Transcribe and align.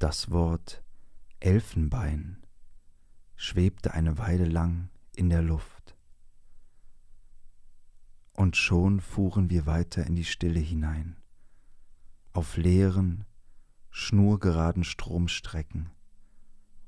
Das 0.00 0.30
Wort 0.30 0.82
Elfenbein 1.40 2.42
schwebte 3.36 3.92
eine 3.92 4.16
Weile 4.16 4.46
lang 4.46 4.88
in 5.14 5.28
der 5.28 5.42
Luft. 5.42 5.94
Und 8.32 8.56
schon 8.56 9.02
fuhren 9.02 9.50
wir 9.50 9.66
weiter 9.66 10.06
in 10.06 10.16
die 10.16 10.24
Stille 10.24 10.58
hinein, 10.58 11.18
auf 12.32 12.56
leeren, 12.56 13.26
schnurgeraden 13.90 14.84
Stromstrecken, 14.84 15.90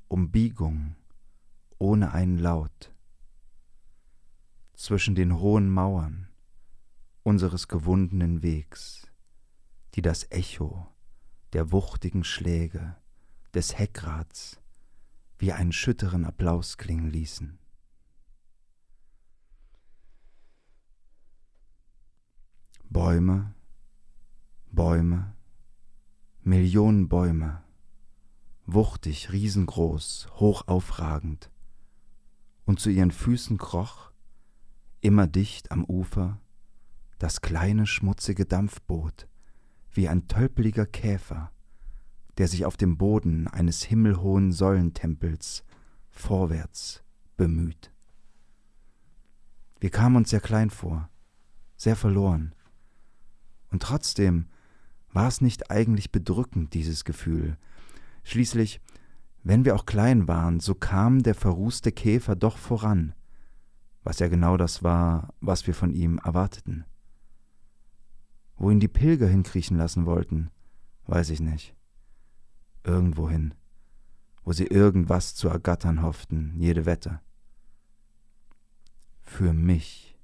Umbiegungen 0.07 0.95
ohne 1.77 2.13
einen 2.13 2.39
Laut, 2.39 2.95
zwischen 4.73 5.13
den 5.13 5.37
hohen 5.37 5.69
Mauern 5.69 6.29
unseres 7.21 7.67
gewundenen 7.67 8.41
Wegs, 8.41 9.05
die 9.93 10.01
das 10.01 10.31
Echo 10.31 10.87
der 11.53 11.71
wuchtigen 11.71 12.23
Schläge 12.23 12.95
des 13.53 13.77
Heckrads 13.77 14.59
wie 15.37 15.51
einen 15.51 15.71
schütteren 15.71 16.25
Applaus 16.25 16.77
klingen 16.77 17.09
ließen. 17.09 17.59
Bäume, 22.89 23.53
Bäume, 24.71 25.35
Millionen 26.41 27.09
Bäume, 27.09 27.63
wuchtig, 28.65 29.31
riesengroß, 29.31 30.29
hoch 30.35 30.67
aufragend, 30.67 31.51
und 32.65 32.79
zu 32.79 32.89
ihren 32.89 33.11
Füßen 33.11 33.57
kroch, 33.57 34.11
immer 35.01 35.27
dicht 35.27 35.71
am 35.71 35.83
Ufer, 35.85 36.39
das 37.19 37.41
kleine 37.41 37.85
schmutzige 37.85 38.45
Dampfboot, 38.45 39.27
wie 39.91 40.07
ein 40.07 40.27
tölpeliger 40.27 40.85
Käfer, 40.85 41.51
der 42.37 42.47
sich 42.47 42.65
auf 42.65 42.77
dem 42.77 42.97
Boden 42.97 43.47
eines 43.47 43.83
himmelhohen 43.83 44.51
Säulentempels 44.51 45.63
vorwärts 46.09 47.03
bemüht. 47.37 47.91
Wir 49.79 49.89
kamen 49.89 50.15
uns 50.15 50.29
sehr 50.29 50.39
klein 50.39 50.69
vor, 50.69 51.09
sehr 51.75 51.95
verloren. 51.95 52.55
Und 53.69 53.83
trotzdem 53.83 54.47
war 55.11 55.27
es 55.27 55.41
nicht 55.41 55.69
eigentlich 55.69 56.11
bedrückend, 56.11 56.73
dieses 56.73 57.03
Gefühl. 57.03 57.57
Schließlich, 58.23 58.81
wenn 59.43 59.65
wir 59.65 59.75
auch 59.75 59.85
klein 59.85 60.27
waren, 60.27 60.59
so 60.59 60.73
kam 60.73 61.21
der 61.21 61.35
verrußte 61.35 61.91
Käfer 61.91 62.35
doch 62.35 62.57
voran, 62.57 63.13
was 64.03 64.19
ja 64.19 64.27
genau 64.27 64.57
das 64.57 64.83
war, 64.83 65.33
was 65.41 65.67
wir 65.67 65.73
von 65.75 65.93
ihm 65.93 66.19
erwarteten. 66.23 66.85
Wo 68.55 68.71
ihn 68.71 68.79
die 68.79 68.87
Pilger 68.87 69.27
hinkriechen 69.27 69.77
lassen 69.77 70.05
wollten, 70.05 70.49
weiß 71.07 71.29
ich 71.31 71.41
nicht 71.41 71.75
irgendwohin, 72.83 73.53
wo 74.43 74.53
sie 74.53 74.67
irgendwas 74.67 75.35
zu 75.35 75.47
ergattern 75.47 76.01
hofften, 76.01 76.53
jede 76.57 76.85
Wette. 76.85 77.21
Für 79.21 79.53
mich 79.53 80.17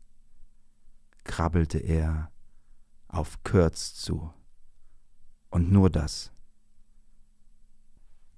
krabbelte 1.23 1.77
er 1.77 2.31
auf 3.07 3.43
Kurz 3.43 3.95
zu. 3.95 4.33
Und 5.49 5.71
nur 5.71 5.89
das. 5.89 6.31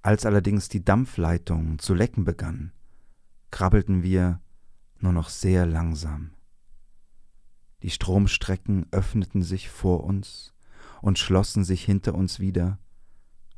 Als 0.02 0.26
allerdings 0.26 0.68
die 0.68 0.84
Dampfleitung 0.84 1.78
zu 1.78 1.94
lecken 1.94 2.24
begann, 2.24 2.72
krabbelten 3.50 4.02
wir 4.02 4.40
nur 4.98 5.12
noch 5.12 5.28
sehr 5.28 5.66
langsam. 5.66 6.32
Die 7.82 7.90
Stromstrecken 7.90 8.86
öffneten 8.92 9.42
sich 9.42 9.68
vor 9.68 10.04
uns 10.04 10.54
und 11.02 11.18
schlossen 11.18 11.64
sich 11.64 11.84
hinter 11.84 12.14
uns 12.14 12.40
wieder, 12.40 12.78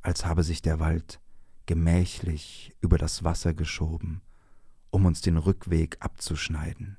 als 0.05 0.27
habe 0.27 0.43
sich 0.45 0.63
der 0.63 0.79
Wald 0.79 1.21
gemächlich 1.67 2.77
über 2.81 2.99
das 2.99 3.25
Wasser 3.25 3.55
geschoben, 3.55 4.21
um 4.91 5.07
uns 5.07 5.23
den 5.23 5.39
Rückweg 5.39 5.97
abzuschneiden. 6.01 6.99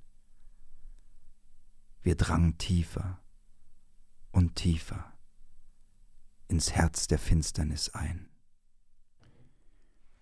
Wir 2.02 2.16
drangen 2.16 2.58
tiefer 2.58 3.20
und 4.32 4.56
tiefer 4.56 5.14
ins 6.48 6.74
Herz 6.74 7.08
der 7.08 7.20
Finsternis 7.20 7.90
ein. 7.90 8.28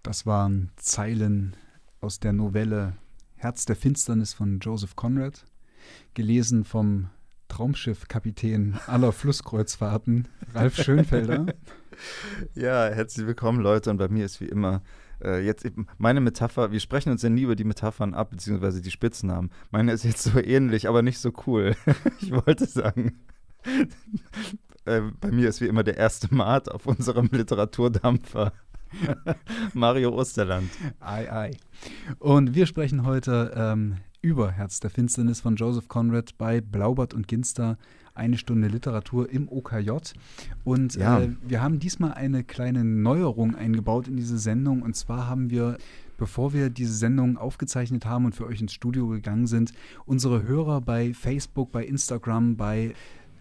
Das 0.03 0.25
waren 0.25 0.71
Zeilen 0.75 1.55
aus 2.01 2.19
der 2.19 2.33
Novelle 2.33 2.97
Herz 3.35 3.65
der 3.65 3.77
Finsternis 3.77 4.33
von 4.33 4.59
Joseph 4.59 4.97
Conrad, 4.97 5.45
gelesen 6.13 6.65
vom 6.65 7.09
Traumschiffkapitän 7.47 8.77
aller 8.87 9.13
Flusskreuzfahrten, 9.13 10.27
Ralf 10.53 10.75
Schönfelder. 10.75 11.45
Ja, 12.55 12.87
herzlich 12.89 13.27
willkommen, 13.27 13.59
Leute. 13.59 13.89
Und 13.89 13.97
bei 13.97 14.07
mir 14.07 14.25
ist 14.25 14.41
wie 14.41 14.47
immer 14.47 14.81
äh, 15.23 15.43
jetzt 15.45 15.65
meine 15.97 16.21
Metapher. 16.21 16.71
Wir 16.71 16.79
sprechen 16.79 17.11
uns 17.11 17.21
ja 17.21 17.29
nie 17.29 17.43
über 17.43 17.55
die 17.55 17.63
Metaphern 17.63 18.13
ab, 18.13 18.31
beziehungsweise 18.31 18.81
die 18.81 18.91
Spitznamen. 18.91 19.51
Meine 19.71 19.91
ist 19.91 20.03
jetzt 20.03 20.23
so 20.23 20.39
ähnlich, 20.39 20.87
aber 20.87 21.01
nicht 21.01 21.19
so 21.19 21.31
cool. 21.47 21.75
ich 22.21 22.31
wollte 22.31 22.65
sagen, 22.65 23.19
äh, 24.85 25.01
bei 25.19 25.31
mir 25.31 25.49
ist 25.49 25.61
wie 25.61 25.67
immer 25.67 25.83
der 25.83 25.97
erste 25.97 26.33
Mart 26.33 26.71
auf 26.71 26.85
unserem 26.85 27.29
Literaturdampfer. 27.31 28.53
Mario 29.73 30.13
Osterland. 30.13 30.69
Ei, 30.99 31.31
ei. 31.31 31.51
Und 32.19 32.53
wir 32.53 32.65
sprechen 32.67 33.05
heute 33.05 33.51
ähm, 33.55 33.97
über 34.21 34.51
Herz 34.51 34.79
der 34.79 34.89
Finsternis 34.89 35.41
von 35.41 35.55
Joseph 35.55 35.87
Conrad 35.87 36.37
bei 36.37 36.61
Blaubart 36.61 37.13
und 37.13 37.27
Ginster. 37.27 37.77
Eine 38.15 38.37
Stunde 38.37 38.67
Literatur 38.67 39.29
im 39.29 39.49
OKJ. 39.49 39.91
Und 40.63 40.95
ja. 40.95 41.21
äh, 41.21 41.29
wir 41.41 41.61
haben 41.61 41.79
diesmal 41.79 42.13
eine 42.13 42.43
kleine 42.43 42.83
Neuerung 42.83 43.55
eingebaut 43.55 44.07
in 44.07 44.15
diese 44.15 44.37
Sendung. 44.37 44.81
Und 44.81 44.95
zwar 44.95 45.27
haben 45.27 45.49
wir 45.49 45.77
bevor 46.17 46.53
wir 46.53 46.69
diese 46.69 46.93
Sendung 46.93 47.37
aufgezeichnet 47.37 48.05
haben 48.05 48.25
und 48.25 48.35
für 48.35 48.45
euch 48.45 48.61
ins 48.61 48.71
Studio 48.71 49.07
gegangen 49.07 49.47
sind, 49.47 49.73
unsere 50.05 50.43
Hörer 50.43 50.79
bei 50.79 51.13
Facebook, 51.13 51.71
bei 51.71 51.83
Instagram, 51.83 52.55
bei 52.55 52.93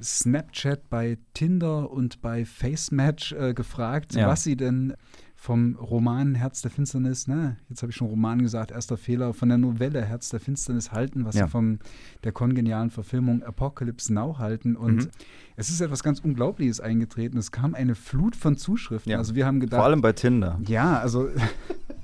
Snapchat, 0.02 0.88
bei 0.90 1.18
Tinder 1.34 1.90
und 1.90 2.20
bei 2.22 2.44
FaceMatch 2.44 3.32
äh, 3.32 3.54
gefragt, 3.54 4.14
ja. 4.14 4.26
was 4.26 4.42
sie 4.42 4.56
denn 4.56 4.94
vom 5.42 5.74
Roman 5.74 6.36
Herz 6.36 6.62
der 6.62 6.70
Finsternis, 6.70 7.26
ne, 7.26 7.56
jetzt 7.68 7.82
habe 7.82 7.90
ich 7.90 7.96
schon 7.96 8.06
Roman 8.06 8.40
gesagt, 8.42 8.70
erster 8.70 8.96
Fehler, 8.96 9.34
von 9.34 9.48
der 9.48 9.58
Novelle 9.58 10.04
Herz 10.04 10.28
der 10.28 10.38
Finsternis 10.38 10.92
halten, 10.92 11.24
was 11.24 11.34
ja. 11.34 11.46
sie 11.46 11.50
von 11.50 11.80
der 12.22 12.30
kongenialen 12.30 12.90
Verfilmung 12.90 13.42
Apocalypse 13.42 14.14
Now 14.14 14.38
halten. 14.38 14.76
Und 14.76 14.94
mhm. 14.94 15.08
es 15.56 15.68
ist 15.68 15.80
etwas 15.80 16.04
ganz 16.04 16.20
Unglaubliches 16.20 16.78
eingetreten. 16.78 17.38
Es 17.38 17.50
kam 17.50 17.74
eine 17.74 17.96
Flut 17.96 18.36
von 18.36 18.56
Zuschriften. 18.56 19.10
Ja. 19.10 19.18
Also 19.18 19.34
wir 19.34 19.44
haben 19.44 19.58
gedacht. 19.58 19.78
Vor 19.78 19.84
allem 19.84 20.00
bei 20.00 20.12
Tinder. 20.12 20.60
Ja, 20.68 21.00
also 21.00 21.28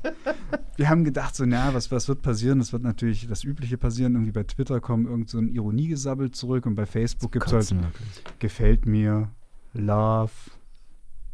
wir 0.76 0.88
haben 0.88 1.04
gedacht, 1.04 1.36
so, 1.36 1.46
na, 1.46 1.72
was, 1.72 1.92
was 1.92 2.08
wird 2.08 2.22
passieren? 2.22 2.58
Das 2.58 2.72
wird 2.72 2.82
natürlich 2.82 3.28
das 3.28 3.44
Übliche 3.44 3.78
passieren. 3.78 4.14
Irgendwie 4.14 4.32
bei 4.32 4.42
Twitter 4.42 4.80
kommen 4.80 5.06
irgend 5.06 5.30
so 5.30 5.38
ein 5.38 5.48
Ironiegesabbel 5.50 6.32
zurück 6.32 6.66
und 6.66 6.74
bei 6.74 6.86
Facebook 6.86 7.30
gibt 7.30 7.46
es 7.46 7.52
halt 7.52 7.70
wirklich. 7.70 8.24
gefällt 8.40 8.84
mir, 8.84 9.30
Love, 9.74 10.32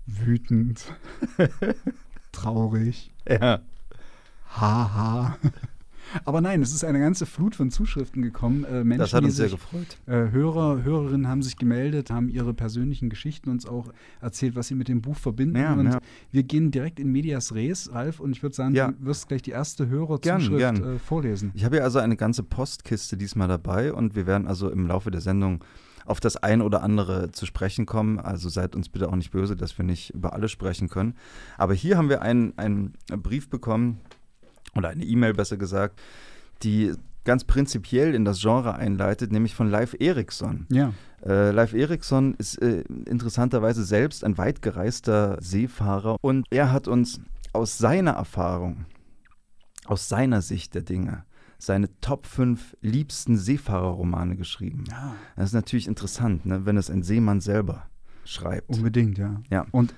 wütend, 0.06 0.92
traurig. 2.32 3.12
Ja. 3.28 3.60
Haha. 4.48 5.36
Aber 6.24 6.40
nein, 6.40 6.62
es 6.62 6.72
ist 6.72 6.84
eine 6.84 7.00
ganze 7.00 7.26
Flut 7.26 7.56
von 7.56 7.70
Zuschriften 7.70 8.22
gekommen. 8.22 8.64
Äh, 8.64 8.84
Menschen, 8.84 8.98
das 8.98 9.14
hat 9.14 9.24
uns 9.24 9.36
sehr 9.36 9.48
gefreut. 9.48 9.98
Äh, 10.06 10.30
Hörer, 10.30 10.82
Hörerinnen 10.82 11.28
haben 11.28 11.42
sich 11.42 11.56
gemeldet, 11.56 12.10
haben 12.10 12.28
ihre 12.28 12.54
persönlichen 12.54 13.10
Geschichten 13.10 13.50
uns 13.50 13.66
auch 13.66 13.92
erzählt, 14.20 14.54
was 14.54 14.68
sie 14.68 14.74
mit 14.74 14.88
dem 14.88 15.02
Buch 15.02 15.16
verbinden. 15.16 15.56
Ja, 15.56 15.72
und 15.72 15.86
ja. 15.86 15.98
wir 16.30 16.42
gehen 16.42 16.70
direkt 16.70 17.00
in 17.00 17.10
Medias 17.10 17.54
Res, 17.54 17.92
Ralf, 17.92 18.20
und 18.20 18.32
ich 18.32 18.42
würde 18.42 18.54
sagen, 18.54 18.74
ja. 18.74 18.92
du 18.92 19.06
wirst 19.06 19.28
gleich 19.28 19.42
die 19.42 19.50
erste 19.50 19.88
Hörerzuschrift 19.88 20.58
gern, 20.58 20.76
gern. 20.76 20.96
Äh, 20.96 20.98
vorlesen. 20.98 21.52
Ich 21.54 21.64
habe 21.64 21.78
ja 21.78 21.82
also 21.82 21.98
eine 21.98 22.16
ganze 22.16 22.42
Postkiste 22.42 23.16
diesmal 23.16 23.48
dabei 23.48 23.92
und 23.92 24.14
wir 24.14 24.26
werden 24.26 24.46
also 24.46 24.70
im 24.70 24.86
Laufe 24.86 25.10
der 25.10 25.20
Sendung 25.20 25.64
auf 26.06 26.20
das 26.20 26.36
ein 26.36 26.62
oder 26.62 26.82
andere 26.82 27.32
zu 27.32 27.46
sprechen 27.46 27.86
kommen. 27.86 28.18
Also 28.18 28.48
seid 28.48 28.76
uns 28.76 28.88
bitte 28.88 29.08
auch 29.08 29.16
nicht 29.16 29.30
böse, 29.30 29.56
dass 29.56 29.78
wir 29.78 29.84
nicht 29.84 30.10
über 30.10 30.32
alles 30.32 30.50
sprechen 30.50 30.88
können. 30.88 31.14
Aber 31.58 31.74
hier 31.74 31.96
haben 31.96 32.08
wir 32.08 32.22
einen, 32.22 32.56
einen 32.58 32.94
Brief 33.08 33.48
bekommen, 33.48 34.00
oder 34.76 34.88
eine 34.88 35.04
E-Mail 35.04 35.34
besser 35.34 35.56
gesagt, 35.56 36.00
die 36.62 36.92
ganz 37.24 37.44
prinzipiell 37.44 38.14
in 38.14 38.24
das 38.24 38.40
Genre 38.40 38.74
einleitet, 38.74 39.32
nämlich 39.32 39.54
von 39.54 39.70
Leif 39.70 39.96
Eriksson. 39.98 40.66
Ja. 40.70 40.92
Äh, 41.24 41.52
Leif 41.52 41.72
Eriksson 41.72 42.34
ist 42.34 42.60
äh, 42.60 42.82
interessanterweise 43.06 43.84
selbst 43.84 44.24
ein 44.24 44.36
weitgereister 44.36 45.38
Seefahrer 45.40 46.16
und 46.20 46.46
er 46.50 46.70
hat 46.70 46.86
uns 46.86 47.20
aus 47.52 47.78
seiner 47.78 48.12
Erfahrung, 48.12 48.84
aus 49.86 50.08
seiner 50.08 50.42
Sicht 50.42 50.74
der 50.74 50.82
Dinge, 50.82 51.24
seine 51.64 51.88
Top 52.00 52.26
5 52.26 52.76
liebsten 52.80 53.36
Seefahrerromane 53.36 54.36
geschrieben. 54.36 54.84
Ja. 54.90 55.14
Das 55.36 55.46
ist 55.46 55.54
natürlich 55.54 55.86
interessant, 55.86 56.46
ne, 56.46 56.66
wenn 56.66 56.76
es 56.76 56.90
ein 56.90 57.02
Seemann 57.02 57.40
selber 57.40 57.86
schreibt. 58.24 58.70
Unbedingt, 58.70 59.18
ja. 59.18 59.40
ja. 59.50 59.66
Und 59.70 59.94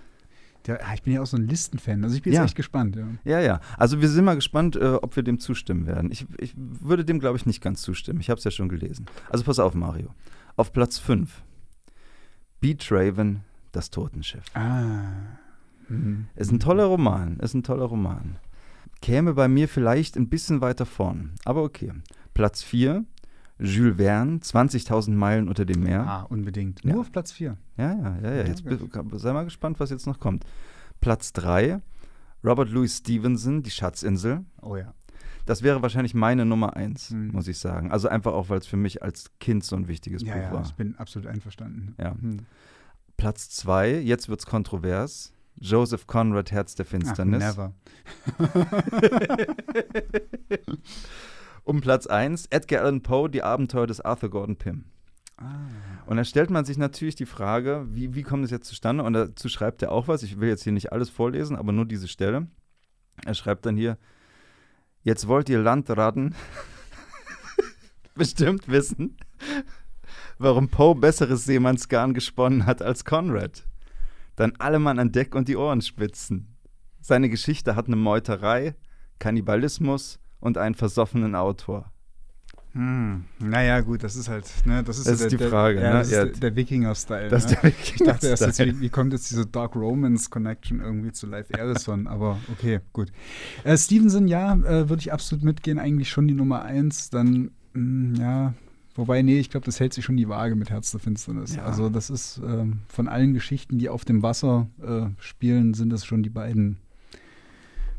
der, 0.66 0.80
ich 0.94 1.02
bin 1.02 1.12
ja 1.12 1.22
auch 1.22 1.26
so 1.26 1.36
ein 1.36 1.46
Listenfan, 1.46 2.02
also 2.02 2.16
ich 2.16 2.22
bin 2.22 2.32
ja. 2.32 2.40
jetzt 2.40 2.50
echt 2.50 2.56
gespannt. 2.56 2.96
Ja. 2.96 3.06
ja, 3.24 3.40
ja. 3.40 3.60
Also 3.76 4.00
wir 4.00 4.08
sind 4.08 4.24
mal 4.24 4.34
gespannt, 4.34 4.76
äh, 4.76 4.94
ob 4.94 5.14
wir 5.14 5.22
dem 5.22 5.38
zustimmen 5.38 5.86
werden. 5.86 6.10
Ich, 6.10 6.26
ich 6.38 6.54
würde 6.56 7.04
dem, 7.04 7.20
glaube 7.20 7.36
ich, 7.36 7.46
nicht 7.46 7.60
ganz 7.60 7.82
zustimmen. 7.82 8.20
Ich 8.20 8.30
habe 8.30 8.38
es 8.38 8.44
ja 8.44 8.50
schon 8.50 8.68
gelesen. 8.68 9.06
Also 9.30 9.44
pass 9.44 9.58
auf, 9.58 9.74
Mario. 9.74 10.14
Auf 10.56 10.72
Platz 10.72 10.98
5. 10.98 11.42
Beat 12.60 12.90
Raven, 12.90 13.42
das 13.72 13.90
Totenschiff. 13.90 14.44
Ah. 14.54 15.04
Mhm. 15.88 16.26
Ist 16.34 16.50
ein 16.50 16.58
toller 16.58 16.86
Roman, 16.86 17.38
ist 17.38 17.54
ein 17.54 17.62
toller 17.62 17.84
Roman. 17.84 18.38
Käme 19.02 19.34
bei 19.34 19.48
mir 19.48 19.68
vielleicht 19.68 20.16
ein 20.16 20.28
bisschen 20.28 20.60
weiter 20.60 20.86
vorn, 20.86 21.34
aber 21.44 21.62
okay. 21.62 21.92
Platz 22.34 22.62
4, 22.62 23.04
Jules 23.58 23.96
Verne, 23.96 24.38
20.000 24.38 25.10
Meilen 25.12 25.48
unter 25.48 25.64
dem 25.64 25.82
Meer. 25.82 26.06
Ah, 26.06 26.22
unbedingt. 26.22 26.84
Nur 26.84 26.94
Ja. 26.94 27.00
auf 27.00 27.12
Platz 27.12 27.32
4. 27.32 27.56
Ja, 27.76 27.92
ja, 27.92 28.18
ja, 28.22 28.34
ja. 28.34 28.44
Jetzt 28.46 28.64
Ja, 28.64 29.18
sei 29.18 29.32
mal 29.32 29.44
gespannt, 29.44 29.80
was 29.80 29.90
jetzt 29.90 30.06
noch 30.06 30.18
kommt. 30.18 30.44
Platz 31.00 31.32
3, 31.32 31.80
Robert 32.44 32.70
Louis 32.70 32.98
Stevenson, 32.98 33.62
Die 33.62 33.70
Schatzinsel. 33.70 34.44
Oh 34.62 34.76
ja. 34.76 34.92
Das 35.46 35.62
wäre 35.62 35.80
wahrscheinlich 35.80 36.12
meine 36.14 36.44
Nummer 36.44 36.76
1, 36.76 37.10
Mhm. 37.12 37.28
muss 37.28 37.46
ich 37.48 37.58
sagen. 37.58 37.92
Also 37.92 38.08
einfach 38.08 38.32
auch, 38.32 38.48
weil 38.48 38.58
es 38.58 38.66
für 38.66 38.76
mich 38.76 39.02
als 39.02 39.30
Kind 39.38 39.62
so 39.64 39.76
ein 39.76 39.88
wichtiges 39.88 40.22
Ja, 40.22 40.34
Buch 40.34 40.42
ja, 40.42 40.52
war. 40.52 40.62
ich 40.62 40.74
bin 40.74 40.96
absolut 40.96 41.28
einverstanden. 41.28 41.94
Ja. 41.98 42.12
Hm. 42.20 42.38
Platz 43.16 43.48
2, 43.50 44.00
jetzt 44.00 44.28
wird's 44.28 44.44
kontrovers. 44.44 45.32
Joseph 45.58 46.06
Conrad, 46.06 46.52
Herz 46.52 46.74
der 46.74 46.86
Ach, 46.86 46.90
Finsternis. 46.90 47.38
never. 47.38 47.72
Um 51.64 51.80
Platz 51.80 52.06
1, 52.06 52.46
Edgar 52.50 52.82
Allan 52.82 53.02
Poe, 53.02 53.28
Die 53.28 53.42
Abenteuer 53.42 53.88
des 53.88 54.00
Arthur 54.00 54.30
Gordon 54.30 54.54
Pym. 54.54 54.84
Ah. 55.36 55.66
Und 56.06 56.16
da 56.16 56.24
stellt 56.24 56.48
man 56.48 56.64
sich 56.64 56.78
natürlich 56.78 57.16
die 57.16 57.26
Frage, 57.26 57.86
wie, 57.90 58.14
wie 58.14 58.22
kommt 58.22 58.44
es 58.44 58.52
jetzt 58.52 58.68
zustande? 58.68 59.02
Und 59.02 59.14
dazu 59.14 59.48
schreibt 59.48 59.82
er 59.82 59.90
auch 59.90 60.06
was. 60.06 60.22
Ich 60.22 60.38
will 60.38 60.48
jetzt 60.48 60.62
hier 60.62 60.72
nicht 60.72 60.92
alles 60.92 61.10
vorlesen, 61.10 61.56
aber 61.56 61.72
nur 61.72 61.84
diese 61.84 62.06
Stelle. 62.06 62.46
Er 63.24 63.34
schreibt 63.34 63.66
dann 63.66 63.76
hier, 63.76 63.98
jetzt 65.02 65.26
wollt 65.26 65.48
ihr 65.48 65.58
Landratten 65.58 66.36
bestimmt 68.14 68.68
wissen, 68.68 69.16
warum 70.38 70.68
Poe 70.68 70.94
besseres 70.94 71.46
Seemannsgarn 71.46 72.14
gesponnen 72.14 72.64
hat 72.64 72.80
als 72.80 73.04
Conrad. 73.04 73.64
Dann 74.36 74.52
alle 74.58 74.78
Mann 74.78 74.98
an 74.98 75.12
Deck 75.12 75.34
und 75.34 75.48
die 75.48 75.56
Ohren 75.56 75.80
spitzen. 75.80 76.56
Seine 77.00 77.28
Geschichte 77.28 77.74
hat 77.76 77.86
eine 77.86 77.96
Meuterei, 77.96 78.74
Kannibalismus 79.18 80.18
und 80.40 80.58
einen 80.58 80.74
versoffenen 80.74 81.34
Autor. 81.34 81.90
Hm. 82.72 83.24
Naja, 83.38 83.80
gut, 83.80 84.04
das 84.04 84.16
ist 84.16 84.28
halt, 84.28 84.44
ne, 84.66 84.82
das 84.84 84.98
ist, 84.98 85.06
Das 85.06 85.14
ist 85.14 85.20
der, 85.22 85.28
die 85.30 85.36
der, 85.38 85.48
Frage, 85.48 85.80
Ja, 85.80 85.92
ne? 85.92 85.98
das 86.00 86.08
ist 86.08 86.12
Ja. 86.12 86.24
der, 86.26 86.34
der 86.34 86.56
Wikinger-Style. 86.56 87.28
Das 87.28 87.46
ist 87.46 87.62
der 87.62 87.64
Ich 87.70 87.94
dachte 88.04 88.26
erst, 88.28 88.42
jetzt, 88.42 88.58
Wikinger-Style. 88.58 88.76
wie, 88.76 88.80
wie 88.82 88.88
kommt 88.90 89.12
jetzt 89.14 89.30
diese 89.30 89.46
Dark 89.46 89.74
Romans-Connection 89.76 90.80
irgendwie 90.80 91.10
zu 91.12 91.26
Live 91.26 91.48
Erison? 91.56 92.06
Aber 92.06 92.38
okay, 92.52 92.80
gut. 92.92 93.10
Äh, 93.64 93.78
Stevenson, 93.78 94.28
ja, 94.28 94.52
äh, 94.56 94.90
würde 94.90 95.00
ich 95.00 95.10
absolut 95.10 95.42
mitgehen. 95.42 95.78
Eigentlich 95.78 96.10
schon 96.10 96.28
die 96.28 96.34
Nummer 96.34 96.62
eins. 96.66 97.08
Dann, 97.08 97.50
mh, 97.72 98.20
ja, 98.20 98.54
wobei, 98.96 99.22
nee, 99.22 99.38
ich 99.38 99.50
glaube, 99.50 99.66
das 99.66 99.80
hält 99.80 99.92
sich 99.94 100.04
schon 100.04 100.16
die 100.16 100.28
Waage 100.28 100.54
mit 100.56 100.70
Herz 100.70 100.90
der 100.90 101.00
Finsternis. 101.00 101.56
Ja. 101.56 101.64
Also, 101.64 101.88
das 101.88 102.10
ist 102.10 102.40
ähm, 102.46 102.78
von 102.88 103.08
allen 103.08 103.34
Geschichten, 103.34 103.78
die 103.78 103.88
auf 103.88 104.04
dem 104.04 104.22
Wasser 104.22 104.66
äh, 104.82 105.06
spielen, 105.20 105.74
sind 105.74 105.90
das 105.90 106.04
schon 106.04 106.22
die 106.22 106.30
beiden. 106.30 106.78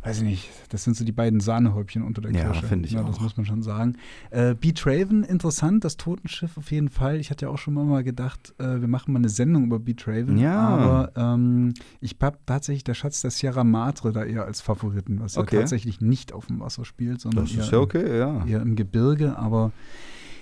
Weiß 0.04 0.20
ich 0.20 0.24
nicht, 0.24 0.50
das 0.70 0.86
sind 0.86 0.96
so 0.96 1.04
die 1.04 1.12
beiden 1.12 1.42
Sahnehäubchen 1.42 2.02
unter 2.04 2.22
der 2.22 2.32
Ja, 2.32 2.46
Kirsche. 2.52 2.66
finde 2.68 2.86
ich 2.88 2.94
ja, 2.94 3.04
Das 3.04 3.18
auch. 3.18 3.22
muss 3.22 3.36
man 3.36 3.46
schon 3.46 3.62
sagen. 3.62 3.98
Äh, 4.30 4.54
Beat 4.54 4.86
Raven, 4.86 5.24
interessant, 5.24 5.84
das 5.84 5.98
Totenschiff 5.98 6.56
auf 6.58 6.72
jeden 6.72 6.88
Fall. 6.88 7.18
Ich 7.20 7.30
hatte 7.30 7.46
ja 7.48 7.52
auch 7.52 7.58
schon 7.58 7.74
mal 7.74 8.04
gedacht, 8.06 8.54
äh, 8.58 8.80
wir 8.80 8.88
machen 8.88 9.12
mal 9.12 9.20
eine 9.20 9.28
Sendung 9.28 9.66
über 9.66 9.80
Beat 9.80 10.08
Raven. 10.08 10.38
Ja. 10.38 10.60
Aber 10.60 11.12
ähm, 11.18 11.74
ich 12.00 12.16
habe 12.22 12.38
tatsächlich 12.46 12.86
der 12.86 12.94
Schatz 12.94 13.22
der 13.22 13.32
Sierra 13.32 13.66
Madre 13.66 14.14
da 14.14 14.24
eher 14.24 14.46
als 14.46 14.62
Favoriten, 14.62 15.20
was 15.20 15.36
Okay. 15.38 15.56
ja 15.56 15.62
tatsächlich 15.64 16.00
nicht 16.00 16.32
auf 16.32 16.46
dem 16.46 16.62
Wasser 16.62 16.86
spielt, 16.86 17.20
sondern 17.20 17.44
Das 17.46 17.54
eher, 17.56 17.64
ist 17.64 17.72
ja 17.72 17.80
okay, 17.80 18.18
ja. 18.18 18.46
eher 18.46 18.62
im 18.62 18.78
Gebirge. 18.78 19.36
Aber 19.38 19.74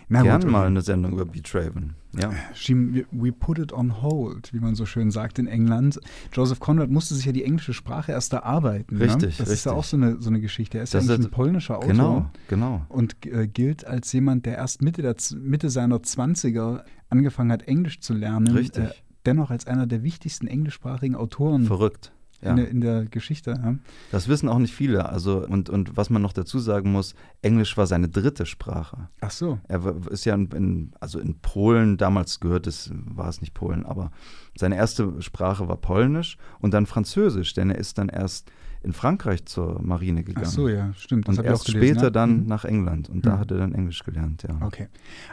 na 0.08 0.22
Gern 0.22 0.42
gut, 0.42 0.52
mal 0.52 0.60
okay. 0.60 0.68
eine 0.68 0.82
Sendung 0.82 1.14
über 1.14 1.26
Beat 1.26 1.54
Raven. 1.56 1.96
Ja. 2.18 2.32
She- 2.54 3.06
we- 3.12 3.32
put 3.32 3.60
it 3.60 3.74
on 3.74 4.02
hold, 4.02 4.54
wie 4.54 4.60
man 4.60 4.76
so 4.76 4.86
schön 4.86 5.12
sagt 5.12 5.38
in 5.40 5.48
England. 5.48 6.00
Joseph 6.32 6.60
Conrad 6.60 6.90
musste 6.90 7.14
sich 7.16 7.26
ja 7.26 7.32
die 7.32 7.44
englische 7.44 7.74
Sprache 7.74 8.12
erst 8.14 8.32
erarbeiten. 8.34 8.98
Richtig, 8.98 9.38
ne? 9.40 9.46
Das 9.46 9.50
ist 9.50 9.66
ja 9.66 9.72
richtig. 9.72 9.72
auch 9.72 9.84
so 9.84 9.98
eine, 9.98 10.22
so 10.22 10.30
eine 10.30 10.40
Geschichte. 10.40 10.78
Er 10.78 10.84
ist 10.84 10.94
Das 10.94 11.06
ja 11.08 11.14
eigentlich 11.14 11.26
ist- 11.26 11.32
ein 11.34 11.36
polnischer 11.36 11.78
Autor 11.78 11.90
Genau, 11.90 12.32
genau. 12.48 12.86
und 12.90 13.26
äh, 13.26 13.48
gilt 13.48 13.86
als 13.86 14.12
jemand, 14.14 14.46
der 14.46 14.56
erst 14.58 14.82
Mitte, 14.82 15.02
der, 15.02 15.16
Mitte 15.38 15.70
seiner 15.70 15.98
20er 15.98 16.84
angefangen 17.10 17.52
hat, 17.52 17.64
Englisch 17.64 18.00
zu 18.00 18.14
lernen. 18.14 18.48
Richtig. 18.48 18.84
Äh, 18.86 18.90
dennoch 19.26 19.50
als 19.50 19.66
einer 19.68 19.88
der 19.88 20.04
wichtigsten 20.04 20.48
englischsprachigen 20.48 21.16
Autoren 21.16 21.66
Verrückt. 21.66 22.12
Ja. 22.46 22.52
in, 22.52 22.58
der, 22.58 22.68
in 22.70 22.82
der 22.82 23.06
Geschichte. 23.06 23.52
Ja. 23.52 23.76
Das 24.12 24.28
wissen 24.28 24.48
auch 24.50 24.60
nicht 24.60 24.74
viele. 24.74 25.10
Also, 25.10 25.46
und, 25.46 25.70
und 25.70 25.98
was 25.98 26.10
man 26.10 26.22
noch 26.22 26.34
dazu 26.34 26.60
sagen 26.60 26.92
muss, 26.92 27.16
Englisch 27.42 27.76
war 27.78 27.88
seine 27.88 28.08
dritte 28.08 28.46
Sprache. 28.46 29.10
Ach 29.22 29.32
so. 29.32 29.60
Er 29.68 29.82
ist 30.10 30.26
ja 30.26 30.36
in, 30.36 30.92
also 31.00 31.20
in 31.20 31.40
Polen, 31.40 31.98
damals 31.98 32.40
gehört 32.40 32.68
es, 32.68 32.92
war 32.94 33.28
es 33.30 33.42
nicht 33.42 33.54
Polen, 33.54 33.86
aber 33.86 34.12
seine 34.58 34.76
erste 34.78 35.22
Sprache 35.22 35.68
war 35.68 35.78
Polnisch 35.78 36.38
und 36.60 36.74
dann 36.74 36.86
Französisch, 36.86 37.54
denn 37.54 37.70
er 37.70 37.78
ist 37.78 37.98
dann 37.98 38.10
erst 38.10 38.52
in 38.84 38.94
Frankreich 38.94 39.46
zur 39.46 39.82
Marine 39.82 40.24
gegangen. 40.24 40.46
Ach 40.48 40.52
so, 40.52 40.68
ja, 40.70 40.94
stimmt. 40.94 41.28
Das 41.28 41.40
Und 41.40 41.44
erst 41.46 41.62
auch 41.64 41.66
gelesen, 41.74 41.88
später 41.96 42.04
ja. 42.06 42.10
dann 42.12 42.42
Mhm. 42.42 42.46
nach 42.48 42.66
England 42.66 43.10
und 43.10 43.26
da 43.26 43.36
Mhm. 43.36 43.40
hat 43.40 43.52
er 43.52 43.58
dann 43.58 43.74
Englisch 43.74 44.04
gelernt, 44.04 44.44
ja. 44.48 44.58
Okay. 44.62 44.88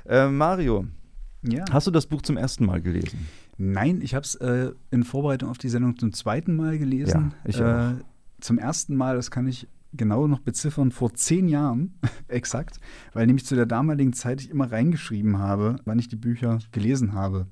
Äh, 0.06 0.28
Mario, 0.28 0.86
Ja. 1.42 1.64
hast 1.70 1.86
du 1.86 1.90
das 1.90 2.06
Buch 2.06 2.22
zum 2.22 2.36
ersten 2.38 2.64
Mal 2.64 2.80
gelesen? 2.80 3.26
Nein, 3.64 4.00
ich 4.02 4.16
habe 4.16 4.24
es 4.24 4.34
äh, 4.34 4.72
in 4.90 5.04
Vorbereitung 5.04 5.48
auf 5.48 5.58
die 5.58 5.68
Sendung 5.68 5.96
zum 5.96 6.12
zweiten 6.12 6.56
Mal 6.56 6.78
gelesen. 6.78 7.32
Ja, 7.44 7.48
ich 7.48 7.60
äh, 7.60 7.64
auch. 7.64 7.92
Zum 8.40 8.58
ersten 8.58 8.96
Mal, 8.96 9.14
das 9.14 9.30
kann 9.30 9.46
ich 9.46 9.68
genau 9.94 10.26
noch 10.26 10.38
beziffern, 10.40 10.90
vor 10.90 11.14
zehn 11.14 11.48
Jahren 11.48 11.94
exakt, 12.28 12.78
weil 13.12 13.26
nämlich 13.26 13.44
zu 13.46 13.54
der 13.54 13.66
damaligen 13.66 14.12
Zeit 14.12 14.40
ich 14.40 14.50
immer 14.50 14.70
reingeschrieben 14.72 15.38
habe, 15.38 15.76
wann 15.84 15.98
ich 15.98 16.08
die 16.08 16.16
Bücher 16.16 16.58
gelesen 16.72 17.12
habe. 17.12 17.46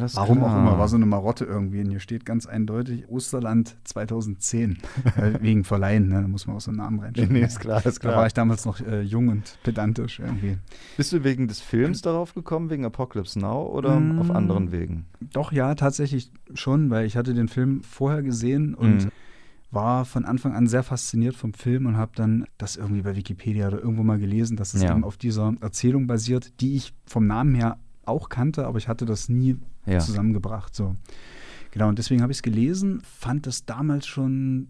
Ja, 0.00 0.06
Warum 0.14 0.38
auch 0.42 0.46
klar. 0.48 0.58
immer, 0.60 0.78
war 0.78 0.88
so 0.88 0.96
eine 0.96 1.06
Marotte 1.06 1.44
irgendwie. 1.44 1.80
Und 1.80 1.90
hier 1.90 2.00
steht 2.00 2.24
ganz 2.24 2.46
eindeutig 2.46 3.08
Osterland 3.08 3.76
2010. 3.84 4.78
äh, 5.16 5.34
wegen 5.40 5.64
Verleihen, 5.64 6.08
ne? 6.08 6.22
da 6.22 6.28
muss 6.28 6.46
man 6.46 6.56
auch 6.56 6.60
so 6.60 6.70
einen 6.70 6.78
Namen 6.78 7.00
reinschreiben. 7.00 7.32
Nee, 7.32 7.42
ist 7.44 7.60
klar, 7.60 7.84
ist 7.84 8.04
Da 8.04 8.10
war 8.10 8.26
ich 8.26 8.34
damals 8.34 8.64
noch 8.64 8.80
äh, 8.80 9.02
jung 9.02 9.28
und 9.28 9.58
pedantisch 9.64 10.20
irgendwie. 10.20 10.58
Bist 10.96 11.12
du 11.12 11.24
wegen 11.24 11.48
des 11.48 11.60
Films 11.60 12.00
darauf 12.02 12.32
gekommen, 12.34 12.70
wegen 12.70 12.84
Apocalypse 12.84 13.38
Now 13.38 13.66
oder 13.66 13.98
Mm. 13.98 14.18
auf 14.20 14.30
anderen 14.30 14.70
Wegen? 14.72 15.06
Doch, 15.32 15.50
ja, 15.52 15.74
tatsächlich 15.74 16.30
schon, 16.54 16.90
weil 16.90 17.06
ich 17.06 17.16
hatte 17.16 17.34
den 17.34 17.48
Film 17.48 17.82
vorher 17.82 18.22
gesehen 18.22 18.74
und 18.74 19.04
Mhm. 19.04 19.10
War 19.76 20.04
von 20.04 20.24
Anfang 20.24 20.54
an 20.54 20.66
sehr 20.66 20.82
fasziniert 20.82 21.36
vom 21.36 21.52
Film 21.52 21.86
und 21.86 21.96
habe 21.96 22.10
dann 22.16 22.46
das 22.58 22.74
irgendwie 22.76 23.02
bei 23.02 23.14
Wikipedia 23.14 23.68
oder 23.68 23.78
irgendwo 23.78 24.02
mal 24.02 24.18
gelesen, 24.18 24.56
dass 24.56 24.74
es 24.74 24.82
Ja. 24.82 24.90
eben 24.90 25.04
auf 25.04 25.16
dieser 25.18 25.54
Erzählung 25.60 26.08
basiert, 26.08 26.60
die 26.60 26.74
ich 26.74 26.92
vom 27.06 27.26
Namen 27.28 27.54
her 27.54 27.76
auch 28.04 28.28
kannte, 28.28 28.66
aber 28.66 28.78
ich 28.78 28.88
hatte 28.88 29.04
das 29.04 29.28
nie 29.28 29.56
Ja. 29.84 30.00
zusammengebracht. 30.00 30.74
So. 30.74 30.94
Genau, 31.70 31.88
und 31.90 31.98
deswegen 31.98 32.22
habe 32.22 32.32
ich 32.32 32.38
es 32.38 32.42
gelesen, 32.42 33.00
fand 33.04 33.46
das 33.46 33.66
damals 33.66 34.06
schon 34.06 34.68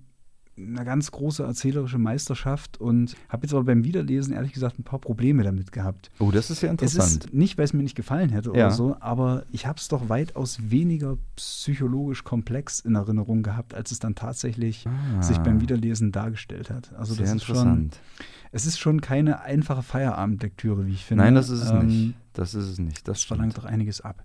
eine 0.58 0.84
ganz 0.84 1.10
große 1.10 1.42
erzählerische 1.42 1.98
Meisterschaft 1.98 2.80
und 2.80 3.14
habe 3.28 3.46
jetzt 3.46 3.52
aber 3.52 3.64
beim 3.64 3.84
Wiederlesen 3.84 4.32
ehrlich 4.32 4.52
gesagt 4.52 4.78
ein 4.78 4.84
paar 4.84 4.98
Probleme 4.98 5.42
damit 5.42 5.70
gehabt. 5.70 6.10
Oh, 6.18 6.30
das 6.30 6.50
ist 6.50 6.62
ja 6.62 6.68
Es 6.68 6.72
interessant. 6.72 7.24
ist 7.26 7.34
nicht, 7.34 7.58
weil 7.58 7.66
es 7.66 7.72
mir 7.74 7.82
nicht 7.82 7.94
gefallen 7.94 8.30
hätte 8.30 8.48
Ja. 8.50 8.66
oder 8.66 8.70
so, 8.70 8.96
aber 9.00 9.44
ich 9.52 9.66
habe 9.66 9.78
es 9.78 9.88
doch 9.88 10.08
weitaus 10.08 10.58
weniger 10.70 11.18
psychologisch 11.36 12.24
komplex 12.24 12.80
in 12.80 12.94
Erinnerung 12.94 13.42
gehabt, 13.42 13.74
als 13.74 13.90
es 13.90 13.98
dann 13.98 14.14
tatsächlich 14.14 14.86
Ah. 14.86 15.22
sich 15.22 15.38
beim 15.38 15.60
Wiederlesen 15.60 16.10
dargestellt 16.12 16.70
hat. 16.70 16.92
Also 16.94 17.14
Sehr 17.14 17.26
das 17.26 17.34
ist 17.36 17.44
schon, 17.44 17.56
interessant. 17.56 18.00
Es 18.56 18.64
ist 18.66 18.78
schon 18.78 19.00
keine 19.02 19.42
einfache 19.42 19.82
Feierabendlektüre, 19.82 20.86
wie 20.86 20.92
ich 20.92 21.04
finde. 21.04 21.24
Nein, 21.24 21.34
das 21.34 21.50
ist 21.50 21.62
es 21.62 21.70
Ähm, 21.70 21.86
nicht. 21.86 22.14
Das 22.32 22.54
ist 22.54 22.66
es 22.66 22.78
nicht. 22.78 23.06
Das 23.06 23.18
Das 23.18 23.22
verlangt 23.24 23.56
doch 23.58 23.64
einiges 23.64 24.00
ab. 24.00 24.24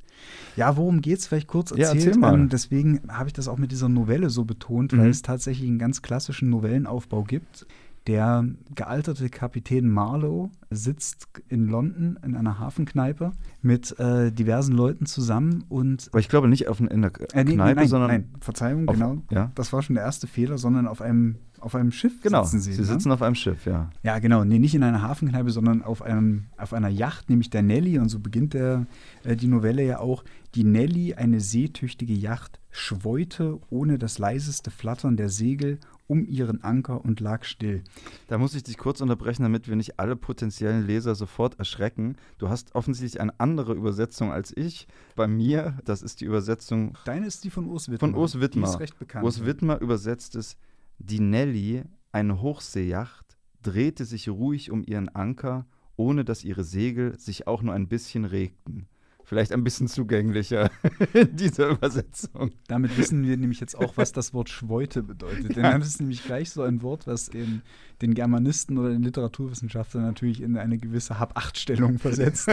Ja, 0.55 0.75
worum 0.77 1.01
geht's? 1.01 1.27
Vielleicht 1.27 1.47
kurz 1.47 1.71
Ja, 1.71 1.87
erzählt. 1.87 2.05
erzähl 2.07 2.19
mal. 2.19 2.33
Ähm, 2.33 2.49
deswegen 2.49 3.01
habe 3.09 3.27
ich 3.29 3.33
das 3.33 3.47
auch 3.47 3.57
mit 3.57 3.71
dieser 3.71 3.89
Novelle 3.89 4.29
so 4.29 4.45
betont, 4.45 4.93
Mhm. 4.93 4.99
weil 4.99 5.09
es 5.09 5.21
tatsächlich 5.21 5.67
einen 5.69 5.79
ganz 5.79 6.01
klassischen 6.01 6.49
Novellenaufbau 6.49 7.23
gibt. 7.23 7.65
Der 8.07 8.45
gealterte 8.73 9.29
Kapitän 9.29 9.87
Marlowe 9.87 10.49
sitzt 10.71 11.27
in 11.49 11.67
London 11.67 12.17
in 12.25 12.35
einer 12.35 12.57
Hafenkneipe 12.57 13.31
mit 13.61 13.97
äh, 13.99 14.31
diversen 14.31 14.73
Leuten 14.73 15.05
zusammen 15.05 15.65
und 15.69 16.07
Aber 16.11 16.19
ich 16.19 16.27
glaube 16.27 16.47
nicht 16.47 16.67
auf, 16.67 16.79
in 16.79 17.01
der 17.03 17.11
äh, 17.33 17.43
nee, 17.43 17.53
Kneipe, 17.53 17.81
nein, 17.81 17.87
sondern 17.87 18.09
nein, 18.09 18.29
Verzeihung, 18.39 18.87
auf, 18.89 18.95
genau. 18.95 19.17
Ja, 19.29 19.51
Das 19.55 19.71
war 19.71 19.83
schon 19.83 19.95
der 19.95 20.03
erste 20.03 20.25
Fehler, 20.25 20.57
sondern 20.57 20.87
auf 20.87 20.99
einem 21.01 21.35
auf 21.61 21.75
einem 21.75 21.91
Schiff 21.91 22.21
genau. 22.21 22.43
sitzen 22.43 22.61
sie. 22.61 22.73
Sie 22.73 22.81
ne? 22.81 22.87
sitzen 22.87 23.11
auf 23.11 23.21
einem 23.21 23.35
Schiff, 23.35 23.65
ja. 23.65 23.89
Ja, 24.03 24.19
genau. 24.19 24.43
Nee, 24.43 24.59
nicht 24.59 24.75
in 24.75 24.83
einer 24.83 25.01
Hafenkneipe, 25.01 25.51
sondern 25.51 25.81
auf, 25.81 26.01
einem, 26.01 26.45
auf 26.57 26.73
einer 26.73 26.89
Yacht, 26.89 27.29
nämlich 27.29 27.49
der 27.49 27.61
Nelly. 27.61 27.99
Und 27.99 28.09
so 28.09 28.19
beginnt 28.19 28.53
der, 28.53 28.85
äh, 29.23 29.35
die 29.35 29.47
Novelle 29.47 29.83
ja 29.83 29.99
auch. 29.99 30.23
Die 30.55 30.63
Nelly, 30.63 31.13
eine 31.13 31.39
seetüchtige 31.39 32.13
Yacht, 32.13 32.59
schweute 32.71 33.59
ohne 33.69 33.97
das 33.97 34.17
leiseste 34.17 34.71
Flattern 34.71 35.17
der 35.17 35.29
Segel 35.29 35.79
um 36.11 36.25
ihren 36.25 36.61
Anker 36.61 37.05
und 37.05 37.21
lag 37.21 37.45
still. 37.45 37.85
Da 38.27 38.37
muss 38.37 38.53
ich 38.53 38.63
dich 38.63 38.77
kurz 38.77 38.99
unterbrechen, 38.99 39.43
damit 39.43 39.69
wir 39.69 39.77
nicht 39.77 39.97
alle 39.97 40.17
potenziellen 40.17 40.85
Leser 40.85 41.15
sofort 41.15 41.57
erschrecken. 41.57 42.17
Du 42.37 42.49
hast 42.49 42.75
offensichtlich 42.75 43.21
eine 43.21 43.39
andere 43.39 43.73
Übersetzung 43.73 44.29
als 44.29 44.51
ich. 44.57 44.87
Bei 45.15 45.27
mir, 45.27 45.77
das 45.85 46.01
ist 46.01 46.19
die 46.19 46.25
Übersetzung 46.25 46.97
Deine 47.05 47.27
ist 47.27 47.45
die 47.45 47.49
von 47.49 47.65
Urs 47.65 47.87
Wittmer. 47.89 48.09
von 48.09 48.15
Urs 48.15 48.33
Die 48.33 48.41
Wittmer. 48.41 48.67
ist 48.67 48.81
recht 48.81 48.99
bekannt. 48.99 49.23
Urs 49.23 49.45
Wittmer 49.45 49.79
übersetzt 49.79 50.35
es: 50.35 50.57
Die 51.03 51.19
Nelly, 51.19 51.81
eine 52.11 52.43
Hochseejacht, 52.43 53.35
drehte 53.63 54.05
sich 54.05 54.29
ruhig 54.29 54.69
um 54.69 54.83
ihren 54.83 55.09
Anker, 55.09 55.65
ohne 55.95 56.23
dass 56.23 56.43
ihre 56.43 56.63
Segel 56.63 57.17
sich 57.17 57.47
auch 57.47 57.63
nur 57.63 57.73
ein 57.73 57.87
bisschen 57.87 58.23
regten. 58.23 58.87
Vielleicht 59.31 59.53
ein 59.53 59.63
bisschen 59.63 59.87
zugänglicher 59.87 60.69
in 61.13 61.37
dieser 61.37 61.69
Übersetzung. 61.69 62.51
Damit 62.67 62.97
wissen 62.97 63.25
wir 63.25 63.37
nämlich 63.37 63.61
jetzt 63.61 63.77
auch, 63.77 63.95
was 63.95 64.11
das 64.11 64.33
Wort 64.33 64.49
Schweute 64.49 65.03
bedeutet. 65.03 65.55
Ja. 65.55 65.71
Denn 65.71 65.79
das 65.79 65.87
ist 65.87 66.01
nämlich 66.01 66.25
gleich 66.25 66.49
so 66.49 66.63
ein 66.63 66.81
Wort, 66.81 67.07
was 67.07 67.29
den, 67.29 67.61
den 68.01 68.13
Germanisten 68.13 68.77
oder 68.77 68.89
den 68.89 69.03
Literaturwissenschaftlern 69.03 70.03
natürlich 70.03 70.41
in 70.41 70.57
eine 70.57 70.77
gewisse 70.77 71.17
Hab-Acht-Stellung 71.17 71.97
versetzt. 71.97 72.49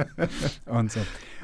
Und 0.64 0.90
so. 0.90 1.00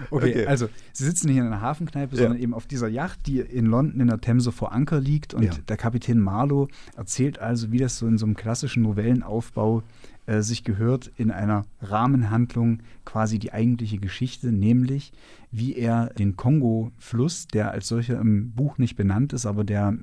Okay, 0.08 0.30
okay, 0.30 0.46
also 0.46 0.70
sie 0.94 1.04
sitzen 1.04 1.26
nicht 1.26 1.36
in 1.36 1.44
einer 1.44 1.60
Hafenkneipe, 1.60 2.16
sondern 2.16 2.38
ja. 2.38 2.42
eben 2.42 2.54
auf 2.54 2.66
dieser 2.66 2.88
Yacht, 2.88 3.26
die 3.26 3.40
in 3.40 3.66
London 3.66 4.00
in 4.00 4.06
der 4.06 4.22
Themse 4.22 4.52
vor 4.52 4.72
Anker 4.72 5.00
liegt. 5.00 5.34
Und 5.34 5.42
ja. 5.42 5.52
der 5.68 5.76
Kapitän 5.76 6.18
Marlow 6.18 6.68
erzählt 6.96 7.38
also, 7.38 7.72
wie 7.72 7.78
das 7.78 7.98
so 7.98 8.06
in 8.06 8.16
so 8.16 8.24
einem 8.24 8.36
klassischen 8.36 8.84
Novellenaufbau 8.84 9.82
äh, 10.26 10.40
sich 10.40 10.64
gehört, 10.64 11.10
in 11.16 11.30
einer 11.30 11.64
Rahmenhandlung 11.80 12.80
quasi 13.04 13.38
die 13.38 13.52
eigentliche 13.52 13.98
Geschichte, 13.98 14.52
nämlich 14.52 15.12
wie 15.50 15.74
er 15.74 16.06
den 16.14 16.36
Kongo-Fluss, 16.36 17.46
der 17.48 17.72
als 17.72 17.88
solcher 17.88 18.20
im 18.20 18.52
Buch 18.52 18.78
nicht 18.78 18.96
benannt 18.96 19.32
ist, 19.32 19.46
aber 19.46 19.64
der 19.64 19.96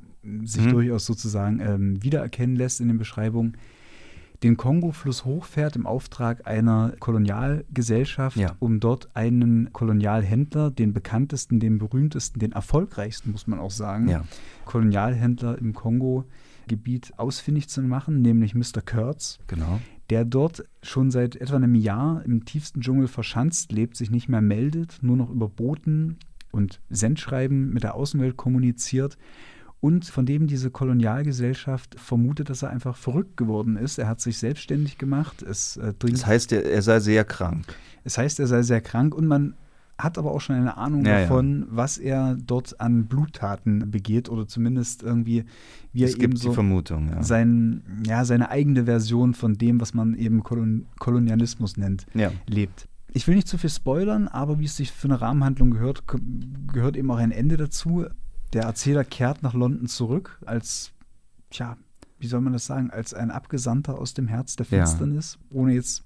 sich 0.43 0.65
mhm. 0.65 0.71
durchaus 0.71 1.05
sozusagen 1.05 1.59
ähm, 1.61 2.03
wiedererkennen 2.03 2.55
lässt 2.55 2.81
in 2.81 2.89
den 2.89 2.97
Beschreibungen, 2.97 3.57
den 4.43 4.57
Kongo-Fluss 4.57 5.25
hochfährt 5.25 5.75
im 5.75 5.85
Auftrag 5.85 6.47
einer 6.47 6.93
Kolonialgesellschaft, 6.99 8.37
ja. 8.37 8.55
um 8.59 8.79
dort 8.79 9.09
einen 9.15 9.73
Kolonialhändler, 9.73 10.71
den 10.71 10.93
bekanntesten, 10.93 11.59
den 11.59 11.77
berühmtesten, 11.77 12.39
den 12.39 12.53
erfolgreichsten, 12.53 13.31
muss 13.31 13.47
man 13.47 13.59
auch 13.59 13.71
sagen, 13.71 14.07
ja. 14.07 14.23
Kolonialhändler 14.65 15.57
im 15.57 15.73
Kongo-Gebiet 15.73 17.13
ausfindig 17.17 17.67
zu 17.69 17.81
machen, 17.81 18.21
nämlich 18.21 18.55
Mr. 18.55 18.81
Kurtz. 18.85 19.39
Genau. 19.47 19.79
Der 20.09 20.25
dort 20.25 20.63
schon 20.81 21.11
seit 21.11 21.35
etwa 21.35 21.57
einem 21.57 21.75
Jahr 21.75 22.23
im 22.25 22.45
tiefsten 22.45 22.81
Dschungel 22.81 23.07
verschanzt 23.07 23.71
lebt, 23.71 23.95
sich 23.95 24.09
nicht 24.09 24.27
mehr 24.29 24.41
meldet, 24.41 24.97
nur 25.01 25.17
noch 25.17 25.29
über 25.29 25.47
Boten 25.47 26.17
und 26.51 26.81
Sendschreiben 26.89 27.71
mit 27.71 27.83
der 27.83 27.93
Außenwelt 27.93 28.35
kommuniziert 28.35 29.17
und 29.81 30.05
von 30.05 30.25
dem 30.25 30.47
diese 30.47 30.71
Kolonialgesellschaft 30.71 31.99
vermutet, 31.99 32.49
dass 32.49 32.63
er 32.63 32.69
einfach 32.69 32.97
verrückt 32.97 33.37
geworden 33.37 33.77
ist. 33.77 33.97
Er 33.97 34.07
hat 34.07 34.19
sich 34.19 34.37
selbstständig 34.37 34.97
gemacht. 34.97 35.41
Es, 35.41 35.77
äh, 35.77 35.93
das 35.99 36.25
heißt, 36.25 36.51
er, 36.51 36.65
er, 36.65 36.81
sei 36.81 36.99
sehr 36.99 37.23
krank. 37.23 37.65
Es 38.03 38.17
heißt, 38.17 38.39
er 38.39 38.47
sei 38.47 38.61
sehr 38.61 38.81
krank 38.81 39.15
und 39.15 39.27
man 39.27 39.53
hat 39.99 40.17
aber 40.17 40.31
auch 40.31 40.39
schon 40.39 40.55
eine 40.55 40.77
Ahnung 40.77 41.05
ja, 41.05 41.21
davon, 41.21 41.61
ja. 41.61 41.67
was 41.71 41.97
er 41.97 42.35
dort 42.35 42.79
an 42.79 43.05
Bluttaten 43.07 43.91
begeht 43.91 44.29
oder 44.29 44.47
zumindest 44.47 45.03
irgendwie, 45.03 45.43
wie 45.91 46.03
es 46.03 46.15
er 46.15 46.23
eben 46.23 46.37
so 46.37 46.53
Vermutung, 46.53 47.09
ja. 47.09 47.21
Sein, 47.21 48.03
ja, 48.07 48.23
seine 48.23 48.49
eigene 48.49 48.85
Version 48.85 49.33
von 49.33 49.55
dem, 49.55 49.81
was 49.81 49.93
man 49.93 50.15
eben 50.15 50.41
Kolon 50.41 50.85
Kolonialismus 50.99 51.77
nennt, 51.77 52.05
lebt. 52.47 52.87
Ich 53.11 53.27
will 53.27 53.35
nicht 53.35 53.47
zu 53.47 53.57
viel 53.57 53.69
spoilern, 53.69 54.27
aber 54.27 54.59
wie 54.59 54.65
es 54.65 54.77
sich 54.77 54.91
für 54.91 55.07
eine 55.07 55.19
Rahmenhandlung 55.19 55.71
gehört, 55.71 56.03
gehört 56.71 56.95
eben 56.95 57.11
auch 57.11 57.17
ein 57.17 57.31
Ende 57.31 57.57
dazu. 57.57 58.05
Der 58.53 58.63
Erzähler 58.63 59.03
kehrt 59.03 59.43
nach 59.43 59.53
London 59.53 59.87
zurück 59.87 60.39
als, 60.45 60.91
tja, 61.49 61.77
wie 62.19 62.27
soll 62.27 62.41
man 62.41 62.53
das 62.53 62.65
sagen, 62.65 62.91
als 62.91 63.13
ein 63.13 63.31
Abgesandter 63.31 63.97
aus 63.97 64.13
dem 64.13 64.27
Herz 64.27 64.55
der 64.55 64.65
Finsternis, 64.65 65.39
ohne 65.49 65.73
jetzt 65.73 66.03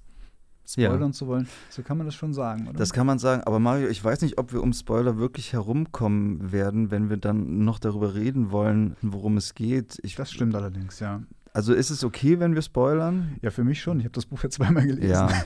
spoilern 0.66 1.00
ja. 1.00 1.12
zu 1.12 1.26
wollen. 1.26 1.48
So 1.70 1.82
kann 1.82 1.98
man 1.98 2.06
das 2.06 2.14
schon 2.14 2.32
sagen, 2.32 2.68
oder? 2.68 2.78
Das 2.78 2.92
kann 2.92 3.06
man 3.06 3.18
sagen, 3.18 3.42
aber 3.44 3.58
Mario, 3.58 3.88
ich 3.88 4.02
weiß 4.02 4.22
nicht, 4.22 4.38
ob 4.38 4.52
wir 4.52 4.62
um 4.62 4.72
Spoiler 4.72 5.18
wirklich 5.18 5.52
herumkommen 5.52 6.52
werden, 6.52 6.90
wenn 6.90 7.10
wir 7.10 7.16
dann 7.16 7.64
noch 7.64 7.78
darüber 7.78 8.14
reden 8.14 8.50
wollen, 8.50 8.96
worum 9.02 9.36
es 9.36 9.54
geht. 9.54 9.98
Ich, 10.02 10.14
das 10.14 10.32
stimmt 10.32 10.54
allerdings, 10.54 11.00
ja. 11.00 11.22
Also 11.52 11.72
ist 11.72 11.90
es 11.90 12.02
okay, 12.02 12.40
wenn 12.40 12.54
wir 12.56 12.62
spoilern? 12.62 13.36
Ja, 13.40 13.50
für 13.50 13.62
mich 13.62 13.80
schon. 13.80 14.00
Ich 14.00 14.04
habe 14.04 14.12
das 14.12 14.26
Buch 14.26 14.42
ja 14.42 14.50
zweimal 14.50 14.86
gelesen. 14.86 15.10
Ja. 15.10 15.28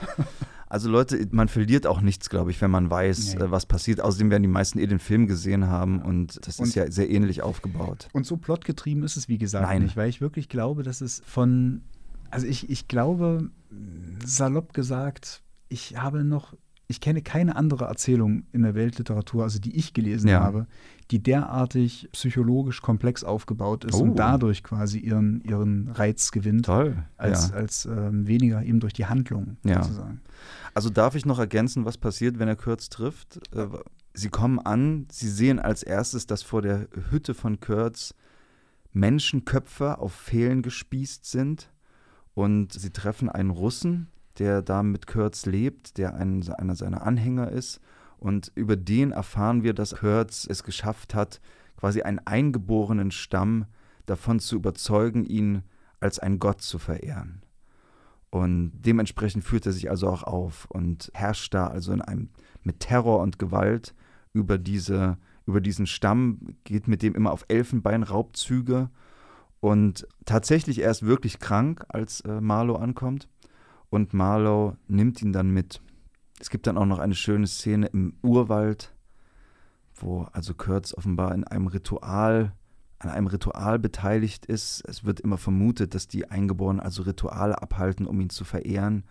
Also 0.71 0.87
Leute, 0.87 1.27
man 1.31 1.47
verliert 1.47 1.87
auch 1.87 1.99
nichts, 1.99 2.29
glaube 2.29 2.51
ich, 2.51 2.61
wenn 2.61 2.69
man 2.69 2.91
weiß, 2.91 3.35
nee. 3.35 3.43
Äh, 3.43 3.49
was 3.49 3.65
passiert. 3.65 4.01
Außerdem 4.01 4.29
werden 4.29 4.43
die 4.43 4.49
meisten 4.49 4.77
eh 4.77 4.85
den 4.85 4.99
Film 4.99 5.25
gesehen 5.25 5.65
haben 5.65 5.99
und 5.99 6.45
das 6.45 6.59
und, 6.59 6.67
ist 6.67 6.75
ja 6.75 6.91
sehr 6.91 7.09
ähnlich 7.09 7.41
aufgebaut. 7.41 8.07
Und 8.13 8.27
so 8.27 8.37
plotgetrieben 8.37 9.01
ist 9.01 9.17
es, 9.17 9.27
wie 9.27 9.39
gesagt, 9.39 9.67
Nein. 9.67 9.81
nicht, 9.81 9.97
weil 9.97 10.09
ich 10.09 10.21
wirklich 10.21 10.47
glaube, 10.47 10.83
dass 10.83 11.01
es 11.01 11.23
von, 11.25 11.81
also 12.31 12.47
ich, 12.47 12.69
ich 12.69 12.87
glaube, 12.87 13.49
salopp 14.25 14.73
gesagt, 14.73 15.41
ich 15.69 15.97
habe 15.97 16.23
noch 16.23 16.55
ich 16.91 17.01
kenne 17.01 17.21
keine 17.21 17.55
andere 17.55 17.85
Erzählung 17.85 18.45
in 18.51 18.63
der 18.63 18.73
Weltliteratur, 18.73 19.43
also 19.43 19.59
die 19.59 19.75
ich 19.75 19.93
gelesen 19.93 20.27
ja. 20.27 20.39
habe, 20.39 20.65
die 21.11 21.21
derartig 21.21 22.09
psychologisch 22.13 22.81
komplex 22.81 23.23
aufgebaut 23.23 23.85
ist 23.85 23.93
oh. 23.93 24.01
und 24.01 24.15
dadurch 24.17 24.63
quasi 24.63 24.97
ihren, 24.97 25.39
ihren 25.41 25.89
Reiz 25.89 26.31
gewinnt, 26.31 26.65
Toll. 26.65 27.03
als, 27.15 27.49
ja. 27.49 27.55
als 27.57 27.85
ähm, 27.85 28.25
weniger 28.27 28.63
eben 28.63 28.79
durch 28.79 28.93
die 28.93 29.05
Handlung 29.05 29.57
ja. 29.63 29.83
sozusagen. 29.83 30.21
Also 30.73 30.89
darf 30.89 31.13
ich 31.13 31.27
noch 31.27 31.37
ergänzen, 31.37 31.85
was 31.85 31.99
passiert, 31.99 32.39
wenn 32.39 32.47
er 32.47 32.55
Kurz 32.55 32.89
trifft? 32.89 33.39
Äh, 33.55 33.67
sie 34.15 34.29
kommen 34.29 34.57
an, 34.57 35.05
sie 35.11 35.29
sehen 35.29 35.59
als 35.59 35.83
erstes, 35.83 36.25
dass 36.25 36.41
vor 36.41 36.63
der 36.63 36.87
Hütte 37.11 37.35
von 37.35 37.59
Kurz 37.59 38.15
Menschenköpfe 38.93 39.99
auf 39.99 40.15
Pfählen 40.15 40.63
gespießt 40.63 41.23
sind 41.23 41.69
und 42.39 42.71
sie 42.71 42.91
treffen 42.91 43.27
einen 43.27 43.49
Russen, 43.49 44.07
der 44.37 44.61
da 44.61 44.81
mit 44.81 45.07
Kurtz 45.07 45.45
lebt, 45.45 45.97
der 45.97 46.13
ein, 46.13 46.49
einer 46.53 46.77
seiner 46.77 47.05
Anhänger 47.05 47.51
ist. 47.51 47.81
Und 48.17 48.53
über 48.55 48.77
den 48.77 49.11
erfahren 49.11 49.61
wir, 49.61 49.73
dass 49.73 49.97
Kurtz 49.97 50.47
es 50.49 50.63
geschafft 50.63 51.13
hat, 51.13 51.41
quasi 51.75 52.01
einen 52.01 52.19
eingeborenen 52.19 53.11
Stamm 53.11 53.65
davon 54.05 54.39
zu 54.39 54.55
überzeugen, 54.55 55.25
ihn 55.25 55.63
als 55.99 56.17
ein 56.17 56.39
Gott 56.39 56.61
zu 56.61 56.79
verehren. 56.79 57.41
Und 58.29 58.71
dementsprechend 58.73 59.43
führt 59.43 59.65
er 59.65 59.73
sich 59.73 59.89
also 59.89 60.07
auch 60.07 60.23
auf 60.23 60.65
und 60.69 61.11
herrscht 61.13 61.53
da 61.53 61.67
also 61.67 61.91
in 61.91 62.01
einem 62.01 62.29
mit 62.63 62.79
Terror 62.79 63.19
und 63.19 63.37
Gewalt 63.37 63.93
über 64.31 64.57
diese 64.57 65.17
über 65.45 65.59
diesen 65.59 65.87
Stamm, 65.87 66.55
geht 66.63 66.87
mit 66.87 67.01
dem 67.01 67.15
immer 67.15 67.31
auf 67.31 67.43
Elfenbeinraubzüge 67.49 68.91
und 69.59 70.07
tatsächlich 70.25 70.79
er 70.79 70.91
ist 70.91 71.05
wirklich 71.05 71.39
krank, 71.39 71.83
als 71.89 72.21
äh, 72.21 72.39
Marlow 72.39 72.75
ankommt 72.75 73.27
und 73.89 74.13
Marlow 74.13 74.75
nimmt 74.87 75.21
ihn 75.21 75.33
dann 75.33 75.49
mit. 75.49 75.81
Es 76.39 76.49
gibt 76.49 76.67
dann 76.67 76.77
auch 76.77 76.85
noch 76.85 76.99
eine 76.99 77.15
schöne 77.15 77.47
Szene 77.47 77.87
im 77.87 78.13
Urwald, 78.21 78.93
wo 79.95 80.23
also 80.31 80.53
Kurtz 80.53 80.93
offenbar 80.93 81.33
in 81.33 81.43
einem 81.43 81.67
Ritual, 81.67 82.53
an 82.99 83.09
einem 83.09 83.27
Ritual 83.27 83.79
beteiligt 83.79 84.45
ist. 84.45 84.81
Es 84.87 85.03
wird 85.03 85.19
immer 85.19 85.37
vermutet, 85.37 85.93
dass 85.93 86.07
die 86.07 86.29
Eingeborenen 86.29 86.79
also 86.79 87.03
Rituale 87.03 87.61
abhalten, 87.61 88.05
um 88.05 88.21
ihn 88.21 88.29
zu 88.29 88.45
verehren. 88.45 89.03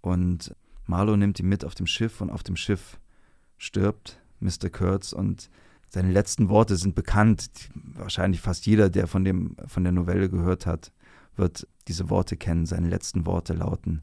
Und 0.00 0.54
Marlow 0.86 1.16
nimmt 1.16 1.38
ihn 1.40 1.48
mit 1.48 1.64
auf 1.66 1.74
dem 1.74 1.86
Schiff 1.86 2.22
und 2.22 2.30
auf 2.30 2.42
dem 2.42 2.56
Schiff 2.56 2.98
stirbt 3.58 4.20
Mr. 4.40 4.70
Kurtz 4.70 5.12
und 5.12 5.50
seine 5.88 6.12
letzten 6.12 6.48
Worte 6.48 6.76
sind 6.76 6.94
bekannt. 6.94 7.48
Wahrscheinlich 7.74 8.40
fast 8.40 8.66
jeder, 8.66 8.90
der 8.90 9.06
von, 9.06 9.24
dem, 9.24 9.56
von 9.66 9.84
der 9.84 9.92
Novelle 9.92 10.28
gehört 10.28 10.66
hat, 10.66 10.92
wird 11.36 11.66
diese 11.86 12.10
Worte 12.10 12.36
kennen. 12.36 12.66
Seine 12.66 12.88
letzten 12.88 13.26
Worte 13.26 13.54
lauten: 13.54 14.02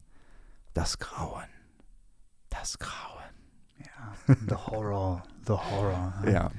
Das 0.74 1.00
Grauen. 1.00 1.44
Das 2.50 2.80
Grauen. 2.80 3.24
Ja, 3.80 4.36
the 4.48 4.56
horror, 4.56 5.24
the 5.46 5.54
horror. 5.54 6.14
Ja. 6.32 6.52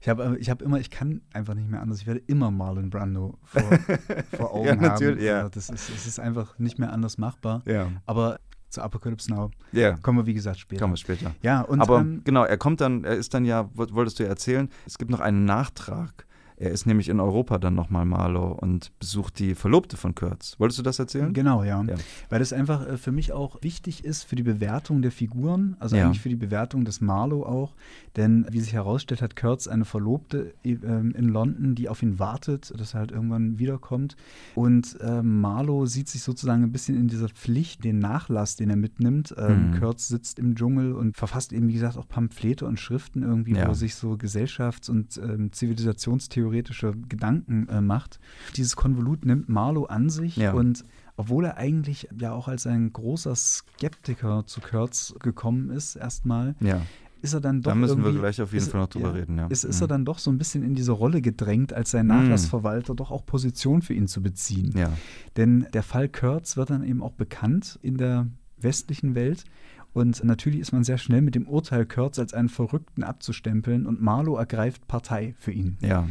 Ich 0.00 0.08
habe 0.08 0.36
ich 0.40 0.50
hab 0.50 0.62
immer, 0.62 0.80
ich 0.80 0.90
kann 0.90 1.20
einfach 1.32 1.54
nicht 1.54 1.70
mehr 1.70 1.80
anders. 1.80 2.00
Ich 2.00 2.08
werde 2.08 2.22
immer 2.26 2.50
Marlon 2.50 2.90
Brando 2.90 3.38
vor, 3.44 3.62
vor 4.36 4.52
Augen 4.52 4.66
ja, 4.66 4.74
natürlich, 4.74 5.18
haben. 5.18 5.26
Ja. 5.26 5.36
Also 5.38 5.50
das 5.50 5.70
ist, 5.70 5.90
es 5.90 6.06
ist 6.08 6.18
einfach 6.18 6.58
nicht 6.58 6.80
mehr 6.80 6.92
anders 6.92 7.18
machbar. 7.18 7.62
Ja. 7.66 7.88
Aber 8.04 8.40
zu 8.72 8.82
Apocalypse 8.82 9.30
Now. 9.30 9.50
Ja. 9.72 9.96
Kommen 10.02 10.18
wir, 10.18 10.26
wie 10.26 10.34
gesagt, 10.34 10.58
später. 10.58 10.80
Kommen 10.80 10.94
wir 10.94 10.98
später. 10.98 11.34
Ja, 11.42 11.60
und, 11.60 11.80
Aber 11.80 12.00
ähm, 12.00 12.22
genau, 12.24 12.44
er 12.44 12.56
kommt 12.56 12.80
dann, 12.80 13.04
er 13.04 13.14
ist 13.14 13.34
dann 13.34 13.44
ja, 13.44 13.68
wolltest 13.74 14.18
du 14.18 14.24
erzählen, 14.24 14.68
es 14.86 14.98
gibt 14.98 15.10
noch 15.10 15.20
einen 15.20 15.44
Nachtrag 15.44 16.26
er 16.62 16.70
ist 16.70 16.86
nämlich 16.86 17.08
in 17.08 17.18
Europa 17.18 17.58
dann 17.58 17.74
nochmal 17.74 18.04
Marlow 18.04 18.52
und 18.52 18.96
besucht 19.00 19.40
die 19.40 19.56
Verlobte 19.56 19.96
von 19.96 20.14
Kurtz. 20.14 20.54
Wolltest 20.60 20.78
du 20.78 20.84
das 20.84 20.96
erzählen? 21.00 21.32
Genau, 21.32 21.64
ja. 21.64 21.82
ja. 21.82 21.96
Weil 22.30 22.38
das 22.38 22.52
einfach 22.52 22.86
äh, 22.86 22.96
für 22.96 23.10
mich 23.10 23.32
auch 23.32 23.60
wichtig 23.62 24.04
ist 24.04 24.22
für 24.22 24.36
die 24.36 24.44
Bewertung 24.44 25.02
der 25.02 25.10
Figuren, 25.10 25.76
also 25.80 25.96
ja. 25.96 26.04
eigentlich 26.04 26.20
für 26.20 26.28
die 26.28 26.36
Bewertung 26.36 26.84
des 26.84 27.00
Marlow 27.00 27.42
auch. 27.42 27.74
Denn 28.14 28.46
wie 28.48 28.60
sich 28.60 28.74
herausstellt, 28.74 29.22
hat 29.22 29.34
Kurtz 29.34 29.66
eine 29.66 29.84
Verlobte 29.84 30.54
äh, 30.64 30.70
in 30.70 31.28
London, 31.28 31.74
die 31.74 31.88
auf 31.88 32.00
ihn 32.00 32.20
wartet, 32.20 32.72
dass 32.78 32.94
er 32.94 33.00
halt 33.00 33.10
irgendwann 33.10 33.58
wiederkommt. 33.58 34.16
Und 34.54 35.00
äh, 35.00 35.20
Marlow 35.20 35.86
sieht 35.86 36.08
sich 36.08 36.22
sozusagen 36.22 36.62
ein 36.62 36.70
bisschen 36.70 36.96
in 36.96 37.08
dieser 37.08 37.28
Pflicht, 37.28 37.82
den 37.82 37.98
Nachlass, 37.98 38.54
den 38.54 38.70
er 38.70 38.76
mitnimmt. 38.76 39.34
Ähm, 39.36 39.70
mhm. 39.70 39.80
Kurtz 39.80 40.06
sitzt 40.06 40.38
im 40.38 40.54
Dschungel 40.54 40.92
und 40.92 41.16
verfasst 41.16 41.52
eben, 41.52 41.66
wie 41.66 41.72
gesagt, 41.72 41.96
auch 41.96 42.06
Pamphlete 42.06 42.66
und 42.66 42.78
Schriften 42.78 43.24
irgendwie, 43.24 43.56
ja. 43.56 43.68
wo 43.68 43.74
sich 43.74 43.96
so 43.96 44.12
Gesellschafts- 44.12 44.88
und 44.88 45.16
ähm, 45.16 45.50
Zivilisationstheorie 45.50 46.51
theoretische 46.52 46.94
Gedanken 47.08 47.68
äh, 47.68 47.80
macht. 47.80 48.20
Dieses 48.56 48.76
Konvolut 48.76 49.24
nimmt 49.24 49.48
Marlow 49.48 49.84
an 49.84 50.10
sich 50.10 50.36
ja. 50.36 50.52
und 50.52 50.84
obwohl 51.16 51.44
er 51.44 51.56
eigentlich 51.56 52.08
ja 52.18 52.32
auch 52.32 52.48
als 52.48 52.66
ein 52.66 52.92
großer 52.92 53.34
Skeptiker 53.34 54.44
zu 54.46 54.60
Kurtz 54.60 55.14
gekommen 55.20 55.70
ist, 55.70 55.96
erstmal, 55.96 56.54
ja. 56.60 56.80
ist 57.20 57.34
er 57.34 57.40
dann 57.40 57.60
doch. 57.60 57.70
Da 57.70 57.74
müssen 57.74 58.02
wir 58.02 58.12
gleich 58.12 58.40
auf 58.40 58.52
jeden 58.52 58.64
ist, 58.64 58.70
Fall 58.70 58.80
noch 58.80 58.88
drüber 58.88 59.08
ja, 59.08 59.14
reden, 59.14 59.38
ja. 59.38 59.46
Ist, 59.48 59.64
ist 59.64 59.80
mhm. 59.80 59.84
er 59.84 59.88
dann 59.88 60.04
doch 60.04 60.18
so 60.18 60.30
ein 60.30 60.38
bisschen 60.38 60.62
in 60.62 60.74
diese 60.74 60.92
Rolle 60.92 61.20
gedrängt, 61.20 61.72
als 61.72 61.90
sein 61.90 62.06
mhm. 62.06 62.12
Nachlassverwalter 62.12 62.94
mhm. 62.94 62.96
doch 62.96 63.10
auch 63.10 63.26
Position 63.26 63.82
für 63.82 63.94
ihn 63.94 64.08
zu 64.08 64.22
beziehen. 64.22 64.72
Ja. 64.76 64.90
Denn 65.36 65.66
der 65.72 65.82
Fall 65.82 66.08
Kurtz 66.08 66.56
wird 66.56 66.70
dann 66.70 66.84
eben 66.84 67.02
auch 67.02 67.12
bekannt 67.12 67.78
in 67.82 67.96
der 67.98 68.28
westlichen 68.58 69.14
Welt. 69.14 69.44
Und 69.92 70.24
natürlich 70.24 70.60
ist 70.60 70.72
man 70.72 70.84
sehr 70.84 70.96
schnell 70.96 71.20
mit 71.20 71.34
dem 71.34 71.46
Urteil 71.46 71.84
Kurtz 71.84 72.18
als 72.18 72.32
einen 72.32 72.48
Verrückten 72.48 73.02
abzustempeln 73.02 73.86
und 73.86 74.00
Marlow 74.00 74.36
ergreift 74.36 74.88
Partei 74.88 75.34
für 75.38 75.52
ihn. 75.52 75.76
Ja. 75.80 76.08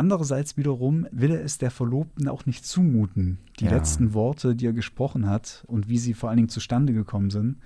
Andererseits 0.00 0.56
wiederum 0.56 1.06
will 1.12 1.30
er 1.30 1.44
es 1.44 1.58
der 1.58 1.70
Verlobten 1.70 2.26
auch 2.26 2.46
nicht 2.46 2.64
zumuten, 2.64 3.36
die 3.58 3.66
ja. 3.66 3.72
letzten 3.72 4.14
Worte, 4.14 4.56
die 4.56 4.64
er 4.64 4.72
gesprochen 4.72 5.28
hat 5.28 5.62
und 5.66 5.90
wie 5.90 5.98
sie 5.98 6.14
vor 6.14 6.30
allen 6.30 6.38
Dingen 6.38 6.48
zustande 6.48 6.94
gekommen 6.94 7.28
sind, 7.28 7.58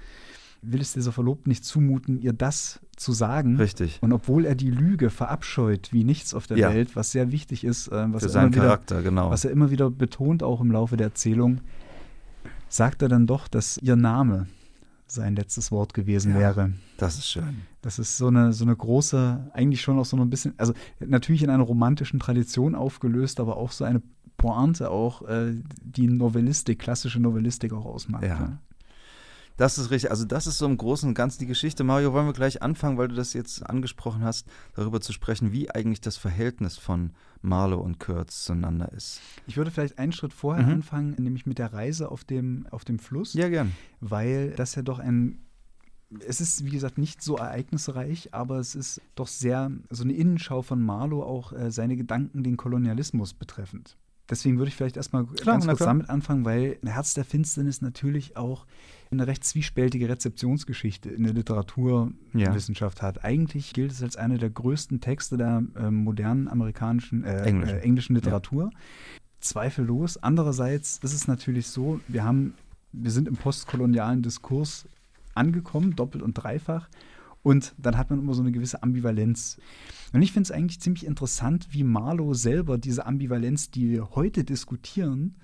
will 0.61 0.81
es 0.81 0.95
dieser 0.95 1.13
Verlobten 1.13 1.49
nicht 1.49 1.65
zumuten, 1.65 2.19
ihr 2.21 2.33
das 2.33 2.81
zu 2.97 3.13
sagen. 3.13 3.55
Richtig. 3.55 4.01
Und 4.03 4.13
obwohl 4.13 4.47
er 4.47 4.57
die 4.57 4.73
Lüge 4.73 5.11
verabscheut 5.11 5.93
wie 5.93 6.03
nichts 6.03 6.35
auf 6.35 6.49
der 6.49 6.57
ja. 6.57 6.75
Welt, 6.75 6.97
was 6.97 7.13
sehr 7.13 7.31
wichtig 7.31 7.63
ist, 7.63 7.87
äh, 7.87 8.13
was, 8.13 8.25
Für 8.25 8.29
seinen 8.29 8.53
wieder, 8.53 8.63
Charakter, 8.63 9.03
genau. 9.03 9.31
was 9.31 9.45
er 9.45 9.53
immer 9.53 9.71
wieder 9.71 9.89
betont, 9.89 10.43
auch 10.43 10.61
im 10.61 10.73
Laufe 10.73 10.97
der 10.97 11.07
Erzählung, 11.07 11.61
sagt 12.69 13.03
er 13.03 13.09
dann 13.09 13.29
doch, 13.29 13.47
dass 13.47 13.79
ihr 13.79 13.95
Name 13.95 14.49
sein 15.07 15.37
letztes 15.37 15.71
Wort 15.71 15.95
gewesen 15.95 16.33
ja, 16.33 16.39
wäre. 16.39 16.73
Das 16.97 17.17
ist 17.19 17.29
schön. 17.29 17.63
Das 17.83 17.99
ist 17.99 18.17
so 18.17 18.29
eine, 18.29 18.53
so 18.53 18.65
eine 18.65 18.75
große, 18.75 19.51
eigentlich 19.53 19.83
schon 19.83 19.99
auch 19.99 20.05
so 20.05 20.17
ein 20.17 20.31
bisschen, 20.31 20.55
also 20.57 20.73
natürlich 21.01 21.43
in 21.43 21.51
einer 21.51 21.63
romantischen 21.63 22.21
Tradition 22.21 22.75
aufgelöst, 22.75 23.41
aber 23.41 23.57
auch 23.57 23.73
so 23.73 23.85
eine 23.85 24.03
Pointe 24.37 24.91
auch, 24.91 25.23
äh, 25.29 25.55
die 25.83 26.07
Novellistik, 26.07 26.79
klassische 26.79 27.21
Novellistik 27.21 27.73
auch 27.73 27.85
ausmacht. 27.85 28.25
Ja. 28.25 28.29
ja. 28.29 28.59
Das 29.57 29.79
ist 29.79 29.91
richtig. 29.91 30.11
Also 30.11 30.25
das 30.25 30.47
ist 30.47 30.59
so 30.59 30.67
im 30.67 30.77
Großen 30.77 31.09
und 31.09 31.15
Ganzen 31.15 31.41
die 31.41 31.47
Geschichte. 31.47 31.85
Mario, 31.85 32.13
wollen 32.13 32.27
wir 32.27 32.33
gleich 32.33 32.63
anfangen, 32.63 32.99
weil 32.99 33.09
du 33.09 33.15
das 33.15 33.33
jetzt 33.35 33.65
angesprochen 33.69 34.25
hast, 34.25 34.49
darüber 34.75 35.01
zu 35.01 35.13
sprechen, 35.13 35.53
wie 35.53 35.71
eigentlich 35.71 36.01
das 36.01 36.17
Verhältnis 36.17 36.77
von 36.77 37.13
Marlowe 37.41 37.83
und 37.83 38.01
Kurtz 38.01 38.45
zueinander 38.45 38.93
ist. 38.93 39.21
Ich 39.47 39.57
würde 39.57 39.71
vielleicht 39.71 39.99
einen 39.99 40.13
Schritt 40.13 40.33
vorher 40.33 40.65
mhm. 40.65 40.73
anfangen, 40.73 41.15
nämlich 41.19 41.47
mit 41.47 41.59
der 41.59 41.73
Reise 41.73 42.11
auf 42.11 42.25
dem, 42.25 42.67
auf 42.71 42.85
dem 42.85 42.99
Fluss. 42.99 43.35
Ja, 43.35 43.49
gern. 43.49 43.73
Weil 44.01 44.51
das 44.51 44.75
ja 44.75 44.83
doch 44.83 44.99
ein 44.99 45.41
es 46.21 46.41
ist, 46.41 46.65
wie 46.65 46.71
gesagt, 46.71 46.99
nicht 46.99 47.23
so 47.23 47.37
ereignisreich, 47.37 48.33
aber 48.33 48.59
es 48.59 48.75
ist 48.75 49.01
doch 49.15 49.27
sehr 49.27 49.73
so 49.91 50.05
eine 50.05 50.13
Innenschau 50.13 50.63
von 50.63 50.81
Marlowe, 50.81 51.25
auch 51.25 51.53
äh, 51.53 51.71
seine 51.71 51.97
Gedanken 51.97 52.45
den 52.45 52.57
Kolonialismus 52.57 53.35
betreffend. 53.35 53.97
Deswegen 54.31 54.59
würde 54.59 54.69
ich 54.69 54.77
vielleicht 54.77 54.97
erstmal 54.97 55.27
Klar, 55.27 55.57
ganz 55.57 55.67
kurz 55.67 55.81
damit 55.81 56.09
anfangen, 56.09 56.45
weil 56.45 56.79
Herz 56.85 57.15
der 57.15 57.25
Finsternis 57.25 57.83
natürlich 57.83 58.37
auch 58.37 58.67
eine 59.11 59.27
recht 59.27 59.45
zwiespältige 59.45 60.09
Rezeptionsgeschichte 60.09 61.11
in 61.11 61.25
der 61.25 61.35
Literaturwissenschaft 61.35 62.99
ja. 62.99 63.05
hat. 63.05 63.25
Eigentlich 63.25 63.73
gilt 63.73 63.93
es 63.93 64.03
als 64.03 64.17
einer 64.17 64.39
der 64.39 64.51
größten 64.51 65.01
Texte 65.01 65.37
der 65.37 65.63
äh, 65.77 65.91
modernen 65.91 66.49
amerikanischen, 66.49 67.25
äh, 67.25 67.43
englischen. 67.43 67.77
Äh, 67.77 67.81
englischen. 67.81 68.15
Literatur. 68.15 68.71
Ja. 68.73 68.79
Zweifellos. 69.41 70.17
Andererseits 70.23 70.99
ist 71.03 71.13
es 71.13 71.29
natürlich 71.29 71.67
so, 71.69 72.01
wir 72.09 72.25
haben, 72.25 72.55
wir 72.93 73.11
sind 73.11 73.29
im 73.29 73.37
postkolonialen 73.37 74.23
Diskurs 74.23 74.87
angekommen, 75.35 75.97
doppelt 75.97 76.23
und 76.23 76.35
dreifach. 76.35 76.89
Und 77.45 77.75
dann 77.77 77.99
hat 77.99 78.11
man 78.11 78.19
immer 78.19 78.33
so 78.33 78.41
eine 78.41 78.53
gewisse 78.53 78.83
Ambivalenz. 78.83 79.59
Und 80.15 80.23
ich 80.23 80.33
finde 80.33 80.49
es 80.49 80.51
eigentlich 80.51 80.81
ziemlich 80.81 81.05
interessant, 81.05 81.69
wie 81.71 81.85
Marlow 81.85 82.33
selber 82.33 82.79
diese 82.79 83.07
Ambivalenz, 83.07 83.71
die 83.71 83.91
wir 83.91 84.11
heute 84.15 84.45
diskutieren, 84.45 85.37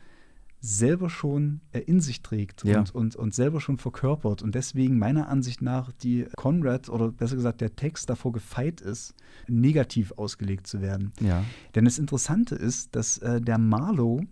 selber 0.61 1.11
schon 1.11 1.61
äh, 1.73 1.81
in 1.81 2.01
sich 2.01 2.23
trägt 2.23 2.65
ja. 2.65 2.79
und, 2.79 2.95
und, 2.95 3.17
und 3.17 3.35
selber 3.35 3.61
schon 3.61 3.79
verkörpert 3.79 4.43
und 4.43 4.55
deswegen 4.55 4.99
meiner 4.99 5.29
Ansicht 5.29 5.63
nach 5.63 5.93
die 5.93 6.27
Conrad 6.37 6.89
oder 6.89 7.13
besser 7.13 7.37
gesagt 7.37 7.61
der 7.61 7.77
Text 7.77 8.11
davor 8.11 8.33
gefeit 8.33 8.81
ist, 8.81 9.15
negativ 9.49 10.13
ausgelegt 10.13 10.67
zu 10.67 10.81
werden. 10.81 11.13
Ja. 11.21 11.45
Denn 11.75 11.85
das 11.85 11.99
Interessante 11.99 12.55
ist, 12.55 12.95
dass 12.95 13.19
äh, 13.19 13.41
der 13.41 13.59
Marlow 13.59 14.23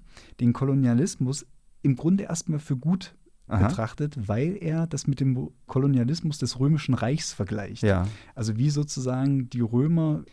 den 0.40 0.52
Kolonialismus 0.52 1.46
im 1.82 1.96
Grunde 1.96 2.24
erstmal 2.24 2.58
für 2.58 2.76
gut 2.76 3.14
Aha. 3.48 3.68
betrachtet, 3.68 4.28
weil 4.28 4.56
er 4.60 4.86
das 4.86 5.06
mit 5.06 5.20
dem 5.20 5.50
Kolonialismus 5.66 6.38
des 6.38 6.60
Römischen 6.60 6.94
Reichs 6.94 7.32
vergleicht. 7.32 7.82
Ja. 7.82 8.06
Also 8.34 8.56
wie 8.56 8.70
sozusagen 8.70 9.48
die 9.50 9.60
Römer 9.60 10.24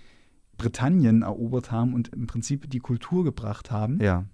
Britannien 0.57 1.21
erobert 1.21 1.71
haben 1.71 1.93
und 1.93 2.09
im 2.09 2.27
Prinzip 2.27 2.69
die 2.69 2.79
Kultur 2.79 3.23
gebracht 3.23 3.71
haben. 3.71 3.99
Ja 4.01 4.25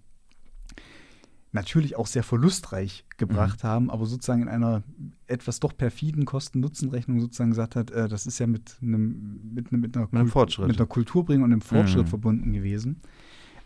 natürlich 1.53 1.97
auch 1.97 2.07
sehr 2.07 2.23
verlustreich 2.23 3.05
gebracht 3.17 3.63
mhm. 3.63 3.67
haben, 3.67 3.91
aber 3.91 4.05
sozusagen 4.05 4.44
in 4.44 4.48
einer 4.48 4.83
etwas 5.27 5.59
doch 5.59 5.75
perfiden 5.75 6.25
Kosten-Nutzen-Rechnung 6.25 7.20
sozusagen 7.20 7.51
gesagt 7.51 7.75
hat, 7.75 7.91
äh, 7.91 8.07
das 8.07 8.25
ist 8.25 8.39
ja 8.39 8.48
mit 8.48 8.77
einem, 8.81 9.51
mit, 9.53 9.72
mit, 9.72 9.98
einer, 9.98 10.07
mit, 10.11 10.29
Fortschritt. 10.29 10.67
mit 10.67 10.77
einer 10.77 10.87
Kulturbringung 10.87 11.44
und 11.44 11.51
einem 11.51 11.61
Fortschritt 11.61 12.05
mhm. 12.05 12.09
verbunden 12.09 12.53
gewesen. 12.53 13.01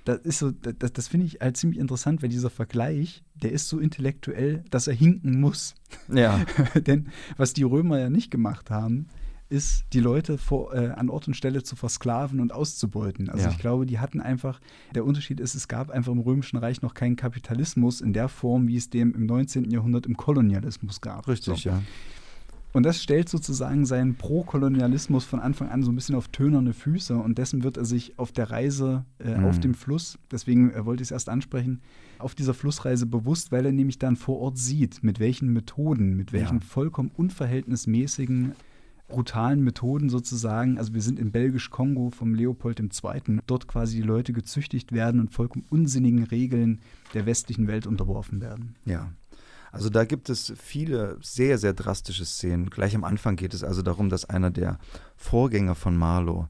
Das 0.05 0.19
ist 0.19 0.39
so, 0.39 0.51
das, 0.51 0.93
das 0.93 1.07
finde 1.07 1.25
ich 1.25 1.39
halt 1.41 1.57
ziemlich 1.57 1.79
interessant, 1.79 2.21
weil 2.21 2.29
dieser 2.29 2.49
Vergleich, 2.49 3.23
der 3.35 3.51
ist 3.51 3.67
so 3.67 3.79
intellektuell, 3.79 4.63
dass 4.69 4.87
er 4.87 4.93
hinken 4.93 5.39
muss. 5.39 5.75
Ja. 6.07 6.45
Denn 6.75 7.09
was 7.37 7.53
die 7.53 7.63
Römer 7.63 7.99
ja 7.99 8.09
nicht 8.09 8.31
gemacht 8.31 8.69
haben, 8.69 9.07
ist, 9.49 9.85
die 9.93 9.99
Leute 9.99 10.37
vor, 10.37 10.73
äh, 10.73 10.89
an 10.89 11.09
Ort 11.09 11.27
und 11.27 11.35
Stelle 11.35 11.63
zu 11.63 11.75
versklaven 11.75 12.39
und 12.39 12.51
auszubeuten. 12.51 13.29
Also 13.29 13.45
ja. 13.45 13.51
ich 13.51 13.57
glaube, 13.57 13.85
die 13.85 13.99
hatten 13.99 14.21
einfach, 14.21 14.59
der 14.95 15.05
Unterschied 15.05 15.39
ist, 15.39 15.55
es 15.55 15.67
gab 15.67 15.91
einfach 15.91 16.11
im 16.11 16.19
Römischen 16.19 16.57
Reich 16.57 16.81
noch 16.81 16.93
keinen 16.93 17.15
Kapitalismus 17.15 18.01
in 18.01 18.13
der 18.13 18.27
Form, 18.27 18.67
wie 18.67 18.77
es 18.77 18.89
dem 18.89 19.13
im 19.13 19.25
19. 19.25 19.69
Jahrhundert 19.69 20.05
im 20.05 20.17
Kolonialismus 20.17 21.01
gab. 21.01 21.27
Richtig, 21.27 21.63
so. 21.63 21.69
ja. 21.69 21.81
Und 22.75 22.83
das 22.83 23.01
stellt 23.01 23.29
sozusagen 23.29 23.85
seinen 23.85 24.15
Pro-Kolonialismus 24.15 25.23
von 25.23 25.39
Anfang 25.39 25.69
an 25.69 25.81
so 25.81 25.93
ein 25.93 25.95
bisschen 25.95 26.15
auf 26.15 26.27
tönerne 26.27 26.73
Füße 26.73 27.15
und 27.15 27.37
dessen 27.37 27.63
wird 27.63 27.77
er 27.77 27.85
sich 27.85 28.19
auf 28.19 28.33
der 28.33 28.51
Reise 28.51 29.05
äh, 29.17 29.37
mhm. 29.37 29.45
auf 29.45 29.61
dem 29.61 29.75
Fluss, 29.75 30.19
deswegen 30.29 30.71
äh, 30.71 30.85
wollte 30.85 31.01
ich 31.01 31.07
es 31.07 31.11
erst 31.11 31.29
ansprechen, 31.29 31.79
auf 32.19 32.35
dieser 32.35 32.53
Flussreise 32.53 33.05
bewusst, 33.05 33.53
weil 33.53 33.65
er 33.65 33.71
nämlich 33.71 33.97
dann 33.97 34.17
vor 34.17 34.39
Ort 34.41 34.57
sieht, 34.57 35.03
mit 35.03 35.21
welchen 35.21 35.53
Methoden, 35.53 36.17
mit 36.17 36.33
welchen 36.33 36.59
ja. 36.59 36.65
vollkommen 36.65 37.11
unverhältnismäßigen 37.15 38.55
brutalen 39.07 39.63
Methoden 39.63 40.09
sozusagen, 40.09 40.77
also 40.77 40.93
wir 40.93 41.01
sind 41.01 41.17
in 41.17 41.31
Belgisch-Kongo 41.31 42.09
vom 42.09 42.35
Leopold 42.35 42.81
II., 42.81 43.39
dort 43.47 43.69
quasi 43.69 44.01
die 44.01 44.07
Leute 44.07 44.33
gezüchtigt 44.33 44.91
werden 44.91 45.21
und 45.21 45.31
vollkommen 45.31 45.63
unsinnigen 45.69 46.23
Regeln 46.23 46.81
der 47.13 47.25
westlichen 47.25 47.67
Welt 47.67 47.87
unterworfen 47.87 48.41
werden. 48.41 48.75
Ja. 48.83 49.13
Also 49.75 49.89
da 49.89 50.05
gibt 50.05 50.29
es 50.29 50.53
viele 50.55 51.17
sehr, 51.21 51.57
sehr 51.57 51.73
drastische 51.73 52.23
Szenen. 52.23 52.69
Gleich 52.69 52.95
am 52.95 53.03
Anfang 53.03 53.35
geht 53.35 53.53
es 53.53 53.61
also 53.61 53.81
darum, 53.81 54.07
dass 54.07 54.23
einer 54.23 54.49
der 54.49 54.79
Vorgänger 55.17 55.75
von 55.75 55.97
Marlow 55.97 56.47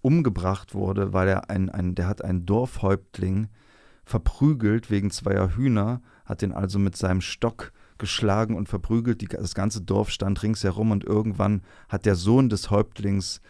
umgebracht 0.00 0.74
wurde, 0.74 1.12
weil 1.12 1.26
er 1.26 1.50
ein, 1.50 1.70
ein 1.70 1.96
der 1.96 2.06
hat 2.06 2.22
einen 2.22 2.46
Dorfhäuptling 2.46 3.48
verprügelt 4.04 4.92
wegen 4.92 5.10
zweier 5.10 5.56
Hühner, 5.56 6.02
hat 6.24 6.40
den 6.40 6.52
also 6.52 6.78
mit 6.78 6.96
seinem 6.96 7.20
Stock 7.20 7.72
geschlagen 7.98 8.54
und 8.54 8.68
verprügelt. 8.68 9.22
Die, 9.22 9.26
das 9.26 9.56
ganze 9.56 9.80
Dorf 9.80 10.10
stand 10.10 10.40
ringsherum 10.44 10.92
und 10.92 11.02
irgendwann 11.02 11.62
hat 11.88 12.06
der 12.06 12.14
Sohn 12.14 12.48
des 12.48 12.70
Häuptlings 12.70 13.40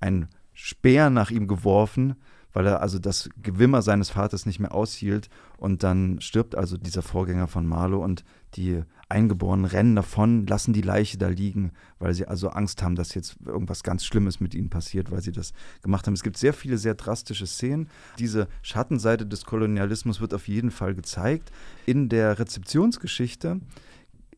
ein 0.00 0.26
Speer 0.54 1.08
nach 1.08 1.30
ihm 1.30 1.46
geworfen, 1.46 2.16
weil 2.52 2.66
er 2.66 2.80
also 2.80 2.98
das 2.98 3.30
Gewimmer 3.42 3.82
seines 3.82 4.10
Vaters 4.10 4.46
nicht 4.46 4.60
mehr 4.60 4.74
aushielt. 4.74 5.28
Und 5.58 5.82
dann 5.82 6.20
stirbt 6.20 6.54
also 6.54 6.76
dieser 6.76 7.02
Vorgänger 7.02 7.48
von 7.48 7.66
Marlow 7.66 8.02
und 8.02 8.24
die 8.54 8.82
Eingeborenen 9.08 9.66
rennen 9.66 9.94
davon, 9.94 10.46
lassen 10.46 10.72
die 10.72 10.80
Leiche 10.80 11.18
da 11.18 11.28
liegen, 11.28 11.72
weil 11.98 12.14
sie 12.14 12.26
also 12.26 12.48
Angst 12.48 12.82
haben, 12.82 12.94
dass 12.94 13.14
jetzt 13.14 13.36
irgendwas 13.44 13.82
ganz 13.82 14.04
Schlimmes 14.04 14.40
mit 14.40 14.54
ihnen 14.54 14.70
passiert, 14.70 15.10
weil 15.10 15.20
sie 15.20 15.32
das 15.32 15.52
gemacht 15.82 16.06
haben. 16.06 16.14
Es 16.14 16.22
gibt 16.22 16.38
sehr 16.38 16.54
viele 16.54 16.78
sehr 16.78 16.94
drastische 16.94 17.46
Szenen. 17.46 17.88
Diese 18.18 18.48
Schattenseite 18.62 19.26
des 19.26 19.44
Kolonialismus 19.44 20.20
wird 20.20 20.32
auf 20.32 20.48
jeden 20.48 20.70
Fall 20.70 20.94
gezeigt. 20.94 21.52
In 21.84 22.08
der 22.08 22.38
Rezeptionsgeschichte 22.38 23.60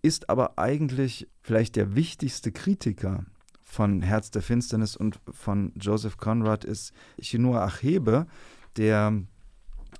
ist 0.03 0.29
aber 0.29 0.59
eigentlich 0.59 1.29
vielleicht 1.41 1.77
der 1.77 1.95
wichtigste 1.95 2.53
Kritiker 2.53 3.25
von 3.75 4.03
Herz 4.03 4.31
der 4.31 4.41
Finsternis 4.41 4.97
und 4.97 5.19
von 5.29 5.73
Joseph 5.77 6.17
Conrad 6.17 6.65
ist 6.65 6.93
Chinua 7.21 7.65
Achebe, 7.65 8.27
der 8.77 9.21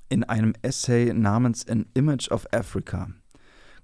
in 0.09 0.25
einem 0.25 0.55
Essay 0.63 1.13
namens 1.13 1.67
An 1.69 1.87
Image 1.95 2.31
of 2.31 2.47
Africa 2.53 3.09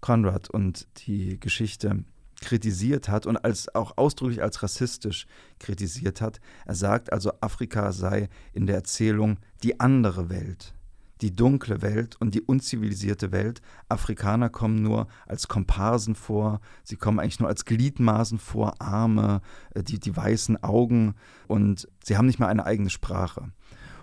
Conrad 0.00 0.48
und 0.48 0.86
die 1.06 1.40
Geschichte 1.40 2.04
kritisiert 2.40 3.08
hat 3.08 3.26
und 3.26 3.36
als 3.36 3.74
auch 3.74 3.98
ausdrücklich 3.98 4.42
als 4.42 4.62
rassistisch 4.62 5.26
kritisiert 5.58 6.20
hat. 6.20 6.40
Er 6.64 6.74
sagt 6.74 7.12
also, 7.12 7.32
Afrika 7.40 7.92
sei 7.92 8.28
in 8.52 8.66
der 8.66 8.76
Erzählung 8.76 9.38
die 9.62 9.78
andere 9.80 10.30
Welt 10.30 10.72
die 11.20 11.34
dunkle 11.34 11.82
Welt 11.82 12.16
und 12.20 12.34
die 12.34 12.40
unzivilisierte 12.40 13.32
Welt. 13.32 13.60
Afrikaner 13.88 14.48
kommen 14.48 14.82
nur 14.82 15.06
als 15.26 15.48
Komparsen 15.48 16.14
vor, 16.14 16.60
sie 16.82 16.96
kommen 16.96 17.20
eigentlich 17.20 17.40
nur 17.40 17.48
als 17.48 17.64
Gliedmaßen 17.64 18.38
vor, 18.38 18.80
Arme, 18.80 19.42
äh, 19.74 19.82
die, 19.82 19.98
die 19.98 20.16
weißen 20.16 20.62
Augen 20.62 21.14
und 21.46 21.88
sie 22.04 22.16
haben 22.16 22.26
nicht 22.26 22.38
mal 22.38 22.48
eine 22.48 22.64
eigene 22.64 22.90
Sprache. 22.90 23.52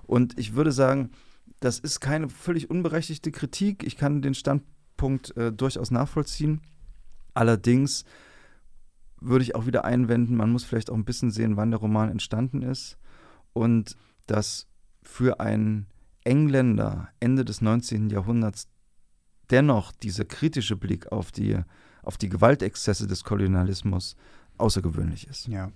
Und 0.03 0.38
ich 0.39 0.53
würde 0.53 0.71
sagen, 0.71 1.12
das 1.60 1.80
ist 1.80 1.99
keine 1.99 2.30
völlig 2.30 2.69
unberechtigte 2.69 3.32
Kritik. 3.32 3.84
Ich 3.84 3.97
kann 3.97 4.21
den 4.21 4.36
Standpunkt 4.36 5.36
äh, 5.38 5.51
durchaus 5.51 5.91
nachvollziehen. 5.91 6.62
Allerdings 7.34 8.06
würde 9.19 9.43
ich 9.43 9.56
auch 9.56 9.65
wieder 9.65 9.84
einwenden, 9.84 10.36
man 10.36 10.51
muss 10.51 10.63
vielleicht 10.63 10.91
auch 10.91 10.95
ein 10.95 11.06
bisschen 11.06 11.32
sehen, 11.32 11.58
wann 11.58 11.71
der 11.71 11.80
Roman 11.80 12.10
entstanden 12.10 12.62
ist 12.62 12.97
und 13.53 13.97
dass 14.27 14.67
für 15.01 15.39
einen 15.39 15.88
Engländer 16.27 17.07
Ende 17.21 17.45
des 17.45 17.61
19. 17.61 18.09
Jahrhunderts 18.09 18.67
dennoch 19.49 19.93
dieser 19.93 20.25
kritische 20.25 20.75
Blick 20.75 21.11
auf 21.11 21.31
die, 21.31 21.57
auf 22.03 22.17
die 22.17 22.27
Gewaltexzesse 22.27 23.07
des 23.07 23.23
Kolonialismus 23.23 24.17
außergewöhnlich 24.57 25.27
ist. 25.27 25.47
Ja. 25.47 25.71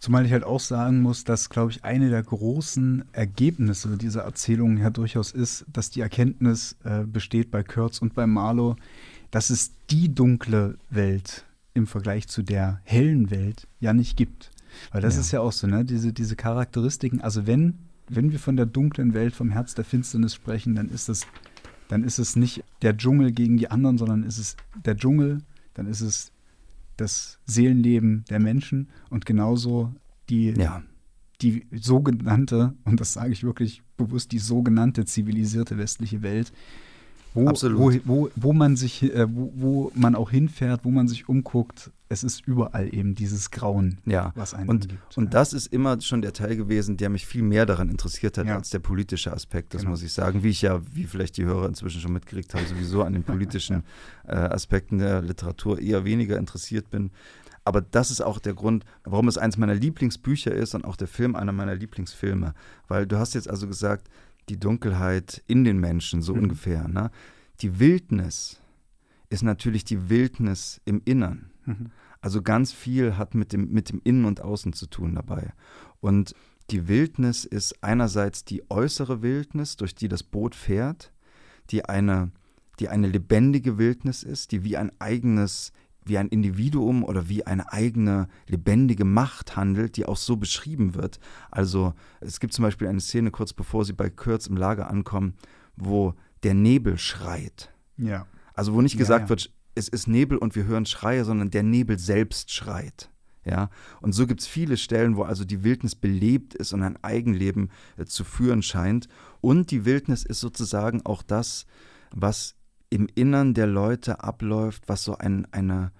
Zumal 0.00 0.26
ich 0.26 0.32
halt 0.32 0.44
auch 0.44 0.60
sagen 0.60 1.00
muss, 1.00 1.24
dass, 1.24 1.48
glaube 1.48 1.70
ich, 1.70 1.84
eine 1.84 2.10
der 2.10 2.22
großen 2.22 3.04
Ergebnisse 3.12 3.96
dieser 3.96 4.22
Erzählung 4.22 4.76
ja 4.76 4.90
durchaus 4.90 5.30
ist, 5.30 5.64
dass 5.72 5.90
die 5.90 6.00
Erkenntnis 6.00 6.76
äh, 6.84 7.04
besteht 7.04 7.50
bei 7.50 7.62
Kurtz 7.62 8.02
und 8.02 8.12
bei 8.14 8.26
Marlow, 8.26 8.76
dass 9.30 9.50
es 9.50 9.72
die 9.88 10.12
dunkle 10.12 10.78
Welt 10.90 11.46
im 11.74 11.86
Vergleich 11.86 12.26
zu 12.26 12.42
der 12.42 12.80
hellen 12.84 13.30
Welt 13.30 13.68
ja 13.80 13.92
nicht 13.92 14.16
gibt. 14.16 14.50
Weil 14.90 15.00
das 15.00 15.14
ja. 15.14 15.20
ist 15.20 15.30
ja 15.30 15.40
auch 15.40 15.52
so, 15.52 15.66
ne? 15.66 15.84
Diese, 15.84 16.12
diese 16.12 16.36
Charakteristiken, 16.36 17.20
also 17.20 17.46
wenn, 17.46 17.78
wenn 18.08 18.32
wir 18.32 18.38
von 18.38 18.56
der 18.56 18.66
dunklen 18.66 19.14
Welt, 19.14 19.34
vom 19.34 19.50
Herz 19.50 19.74
der 19.74 19.84
Finsternis 19.84 20.34
sprechen, 20.34 20.74
dann 20.74 20.88
ist 20.88 21.08
es, 21.08 21.26
dann 21.88 22.04
ist 22.04 22.18
es 22.18 22.36
nicht 22.36 22.64
der 22.82 22.96
Dschungel 22.96 23.32
gegen 23.32 23.56
die 23.56 23.70
anderen, 23.70 23.98
sondern 23.98 24.22
ist 24.22 24.38
es 24.38 24.56
der 24.84 24.96
Dschungel, 24.96 25.42
dann 25.74 25.86
ist 25.86 26.00
es 26.00 26.32
das 26.96 27.38
Seelenleben 27.44 28.24
der 28.30 28.40
Menschen 28.40 28.88
und 29.10 29.26
genauso 29.26 29.92
die, 30.30 30.50
ja. 30.50 30.82
die 31.42 31.66
sogenannte, 31.72 32.74
und 32.84 33.00
das 33.00 33.12
sage 33.12 33.32
ich 33.32 33.44
wirklich 33.44 33.82
bewusst, 33.96 34.32
die 34.32 34.38
sogenannte 34.38 35.04
zivilisierte 35.04 35.78
westliche 35.78 36.22
Welt, 36.22 36.52
wo, 37.34 37.44
wo, 37.44 37.92
wo, 38.04 38.30
wo, 38.34 38.52
man 38.54 38.76
sich, 38.76 39.02
äh, 39.02 39.26
wo, 39.28 39.52
wo, 39.54 39.92
man 39.94 40.14
auch 40.14 40.30
hinfährt, 40.30 40.84
wo 40.84 40.90
man 40.90 41.06
sich 41.06 41.28
umguckt, 41.28 41.90
es 42.08 42.22
ist 42.22 42.46
überall 42.46 42.94
eben 42.94 43.14
dieses 43.14 43.50
Grauen, 43.50 43.98
ja. 44.04 44.32
was 44.36 44.54
einen 44.54 44.68
und, 44.68 44.84
umgibt. 44.84 45.16
Und 45.16 45.24
ja. 45.24 45.30
das 45.30 45.52
ist 45.52 45.66
immer 45.66 46.00
schon 46.00 46.22
der 46.22 46.32
Teil 46.32 46.56
gewesen, 46.56 46.96
der 46.96 47.08
mich 47.08 47.26
viel 47.26 47.42
mehr 47.42 47.66
daran 47.66 47.88
interessiert 47.88 48.38
hat, 48.38 48.46
ja. 48.46 48.56
als 48.56 48.70
der 48.70 48.78
politische 48.78 49.32
Aspekt, 49.32 49.74
das 49.74 49.82
genau. 49.82 49.90
muss 49.90 50.02
ich 50.02 50.12
sagen. 50.12 50.42
Wie 50.42 50.50
ich 50.50 50.62
ja, 50.62 50.80
wie 50.92 51.04
vielleicht 51.04 51.36
die 51.36 51.44
Hörer 51.44 51.66
inzwischen 51.66 52.00
schon 52.00 52.12
mitgekriegt 52.12 52.54
haben, 52.54 52.66
sowieso 52.66 53.02
an 53.02 53.12
den 53.12 53.22
politischen 53.24 53.82
äh, 54.26 54.34
Aspekten 54.34 54.98
der 54.98 55.20
Literatur 55.22 55.80
eher 55.80 56.04
weniger 56.04 56.38
interessiert 56.38 56.90
bin. 56.90 57.10
Aber 57.64 57.80
das 57.80 58.12
ist 58.12 58.20
auch 58.20 58.38
der 58.38 58.54
Grund, 58.54 58.84
warum 59.02 59.26
es 59.26 59.38
eines 59.38 59.56
meiner 59.56 59.74
Lieblingsbücher 59.74 60.52
ist 60.52 60.76
und 60.76 60.84
auch 60.84 60.94
der 60.94 61.08
Film 61.08 61.34
einer 61.34 61.50
meiner 61.50 61.74
Lieblingsfilme. 61.74 62.54
Weil 62.86 63.06
du 63.08 63.18
hast 63.18 63.34
jetzt 63.34 63.50
also 63.50 63.66
gesagt, 63.66 64.08
die 64.48 64.60
Dunkelheit 64.60 65.42
in 65.48 65.64
den 65.64 65.78
Menschen, 65.78 66.22
so 66.22 66.34
mhm. 66.34 66.44
ungefähr. 66.44 66.86
Ne? 66.86 67.10
Die 67.62 67.80
Wildnis 67.80 68.60
ist 69.30 69.42
natürlich 69.42 69.84
die 69.84 70.08
Wildnis 70.08 70.80
im 70.84 71.02
Innern. 71.04 71.50
Mhm. 71.66 71.90
Also 72.20 72.42
ganz 72.42 72.72
viel 72.72 73.16
hat 73.16 73.34
mit 73.34 73.52
dem, 73.52 73.70
mit 73.70 73.90
dem 73.90 74.00
Innen 74.02 74.24
und 74.24 74.40
Außen 74.40 74.72
zu 74.72 74.86
tun 74.86 75.14
dabei. 75.14 75.52
Und 76.00 76.34
die 76.70 76.88
Wildnis 76.88 77.44
ist 77.44 77.82
einerseits 77.84 78.44
die 78.44 78.68
äußere 78.70 79.22
Wildnis, 79.22 79.76
durch 79.76 79.94
die 79.94 80.08
das 80.08 80.22
Boot 80.22 80.54
fährt, 80.54 81.12
die 81.70 81.84
eine, 81.84 82.32
die 82.80 82.88
eine 82.88 83.06
lebendige 83.06 83.78
Wildnis 83.78 84.22
ist, 84.22 84.52
die 84.52 84.64
wie 84.64 84.76
ein 84.76 84.90
eigenes 84.98 85.72
wie 86.08 86.18
ein 86.18 86.28
Individuum 86.28 87.02
oder 87.02 87.28
wie 87.28 87.44
eine 87.46 87.72
eigene 87.72 88.28
lebendige 88.46 89.04
Macht 89.04 89.56
handelt, 89.56 89.96
die 89.96 90.06
auch 90.06 90.16
so 90.16 90.36
beschrieben 90.36 90.94
wird. 90.94 91.18
Also 91.50 91.94
es 92.20 92.38
gibt 92.38 92.52
zum 92.52 92.62
Beispiel 92.62 92.86
eine 92.86 93.00
Szene 93.00 93.30
kurz 93.32 93.52
bevor 93.52 93.84
sie 93.84 93.92
bei 93.92 94.08
Kurz 94.08 94.46
im 94.46 94.56
Lager 94.56 94.88
ankommen, 94.88 95.34
wo 95.74 96.14
der 96.44 96.54
Nebel 96.54 96.96
schreit. 96.96 97.72
Ja. 97.96 98.26
Also 98.54 98.72
wo 98.72 98.82
nicht 98.82 98.96
gesagt 98.96 99.22
ja, 99.22 99.24
ja. 99.24 99.28
wird, 99.30 99.50
es 99.76 99.88
ist 99.88 100.08
Nebel 100.08 100.38
und 100.38 100.56
wir 100.56 100.64
hören 100.64 100.86
Schreie, 100.86 101.24
sondern 101.24 101.50
der 101.50 101.62
Nebel 101.62 101.98
selbst 101.98 102.50
schreit. 102.50 103.10
Ja, 103.44 103.70
und 104.00 104.12
so 104.12 104.26
gibt 104.26 104.40
es 104.40 104.48
viele 104.48 104.76
Stellen, 104.76 105.16
wo 105.16 105.22
also 105.22 105.44
die 105.44 105.62
Wildnis 105.62 105.94
belebt 105.94 106.54
ist 106.54 106.72
und 106.72 106.82
ein 106.82 107.02
Eigenleben 107.04 107.70
äh, 107.96 108.04
zu 108.04 108.24
führen 108.24 108.60
scheint. 108.60 109.06
Und 109.40 109.70
die 109.70 109.84
Wildnis 109.84 110.24
ist 110.24 110.40
sozusagen 110.40 111.06
auch 111.06 111.22
das, 111.22 111.64
was 112.10 112.56
im 112.90 113.08
Innern 113.14 113.54
der 113.54 113.68
Leute 113.68 114.24
abläuft, 114.24 114.88
was 114.88 115.04
so 115.04 115.16
ein, 115.16 115.46
eine, 115.52 115.92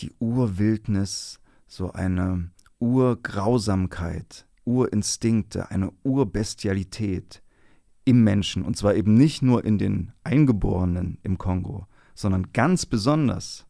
die 0.00 0.12
Urwildnis, 0.18 1.40
so 1.66 1.92
eine 1.92 2.50
Urgrausamkeit, 2.78 4.46
Urinstinkte, 4.64 5.70
eine 5.70 5.92
Urbestialität 6.02 7.42
im 8.04 8.22
Menschen. 8.22 8.64
Und 8.64 8.76
zwar 8.76 8.94
eben 8.96 9.14
nicht 9.14 9.40
nur 9.40 9.64
in 9.64 9.78
den 9.78 10.12
Eingeborenen 10.24 11.18
im 11.22 11.38
Kongo, 11.38 11.86
sondern 12.14 12.52
ganz 12.52 12.86
besonders 12.86 13.66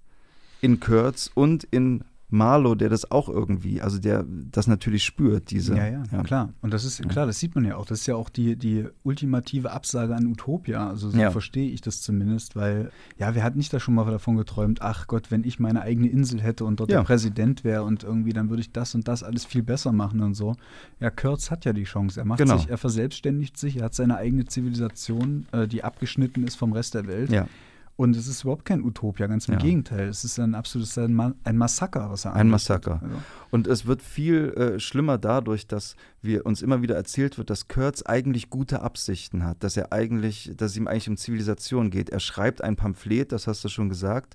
in 0.60 0.80
Kurz 0.80 1.30
und 1.34 1.64
in 1.64 2.04
Marlow, 2.30 2.76
der 2.76 2.88
das 2.88 3.10
auch 3.10 3.28
irgendwie, 3.28 3.82
also 3.82 3.98
der 3.98 4.24
das 4.28 4.68
natürlich 4.68 5.04
spürt, 5.04 5.50
diese. 5.50 5.76
Ja, 5.76 5.86
ja, 5.86 6.02
ja. 6.12 6.22
klar. 6.22 6.54
Und 6.62 6.72
das 6.72 6.84
ist, 6.84 7.06
klar, 7.08 7.26
das 7.26 7.40
sieht 7.40 7.56
man 7.56 7.64
ja 7.64 7.76
auch. 7.76 7.86
Das 7.86 8.00
ist 8.00 8.06
ja 8.06 8.14
auch 8.14 8.28
die, 8.28 8.56
die 8.56 8.86
ultimative 9.02 9.72
Absage 9.72 10.14
an 10.14 10.26
Utopia. 10.26 10.88
Also 10.88 11.10
so 11.10 11.18
ja. 11.18 11.30
verstehe 11.30 11.70
ich 11.70 11.80
das 11.80 12.02
zumindest, 12.02 12.54
weil, 12.54 12.92
ja, 13.18 13.34
wer 13.34 13.42
hat 13.42 13.56
nicht 13.56 13.72
da 13.72 13.80
schon 13.80 13.94
mal 13.94 14.08
davon 14.08 14.36
geträumt, 14.36 14.80
ach 14.80 15.08
Gott, 15.08 15.30
wenn 15.30 15.42
ich 15.42 15.58
meine 15.58 15.82
eigene 15.82 16.08
Insel 16.08 16.40
hätte 16.40 16.64
und 16.64 16.78
dort 16.78 16.90
ja. 16.90 16.98
der 16.98 17.04
Präsident 17.04 17.64
wäre 17.64 17.82
und 17.82 18.04
irgendwie, 18.04 18.32
dann 18.32 18.48
würde 18.48 18.60
ich 18.60 18.72
das 18.72 18.94
und 18.94 19.08
das 19.08 19.24
alles 19.24 19.44
viel 19.44 19.64
besser 19.64 19.92
machen 19.92 20.20
und 20.20 20.34
so. 20.34 20.54
Ja, 21.00 21.10
Kurz 21.10 21.50
hat 21.50 21.64
ja 21.64 21.72
die 21.72 21.84
Chance. 21.84 22.20
Er 22.20 22.26
macht 22.26 22.38
genau. 22.38 22.56
sich, 22.56 22.68
er 22.68 22.78
verselbstständigt 22.78 23.56
sich, 23.58 23.78
er 23.78 23.86
hat 23.86 23.94
seine 23.94 24.16
eigene 24.16 24.44
Zivilisation, 24.44 25.46
äh, 25.50 25.66
die 25.66 25.82
abgeschnitten 25.82 26.44
ist 26.44 26.54
vom 26.54 26.72
Rest 26.72 26.94
der 26.94 27.08
Welt. 27.08 27.30
Ja. 27.30 27.48
Und 27.96 28.16
es 28.16 28.26
ist 28.26 28.44
überhaupt 28.44 28.64
kein 28.64 28.82
Utopia, 28.82 29.26
ganz 29.26 29.46
im 29.48 29.54
ja. 29.54 29.60
Gegenteil. 29.60 30.08
Es 30.08 30.24
ist 30.24 30.38
ein 30.38 30.54
absolutes 30.54 30.96
ein, 30.96 31.12
Ma 31.12 31.34
ein 31.44 31.58
Massaker, 31.58 32.10
was 32.10 32.24
er 32.24 32.34
Ein 32.34 32.48
Massaker. 32.48 33.00
Also. 33.02 33.16
Und 33.50 33.66
es 33.66 33.84
wird 33.84 34.00
viel 34.00 34.54
äh, 34.54 34.80
schlimmer 34.80 35.18
dadurch, 35.18 35.66
dass 35.66 35.96
wir 36.22 36.46
uns 36.46 36.62
immer 36.62 36.80
wieder 36.80 36.96
erzählt 36.96 37.36
wird, 37.36 37.50
dass 37.50 37.68
Kurtz 37.68 38.02
eigentlich 38.02 38.48
gute 38.48 38.80
Absichten 38.80 39.44
hat, 39.44 39.62
dass 39.62 39.76
er 39.76 39.92
eigentlich, 39.92 40.52
dass 40.56 40.70
es 40.70 40.76
ihm 40.78 40.88
eigentlich 40.88 41.10
um 41.10 41.18
Zivilisation 41.18 41.90
geht. 41.90 42.08
Er 42.08 42.20
schreibt 42.20 42.64
ein 42.64 42.76
Pamphlet, 42.76 43.32
das 43.32 43.46
hast 43.46 43.64
du 43.64 43.68
schon 43.68 43.90
gesagt, 43.90 44.34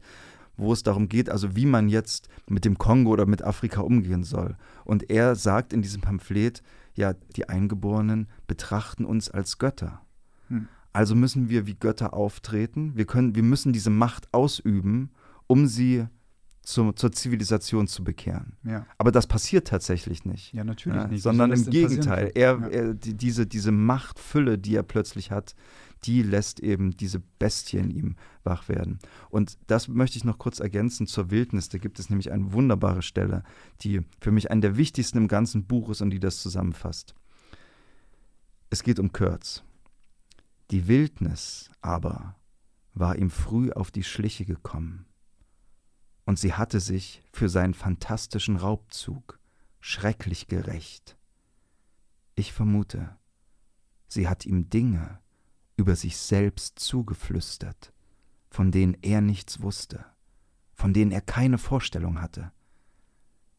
wo 0.58 0.72
es 0.72 0.84
darum 0.84 1.10
geht, 1.10 1.30
also 1.30 1.56
wie 1.56 1.66
man 1.66 1.90
jetzt 1.90 2.30
mit 2.48 2.66
dem 2.66 2.78
Kongo 2.78 3.12
oder 3.12 3.26
mit 3.26 3.44
Afrika 3.44 3.82
umgehen 3.82 4.24
soll. 4.24 4.58
Und 4.84 5.10
er 5.10 5.36
sagt 5.36 5.74
in 5.74 5.82
diesem 5.82 6.02
Pamphlet, 6.02 6.62
ja, 6.94 7.14
die 7.36 7.50
Eingeborenen 7.50 8.28
betrachten 8.48 9.06
uns 9.06 9.30
als 9.30 9.58
Götter. 9.58 10.02
Hm. 10.50 10.68
Also 10.96 11.14
müssen 11.14 11.50
wir 11.50 11.68
wie 11.68 11.76
Götter 11.76 12.14
auftreten. 12.14 12.94
Wir, 12.96 13.06
können, 13.06 13.36
wir 13.36 13.44
müssen 13.44 13.74
diese 13.74 13.90
Macht 13.90 14.34
ausüben, 14.34 15.12
um 15.46 15.68
sie 15.68 16.08
zur, 16.62 16.96
zur 16.96 17.12
Zivilisation 17.12 17.88
zu 17.88 18.02
bekehren. 18.02 18.54
Ja. 18.64 18.86
Aber 18.98 19.12
das 19.12 19.28
passiert 19.28 19.68
tatsächlich 19.68 20.24
nicht. 20.24 20.54
Ja, 20.54 20.64
natürlich 20.64 21.02
ja, 21.02 21.08
nicht. 21.08 21.22
Sondern 21.22 21.52
im 21.52 21.70
Gegenteil. 21.70 22.32
Er, 22.34 22.60
ja. 22.60 22.68
er, 22.68 22.94
die, 22.94 23.14
diese, 23.14 23.46
diese 23.46 23.74
Machtfülle, 23.74 24.58
die 24.58 24.74
er 24.74 24.84
plötzlich 24.84 25.32
hat, 25.32 25.54
die 26.06 26.24
lässt 26.24 26.62
eben 26.62 26.96
diese 26.96 27.22
Bestie 27.40 27.78
in 27.78 27.92
ihm 27.92 28.16
wach 28.46 28.70
werden. 28.70 29.00
Und 29.30 29.58
das 29.68 29.90
möchte 29.90 30.18
ich 30.18 30.24
noch 30.24 30.38
kurz 30.38 30.62
ergänzen 30.62 31.08
zur 31.08 31.30
Wildnis. 31.30 31.68
Da 31.68 31.78
gibt 31.78 32.00
es 32.00 32.10
nämlich 32.10 32.32
eine 32.32 32.54
wunderbare 32.54 33.02
Stelle, 33.02 33.44
die 33.82 34.00
für 34.22 34.32
mich 34.32 34.50
eine 34.50 34.62
der 34.62 34.78
wichtigsten 34.78 35.18
im 35.18 35.28
ganzen 35.28 35.66
Buch 35.66 35.90
ist 35.90 36.02
und 36.02 36.12
die 36.12 36.22
das 36.22 36.42
zusammenfasst. 36.42 37.16
Es 38.70 38.82
geht 38.82 38.98
um 38.98 39.12
Kurtz. 39.12 39.65
Die 40.72 40.88
Wildnis 40.88 41.70
aber 41.82 42.36
war 42.94 43.18
ihm 43.18 43.30
früh 43.30 43.72
auf 43.72 43.92
die 43.92 44.04
Schliche 44.04 44.46
gekommen, 44.46 45.06
und 46.26 46.40
sie 46.40 46.54
hatte 46.54 46.80
sich 46.80 47.22
für 47.32 47.50
seinen 47.50 47.76
fantastischen 47.76 48.58
Raubzug 48.58 49.40
schrecklich 49.80 50.48
gerecht. 50.48 51.18
Ich 52.34 52.52
vermute, 52.52 53.16
sie 54.08 54.28
hat 54.28 54.46
ihm 54.46 54.70
Dinge 54.70 55.20
über 55.78 55.96
sich 55.96 56.18
selbst 56.18 56.80
zugeflüstert, 56.80 57.94
von 58.50 58.72
denen 58.72 58.98
er 59.04 59.22
nichts 59.22 59.62
wusste, 59.62 60.06
von 60.74 60.94
denen 60.94 61.12
er 61.12 61.22
keine 61.22 61.60
Vorstellung 61.60 62.22
hatte, 62.22 62.52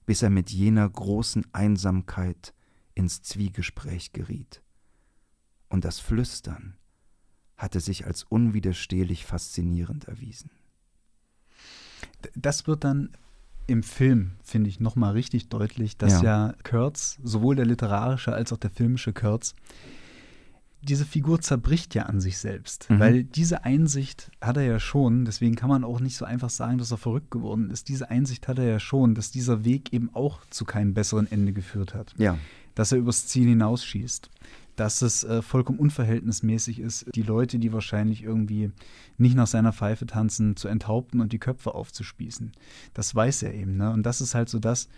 bis 0.05 0.23
er 0.23 0.31
mit 0.31 0.51
jener 0.51 0.89
großen 0.89 1.47
Einsamkeit 1.55 2.53
ins 2.95 3.23
Zwiegespräch 3.23 4.13
geriet. 4.13 4.63
Und 5.69 5.85
das 5.85 6.01
Flüstern 6.01 6.77
hatte 7.57 7.81
sich 7.81 8.07
als 8.07 8.25
unwiderstehlich 8.25 9.25
faszinierend 9.25 10.07
erwiesen. 10.07 10.51
Das 12.35 12.67
wird 12.67 12.85
dann 12.85 13.11
im 13.67 13.83
Film, 13.83 14.33
finde 14.43 14.69
ich, 14.69 14.81
nochmal 14.81 15.13
richtig 15.13 15.49
deutlich, 15.49 15.97
dass 15.97 16.23
ja. 16.23 16.49
ja 16.49 16.55
Kurtz, 16.63 17.19
sowohl 17.23 17.57
der 17.57 17.67
literarische 17.67 18.33
als 18.33 18.53
auch 18.53 18.59
der 18.59 18.71
filmische 18.71 19.13
Kurtz, 19.13 19.55
diese 20.83 21.05
Figur 21.05 21.41
zerbricht 21.41 21.95
ja 21.95 22.05
an 22.05 22.21
sich 22.21 22.39
selbst, 22.39 22.89
mhm. 22.91 23.01
weil 23.01 23.25
diese 23.25 23.65
Einsicht 23.65 24.31
hat 24.41 24.57
er 24.57 24.63
ja 24.63 24.79
schon, 24.79 25.25
deswegen 25.25 25.57
kann 25.57 25.69
man 25.69 25.83
auch 25.83 26.01
nicht 26.01 26.17
so 26.17 26.25
einfach 26.25 26.51
sagen, 26.51 26.79
dass 26.79 26.93
er 26.93 26.99
verrückt 26.99 27.31
geworden 27.31 27.71
ist. 27.71 27.89
Diese 27.89 28.09
Einsicht 28.11 28.47
hat 28.47 28.59
er 28.59 28.67
ja 28.67 28.79
schon, 28.79 29.15
dass 29.15 29.33
dieser 29.33 29.65
Weg 29.65 29.93
eben 29.93 30.11
auch 30.15 30.41
zu 30.51 30.65
keinem 30.65 30.95
besseren 30.95 31.31
Ende 31.31 31.53
geführt 31.53 31.95
hat. 31.95 32.15
Ja. 32.19 32.39
Dass 32.77 32.93
er 32.93 32.99
übers 32.99 33.27
Ziel 33.27 33.49
hinausschießt 33.49 34.31
dass 34.77 35.03
es 35.03 35.25
äh, 35.25 35.43
vollkommen 35.43 35.79
unverhältnismäßig 35.79 36.79
ist, 36.81 37.07
die 37.15 37.23
Leute, 37.23 37.59
die 37.59 37.73
wahrscheinlich 37.73 38.23
irgendwie 38.23 38.71
nicht 39.17 39.35
nach 39.35 39.47
seiner 39.47 39.73
Pfeife 39.73 40.07
tanzen, 40.07 40.57
zu 40.57 40.69
enthaupten 40.69 41.21
und 41.21 41.33
die 41.33 41.39
Köpfe 41.39 41.75
aufzuspießen. 41.75 42.53
Das 42.95 43.15
weiß 43.15 43.43
er 43.43 43.55
eben. 43.55 43.77
Ne? 43.77 43.91
Und 43.91 44.05
das 44.05 44.21
ist 44.21 44.35
halt 44.35 44.49
so 44.49 44.59
das, 44.59 44.89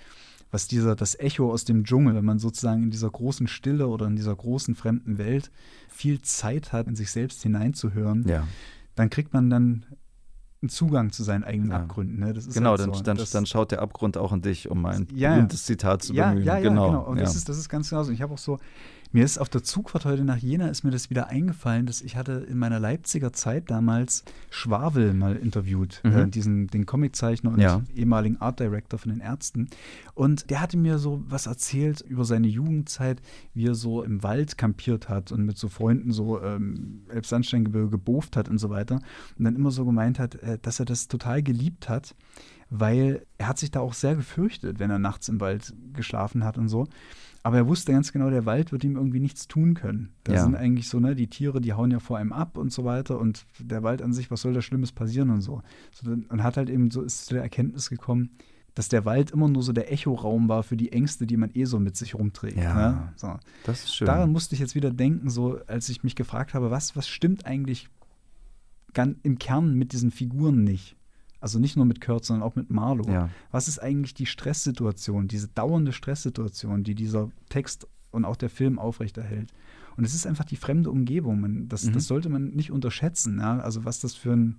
was 0.51 0.67
dieser, 0.67 0.97
das 0.97 1.19
Echo 1.19 1.51
aus 1.53 1.64
dem 1.64 1.85
Dschungel, 1.85 2.14
wenn 2.14 2.25
man 2.25 2.38
sozusagen 2.38 2.83
in 2.83 2.91
dieser 2.91 3.11
großen 3.11 3.47
Stille 3.49 3.87
oder 3.87 4.07
in 4.07 4.17
dieser 4.17 4.35
großen 4.35 4.75
fremden 4.75 5.19
Welt 5.19 5.51
viel 5.88 6.23
Zeit 6.23 6.73
hat, 6.73 6.87
in 6.87 6.97
sich 6.97 7.11
selbst 7.11 7.43
hineinzuhören, 7.43 8.27
ja. 8.27 8.47
dann 8.95 9.11
kriegt 9.11 9.33
man 9.33 9.51
dann 9.51 9.85
einen 10.61 10.71
Zugang 10.71 11.12
zu 11.12 11.23
seinen 11.23 11.45
eigenen 11.45 11.71
ja. 11.71 11.77
Abgründen. 11.77 12.19
Ne? 12.19 12.35
genau, 12.53 12.71
halt 12.71 12.81
dann, 12.81 12.95
so. 12.95 13.03
dann, 13.03 13.17
das, 13.17 13.31
dann, 13.31 13.47
schaut 13.47 13.71
der 13.71 13.81
Abgrund 13.81 14.17
auch 14.17 14.33
an 14.33 14.43
dich, 14.43 14.69
um 14.69 14.85
ein 14.87 15.07
ja, 15.14 15.35
berühmtes 15.35 15.64
Zitat 15.64 16.03
zu 16.03 16.14
ja, 16.14 16.31
bemühen. 16.31 16.47
Ja, 16.47 16.57
ja, 16.57 16.69
genau. 16.69 16.87
genau. 16.88 17.05
Und 17.05 17.21
das, 17.21 17.37
ist, 17.37 17.49
das 17.49 17.59
ist 17.59 17.69
ganz 17.69 17.91
genauso. 17.91 18.11
Ich 18.11 18.23
habe 18.23 18.35
auch 18.35 18.38
so, 18.38 18.59
mir 19.12 19.25
ist 19.25 19.38
auf 19.38 19.49
der 19.49 19.62
Zugfahrt 19.62 20.05
heute 20.05 20.25
nach 20.25 20.37
Jena 20.37 20.68
ist 20.68 20.85
mir 20.85 20.90
das 20.90 21.11
wieder 21.11 21.29
eingefallen, 21.29 21.87
dass 21.87 22.03
ich 22.03 22.16
hatte 22.16 22.47
in 22.49 22.59
meiner 22.59 22.79
Leipziger 22.79 23.33
Zeit 23.33 23.71
damals 23.71 24.25
Schwabel 24.51 25.14
mal 25.14 25.37
interviewt, 25.37 26.01
mhm. 26.05 26.12
äh, 26.12 26.27
diesen 26.29 26.66
den 26.66 26.87
Comiczeichner 26.87 27.51
und 27.51 27.61
ja. 27.61 27.83
ehemaligen 27.94 28.40
Art 28.40 28.61
Director 28.61 28.99
von 28.99 29.11
den 29.11 29.21
Ärzten. 29.21 29.68
Und 30.14 30.51
der 30.51 30.61
hatte 30.61 30.77
mir 30.77 30.99
so 30.99 31.23
was 31.27 31.47
erzählt 31.47 32.01
über 32.03 32.25
seine 32.25 32.49
Jugendzeit, 32.49 33.23
wie 33.55 33.66
er 33.66 33.75
so 33.75 34.03
im 34.03 34.23
Wald 34.23 34.59
kampiert 34.59 35.09
hat 35.09 35.33
und 35.33 35.44
mit 35.44 35.57
so 35.57 35.68
Freunden 35.68 36.12
so 36.12 36.42
ähm, 36.42 37.03
Elbsandsteingebirge 37.09 37.90
geboft 37.90 38.37
hat 38.37 38.49
und 38.49 38.59
so 38.59 38.71
weiter. 38.71 38.97
Und 39.38 39.44
dann 39.44 39.57
immer 39.57 39.71
so 39.71 39.85
gemeint 39.85 40.18
hat, 40.18 40.35
äh, 40.37 40.59
dass 40.61 40.81
er 40.81 40.87
das 40.87 41.09
total 41.09 41.42
geliebt 41.42 41.88
hat 41.88 42.14
weil 42.71 43.27
er 43.38 43.49
hat 43.49 43.59
sich 43.59 43.71
da 43.71 43.81
auch 43.81 43.94
sehr 43.94 44.14
gefürchtet, 44.14 44.79
wenn 44.79 44.90
er 44.90 44.99
nachts 44.99 45.29
im 45.29 45.40
Wald 45.40 45.75
geschlafen 45.94 46.44
hat 46.44 46.59
und 46.59 46.68
so. 46.68 46.87
Aber 47.42 47.57
er 47.57 47.68
wusste 47.68 47.92
ganz 47.92 48.12
genau, 48.12 48.31
der 48.31 48.46
Wald 48.46 48.72
wird 48.72 48.85
ihm 48.85 48.96
irgendwie 48.96 49.20
nichts 49.20 49.46
tun 49.48 49.74
können. 49.74 50.11
Da 50.24 50.35
Ja. 50.35 50.42
sind 50.44 50.55
eigentlich 50.57 50.88
so, 50.88 50.98
ne, 51.01 51.14
die 51.14 51.29
Tiere, 51.29 51.61
die 51.61 51.72
hauen 51.72 51.90
ja 51.90 51.98
vor 52.01 52.18
einem 52.18 52.33
ab 52.33 52.59
und 52.59 52.72
so 52.72 52.85
weiter. 52.85 53.18
Und 53.18 53.46
der 53.59 53.83
Wald 53.83 54.03
an 54.03 54.12
sich, 54.12 54.31
was 54.31 54.42
soll 54.42 54.53
da 54.53 54.61
Schlimmes 54.62 54.92
passieren 54.92 55.31
und 55.31 55.40
so. 55.40 55.62
so 55.92 56.11
und 56.11 56.42
hat 56.42 56.57
halt 56.57 56.68
eben 56.68 56.90
so, 56.90 57.03
ist 57.03 57.27
zu 57.27 57.35
der 57.35 57.42
Erkenntnis 57.42 57.88
gekommen, 57.90 58.31
dass 58.74 58.88
der 58.88 59.05
Wald 59.05 59.31
immer 59.33 59.48
nur 59.48 59.62
so 59.62 59.72
der 59.72 59.90
Echoraum 59.92 60.48
war 60.48 60.62
für 60.62 60.77
die 60.77 60.92
Ängste, 60.92 61.27
die 61.27 61.37
man 61.37 61.51
eh 61.55 61.64
so 61.64 61.81
mit 61.81 61.96
sich 61.96 62.14
rumträgt. 62.14 62.57
Ja. 62.59 62.74
Ne? 62.92 63.12
So. 63.16 63.37
Das 63.64 63.85
ist 63.85 63.94
schön. 63.94 64.07
Daran 64.07 64.31
musste 64.31 64.55
ich 64.55 64.61
jetzt 64.61 64.74
wieder 64.74 64.90
denken, 64.90 65.31
so 65.31 65.59
als 65.66 65.88
ich 65.88 66.05
mich 66.05 66.14
gefragt 66.16 66.55
habe, 66.55 66.70
was, 66.70 66.94
was 66.96 67.09
stimmt 67.09 67.46
eigentlich 67.46 67.88
im 69.22 69.38
Kern 69.38 69.74
mit 69.74 69.92
diesen 69.92 70.11
Figuren 70.11 70.64
nicht? 70.64 70.96
Also 71.40 71.59
nicht 71.59 71.77
nur 71.77 71.85
mit 71.87 72.01
Kurt, 72.01 72.24
sondern 72.24 72.48
auch 72.48 72.57
mit 72.57 72.70
Marlow. 72.70 73.09
ja. 73.11 73.29
Was 73.53 73.68
ist 73.68 73.79
eigentlich 73.79 74.14
die 74.14 74.27
Stresssituation, 74.27 75.29
diese 75.29 75.48
dauernde 75.48 75.92
Stresssituation, 75.92 76.83
die 76.85 76.94
dieser 76.94 77.31
Text 77.48 77.87
und 78.11 78.24
auch 78.24 78.37
der 78.37 78.51
Film 78.51 78.79
aufrechterhält? 78.79 79.53
Und 79.96 80.05
es 80.05 80.14
ist 80.14 80.27
einfach 80.27 80.44
die 80.44 80.57
fremde 80.57 80.90
Umgebung. 80.90 81.40
Man, 81.40 81.68
das, 81.68 81.85
Mhm. 81.87 81.92
das 81.92 82.07
sollte 82.07 82.29
man 82.29 82.51
nicht 82.51 82.70
unterschätzen. 82.72 83.38
Ja? 83.38 83.59
Also 83.61 83.85
was 83.85 84.01
das 84.01 84.14
für 84.14 84.33
ein 84.33 84.57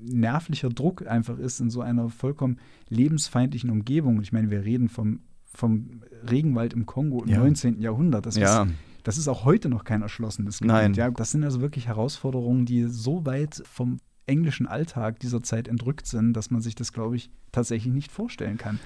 nervlicher 0.00 0.68
Druck 0.68 1.06
einfach 1.06 1.38
ist 1.38 1.60
in 1.60 1.70
so 1.70 1.80
einer 1.80 2.08
vollkommen 2.08 2.58
lebensfeindlichen 2.88 3.70
Umgebung. 3.70 4.16
Und 4.16 4.22
ich 4.22 4.32
meine, 4.32 4.50
wir 4.50 4.64
reden 4.64 4.88
vom, 4.88 5.20
vom 5.52 6.02
Regenwald 6.30 6.72
im 6.72 6.86
Kongo 6.86 7.22
im 7.24 7.28
Ja. 7.30 7.38
19. 7.38 7.80
Jahrhundert. 7.80 8.26
Das 8.26 8.36
ja. 8.36 8.64
ist 8.64 8.72
das 9.04 9.16
ist 9.16 9.28
auch 9.28 9.44
heute 9.46 9.68
noch 9.70 9.84
kein 9.84 10.02
erschlossenes 10.02 10.58
Gebiet. 10.58 10.72
Nein. 10.72 10.94
Ja, 10.94 11.10
das 11.10 11.30
sind 11.30 11.42
also 11.42 11.60
wirklich 11.62 11.86
Herausforderungen, 11.86 12.66
die 12.66 12.84
so 12.88 13.24
weit 13.24 13.62
vom 13.64 13.98
englischen 14.28 14.66
Alltag 14.66 15.18
dieser 15.20 15.42
Zeit 15.42 15.68
entrückt 15.68 16.06
sind, 16.06 16.32
dass 16.34 16.50
man 16.50 16.60
sich 16.60 16.74
das, 16.74 16.92
glaube 16.92 17.16
ich, 17.16 17.30
tatsächlich 17.52 17.92
nicht 17.92 18.12
vorstellen 18.12 18.58
kann. 18.58 18.78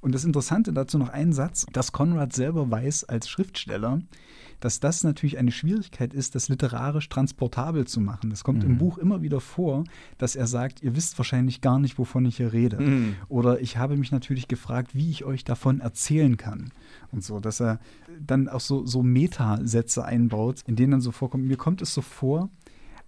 Und 0.00 0.14
das 0.14 0.24
Interessante 0.24 0.72
dazu 0.72 0.98
noch 0.98 1.08
ein 1.08 1.32
Satz, 1.32 1.66
dass 1.72 1.90
Konrad 1.90 2.32
selber 2.32 2.70
weiß 2.70 3.04
als 3.04 3.28
Schriftsteller, 3.28 4.00
dass 4.60 4.78
das 4.78 5.02
natürlich 5.04 5.38
eine 5.38 5.50
Schwierigkeit 5.50 6.14
ist, 6.14 6.34
das 6.34 6.48
literarisch 6.48 7.08
transportabel 7.08 7.86
zu 7.86 8.00
machen. 8.00 8.30
Das 8.30 8.44
kommt 8.44 8.62
im 8.62 8.72
Mhm. 8.72 8.78
Buch 8.78 8.98
immer 8.98 9.20
wieder 9.22 9.40
vor, 9.40 9.84
dass 10.18 10.36
er 10.36 10.46
sagt, 10.46 10.82
ihr 10.82 10.94
wisst 10.96 11.18
wahrscheinlich 11.18 11.60
gar 11.60 11.78
nicht, 11.78 11.98
wovon 11.98 12.24
ich 12.24 12.36
hier 12.36 12.52
rede. 12.52 12.80
Mhm. 12.80 13.16
Oder 13.28 13.60
ich 13.60 13.78
habe 13.78 13.96
mich 13.96 14.12
natürlich 14.12 14.48
gefragt, 14.48 14.94
wie 14.94 15.10
ich 15.10 15.24
euch 15.24 15.44
davon 15.44 15.80
erzählen 15.80 16.36
kann. 16.36 16.70
Und 17.10 17.24
so, 17.24 17.40
dass 17.40 17.60
er 17.60 17.80
dann 18.20 18.48
auch 18.48 18.60
so, 18.60 18.86
so 18.86 19.02
Metasätze 19.02 20.04
einbaut, 20.04 20.62
in 20.66 20.76
denen 20.76 20.92
dann 20.92 21.00
so 21.00 21.10
vorkommt, 21.10 21.46
mir 21.46 21.56
kommt 21.56 21.82
es 21.82 21.92
so 21.92 22.02
vor, 22.02 22.48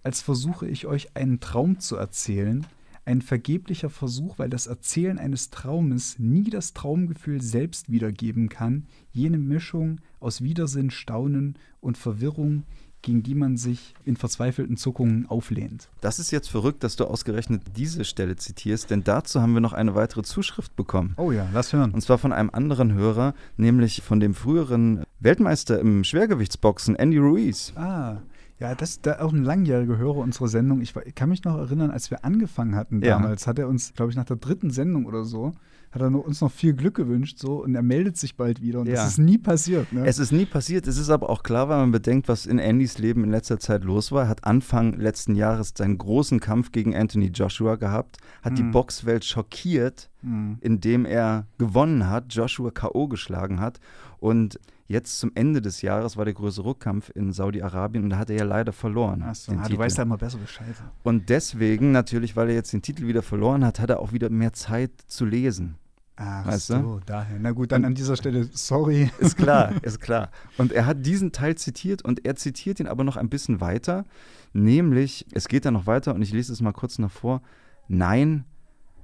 als 0.03 0.21
versuche 0.21 0.67
ich 0.67 0.87
euch 0.87 1.15
einen 1.15 1.39
Traum 1.39 1.79
zu 1.79 1.95
erzählen. 1.95 2.65
Ein 3.05 3.21
vergeblicher 3.21 3.89
Versuch, 3.89 4.37
weil 4.37 4.49
das 4.49 4.67
Erzählen 4.67 5.17
eines 5.17 5.49
Traumes 5.49 6.19
nie 6.19 6.49
das 6.49 6.73
Traumgefühl 6.73 7.41
selbst 7.41 7.91
wiedergeben 7.91 8.49
kann, 8.49 8.85
jene 9.11 9.37
Mischung 9.37 9.99
aus 10.19 10.43
Widersinn, 10.43 10.91
Staunen 10.91 11.57
und 11.81 11.97
Verwirrung, 11.97 12.65
gegen 13.01 13.23
die 13.23 13.35
man 13.35 13.57
sich 13.57 13.93
in 14.05 14.15
verzweifelten 14.15 14.77
Zuckungen 14.77 15.25
auflehnt. 15.27 15.89
Das 16.01 16.19
ist 16.19 16.31
jetzt 16.31 16.49
verrückt, 16.49 16.83
dass 16.83 16.95
du 16.95 17.05
ausgerechnet 17.05 17.63
diese 17.75 18.03
Stelle 18.03 18.35
zitierst, 18.35 18.89
denn 18.89 19.03
dazu 19.03 19.41
haben 19.41 19.53
wir 19.53 19.61
noch 19.61 19.73
eine 19.73 19.95
weitere 19.95 20.23
Zuschrift 20.23 20.75
bekommen. 20.75 21.13
Oh 21.17 21.31
ja, 21.31 21.47
lass 21.53 21.73
hören. 21.73 21.91
Und 21.91 22.01
zwar 22.01 22.17
von 22.17 22.33
einem 22.33 22.49
anderen 22.51 22.93
Hörer, 22.93 23.33
nämlich 23.57 24.01
von 24.01 24.19
dem 24.19 24.33
früheren 24.33 25.03
Weltmeister 25.19 25.79
im 25.79 26.03
Schwergewichtsboxen, 26.03 26.95
Andy 26.95 27.17
Ruiz. 27.17 27.73
Ah, 27.75 28.17
ja, 28.59 28.75
das 28.75 28.91
ist 28.91 29.05
da 29.05 29.19
auch 29.19 29.31
ein 29.33 29.43
langjähriger 29.43 29.97
Hörer 29.97 30.17
unserer 30.17 30.47
Sendung. 30.49 30.81
Ich, 30.81 30.93
kann 31.15 31.29
mich 31.29 31.43
noch 31.43 31.57
erinnern, 31.57 31.91
als 31.91 32.11
wir 32.11 32.25
angefangen 32.25 32.75
hatten 32.75 33.01
Ja. 33.01 33.15
damals, 33.17 33.47
hat 33.47 33.57
er 33.59 33.67
uns, 33.67 33.93
glaube 33.93 34.11
ich, 34.11 34.17
nach 34.17 34.25
der 34.25 34.35
dritten 34.37 34.69
Sendung 34.69 35.05
oder 35.05 35.23
so, 35.23 35.53
hat 35.91 36.01
er 36.03 36.11
uns 36.23 36.41
noch 36.41 36.51
viel 36.51 36.73
Glück 36.73 36.93
gewünscht 36.95 37.39
so 37.39 37.63
und 37.63 37.73
er 37.73 37.81
meldet 37.81 38.15
sich 38.15 38.35
bald 38.37 38.61
wieder 38.61 38.81
und 38.81 38.87
Ja. 38.87 38.93
das 38.95 39.07
ist 39.13 39.17
nie 39.17 39.39
passiert. 39.39 39.91
Ne? 39.91 40.05
Es 40.05 40.19
ist 40.19 40.31
nie 40.31 40.45
passiert, 40.45 40.85
es 40.87 40.97
ist 40.99 41.09
aber 41.09 41.29
auch 41.31 41.41
klar, 41.41 41.67
weil 41.67 41.77
man 41.79 41.91
bedenkt, 41.91 42.27
was 42.27 42.45
in 42.45 42.59
Andys 42.59 42.99
Leben 42.99 43.23
in 43.23 43.31
letzter 43.31 43.59
Zeit 43.59 43.83
los 43.83 44.11
war. 44.11 44.23
Er 44.23 44.29
hat 44.29 44.43
Anfang 44.43 44.93
letzten 44.99 45.33
Jahres 45.35 45.73
seinen 45.75 45.97
großen 45.97 46.39
Kampf 46.39 46.71
gegen 46.71 46.95
Anthony 46.95 47.27
Joshua 47.33 47.75
gehabt, 47.75 48.17
hat 48.43 48.57
die 48.59 48.61
Hm. 48.63 48.71
Boxwelt 48.71 49.25
schockiert, 49.25 50.09
Hm. 50.21 50.57
indem 50.59 51.05
er 51.05 51.45
gewonnen 51.57 52.09
hat, 52.09 52.33
Joshua 52.33 52.71
K.O. 52.71 53.07
geschlagen 53.07 53.61
hat. 53.61 53.79
Und 54.19 54.59
jetzt 54.87 55.17
zum 55.19 55.31
Ende 55.33 55.61
des 55.61 55.81
Jahres 55.81 56.17
war 56.17 56.25
der 56.25 56.33
größere 56.33 56.65
Rückkampf 56.65 57.09
in 57.15 57.31
Saudi-Arabien 57.31 58.03
und 58.03 58.09
da 58.09 58.17
hat 58.17 58.29
er 58.29 58.35
ja 58.35 58.43
leider 58.43 58.73
verloren. 58.73 59.23
Achso, 59.23 59.53
ah, 59.53 59.69
du 59.69 59.77
weißt 59.77 59.97
ja 59.97 60.03
immer 60.03 60.17
besser 60.17 60.39
Bescheid. 60.39 60.75
Und 61.03 61.29
deswegen, 61.29 61.93
natürlich, 61.93 62.35
weil 62.35 62.49
er 62.49 62.55
jetzt 62.55 62.73
den 62.73 62.81
Titel 62.81 63.07
wieder 63.07 63.21
verloren 63.21 63.63
hat, 63.63 63.79
hat 63.79 63.89
er 63.89 64.01
auch 64.01 64.11
wieder 64.11 64.29
mehr 64.29 64.51
Zeit 64.51 64.91
zu 65.07 65.23
lesen. 65.25 65.75
Ach 66.21 66.45
Weißt 66.47 66.71
du? 66.71 66.73
so, 66.73 66.99
daher. 67.05 67.39
Na 67.39 67.51
gut, 67.51 67.71
dann 67.71 67.85
an 67.85 67.95
dieser 67.95 68.17
Stelle, 68.17 68.49
sorry. 68.51 69.09
Ist 69.19 69.37
klar, 69.37 69.71
ist 69.83 70.01
klar. 70.01 70.31
Und 70.57 70.73
er 70.73 70.85
hat 70.85 71.05
diesen 71.05 71.31
Teil 71.31 71.55
zitiert 71.55 72.03
und 72.03 72.25
er 72.25 72.35
zitiert 72.35 72.81
ihn 72.81 72.87
aber 72.87 73.05
noch 73.05 73.15
ein 73.15 73.29
bisschen 73.29 73.61
weiter, 73.61 74.03
nämlich, 74.51 75.25
es 75.31 75.47
geht 75.47 75.63
dann 75.63 75.75
noch 75.75 75.87
weiter 75.87 76.13
und 76.13 76.21
ich 76.21 76.33
lese 76.33 76.51
es 76.51 76.59
mal 76.59 76.73
kurz 76.73 76.99
noch 76.99 77.11
vor. 77.11 77.41
Nein, 77.87 78.43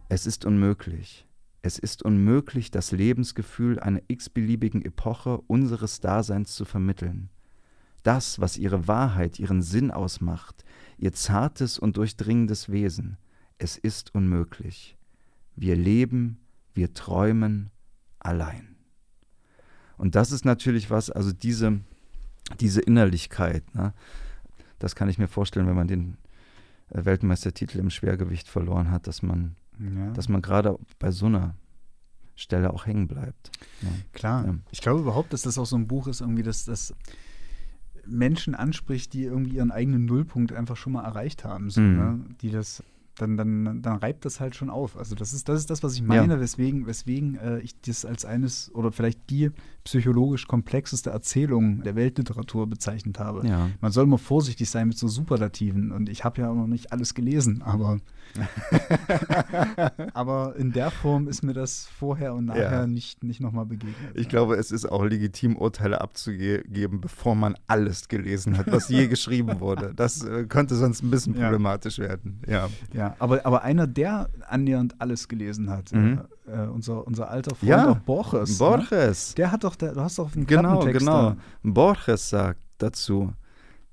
es 0.10 0.26
ist 0.26 0.46
unmöglich. 0.46 1.28
Es 1.62 1.80
ist 1.80 2.04
unmöglich, 2.04 2.70
das 2.70 2.92
Lebensgefühl 2.92 3.80
einer 3.80 4.02
x-beliebigen 4.08 4.84
Epoche 4.84 5.42
unseres 5.48 6.00
Daseins 6.00 6.54
zu 6.54 6.64
vermitteln. 6.64 7.30
Das, 8.04 8.40
was 8.40 8.58
ihre 8.58 8.88
Wahrheit, 8.88 9.40
ihren 9.40 9.64
Sinn 9.64 9.90
ausmacht, 9.90 10.64
ihr 10.98 11.14
zartes 11.14 11.80
und 11.80 11.98
durchdringendes 11.98 12.70
Wesen, 12.70 13.18
es 13.58 13.78
ist 13.78 14.14
unmöglich. 14.14 14.96
Wir 15.56 15.76
leben, 15.76 16.38
wir 16.76 16.94
träumen 16.94 17.72
allein. 18.20 18.76
Und 19.98 20.16
das 20.16 20.32
ist 20.32 20.46
natürlich 20.46 20.92
was, 20.92 21.10
also 21.10 21.32
diese, 21.32 21.80
diese 22.60 22.82
Innerlichkeit, 22.82 23.74
ne? 23.74 23.94
das 24.78 24.96
kann 24.96 25.10
ich 25.10 25.18
mir 25.18 25.28
vorstellen, 25.28 25.68
wenn 25.68 25.76
man 25.76 25.88
den 25.88 26.18
äh, 26.90 27.06
Weltmeistertitel 27.06 27.80
im 27.80 27.90
Schwergewicht 27.90 28.48
verloren 28.48 28.92
hat, 28.92 29.08
dass 29.08 29.24
man, 29.24 29.56
Ja. 29.80 30.12
dass 30.12 30.30
man 30.30 30.42
gerade 30.42 30.78
bei 31.00 31.12
so 31.12 31.26
einer 31.28 31.56
Stelle 32.36 32.74
auch 32.74 32.86
hängen 32.86 33.08
bleibt. 33.08 33.52
ne? 33.82 33.90
Klar. 34.14 34.46
Ja. 34.46 34.56
Ich 34.72 34.82
glaube 34.82 35.00
überhaupt, 35.02 35.32
dass 35.34 35.44
das 35.44 35.58
auch 35.58 35.66
so 35.66 35.78
ein 35.78 35.88
Buch 35.88 36.08
ist, 36.08 36.22
irgendwie, 36.22 36.44
dass 36.44 36.66
das 36.66 36.94
Menschen 38.06 38.54
anspricht, 38.56 39.14
die 39.14 39.24
irgendwie 39.24 39.56
ihren 39.56 39.72
eigenen 39.72 40.06
Nullpunkt 40.06 40.54
einfach 40.54 40.78
schon 40.78 40.94
mal 40.94 41.04
erreicht 41.04 41.44
haben. 41.44 41.70
So, 41.70 41.82
Mhm. 41.82 41.96
ne? 41.98 42.20
Die 42.42 42.52
das, 42.52 42.84
dann, 43.18 43.38
dann, 43.38 43.82
dann 43.82 43.98
reibt 43.98 44.26
das 44.26 44.40
halt 44.40 44.56
schon 44.56 44.70
auf. 44.70 44.98
Also 44.98 45.16
das 45.16 45.34
ist, 45.34 45.48
das 45.50 45.60
ist 45.60 45.70
das, 45.70 45.82
was 45.82 45.96
ich 45.96 46.02
meine, 46.04 46.40
weswegen, 46.40 46.86
weswegen 46.86 47.36
äh, 47.36 47.60
ich 47.60 47.80
das 47.82 48.06
als 48.06 48.26
eines 48.26 48.74
oder 48.76 48.92
vielleicht 48.92 49.30
die 49.30 49.52
psychologisch 49.86 50.48
komplexeste 50.48 51.12
Erzählung 51.12 51.82
der 51.84 51.96
Weltliteratur 51.96 52.68
bezeichnet 52.68 53.20
habe. 53.20 53.48
Ja. 53.48 53.70
Man 53.82 53.92
soll 53.92 54.04
immer 54.06 54.18
vorsichtig 54.18 54.70
sein 54.70 54.88
mit 54.90 54.98
so 54.98 55.08
Superlativen 55.08 55.92
und 55.92 56.10
ich 56.10 56.24
habe 56.26 56.42
ja 56.42 56.50
auch 56.50 56.56
noch 56.56 56.68
nicht 56.68 56.92
alles 56.92 57.14
gelesen, 57.14 57.62
aber 57.62 58.00
aber 60.14 60.56
in 60.58 60.72
der 60.72 60.92
Form 60.92 61.28
ist 61.28 61.44
mir 61.44 61.54
das 61.54 61.88
vorher 61.88 62.34
und 62.34 62.46
nachher 62.46 62.72
Ja. 62.82 62.88
nicht, 62.88 63.24
nicht 63.24 63.40
nochmal 63.42 63.66
begegnet. 63.66 63.96
Ich 64.16 64.28
glaube, 64.30 64.56
es 64.56 64.72
ist 64.72 64.86
auch 64.92 65.04
legitim, 65.06 65.56
Urteile 65.56 66.02
abzugeben, 66.02 67.02
bevor 67.02 67.36
man 67.36 67.56
alles 67.68 68.08
gelesen 68.08 68.58
hat, 68.58 68.72
was 68.72 68.90
je 68.90 69.08
geschrieben 69.16 69.60
wurde. 69.60 69.94
Das 69.96 70.24
äh, 70.24 70.46
könnte 70.46 70.76
sonst 70.76 71.04
ein 71.04 71.12
bisschen 71.12 71.36
Ja. 71.36 71.44
problematisch 71.44 72.00
werden. 72.00 72.42
Ja. 72.48 72.70
Ja, 72.94 73.16
aber, 73.20 73.46
aber 73.46 73.64
einer, 73.64 73.88
der 73.88 74.30
annähernd 74.48 74.96
alles 75.00 75.28
gelesen 75.28 75.70
hat, 75.70 75.92
Mhm. 75.92 76.22
Äh, 76.48 76.68
unser, 76.68 77.06
unser 77.06 77.30
alter 77.30 77.56
Freund 77.56 77.70
Ja, 77.70 77.90
auch 77.92 78.00
Borges. 78.00 78.52
Ne? 78.52 78.58
Borges. 78.58 79.34
Der 79.36 79.52
hat 79.52 79.64
doch, 79.64 79.76
der, 79.76 79.94
du 79.94 80.02
hast 80.02 80.20
doch 80.20 80.36
einen 80.36 80.46
Genau, 80.46 80.80
genau. 80.80 81.32
da. 81.32 81.38
Borges 81.64 82.30
sagt 82.30 82.62
dazu, 82.78 83.34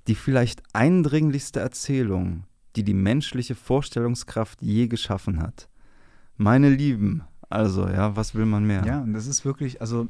die 0.07 0.15
vielleicht 0.15 0.61
eindringlichste 0.73 1.59
Erzählung, 1.59 2.43
die 2.75 2.83
die 2.83 2.93
menschliche 2.93 3.55
Vorstellungskraft 3.55 4.61
je 4.61 4.87
geschaffen 4.87 5.41
hat. 5.41 5.69
Meine 6.35 6.69
Lieben, 6.69 7.23
also 7.49 7.87
ja, 7.87 8.15
was 8.15 8.33
will 8.33 8.45
man 8.45 8.65
mehr? 8.65 8.83
Ja, 8.83 9.01
und 9.01 9.13
das 9.13 9.27
ist 9.27 9.45
wirklich, 9.45 9.79
also 9.79 10.07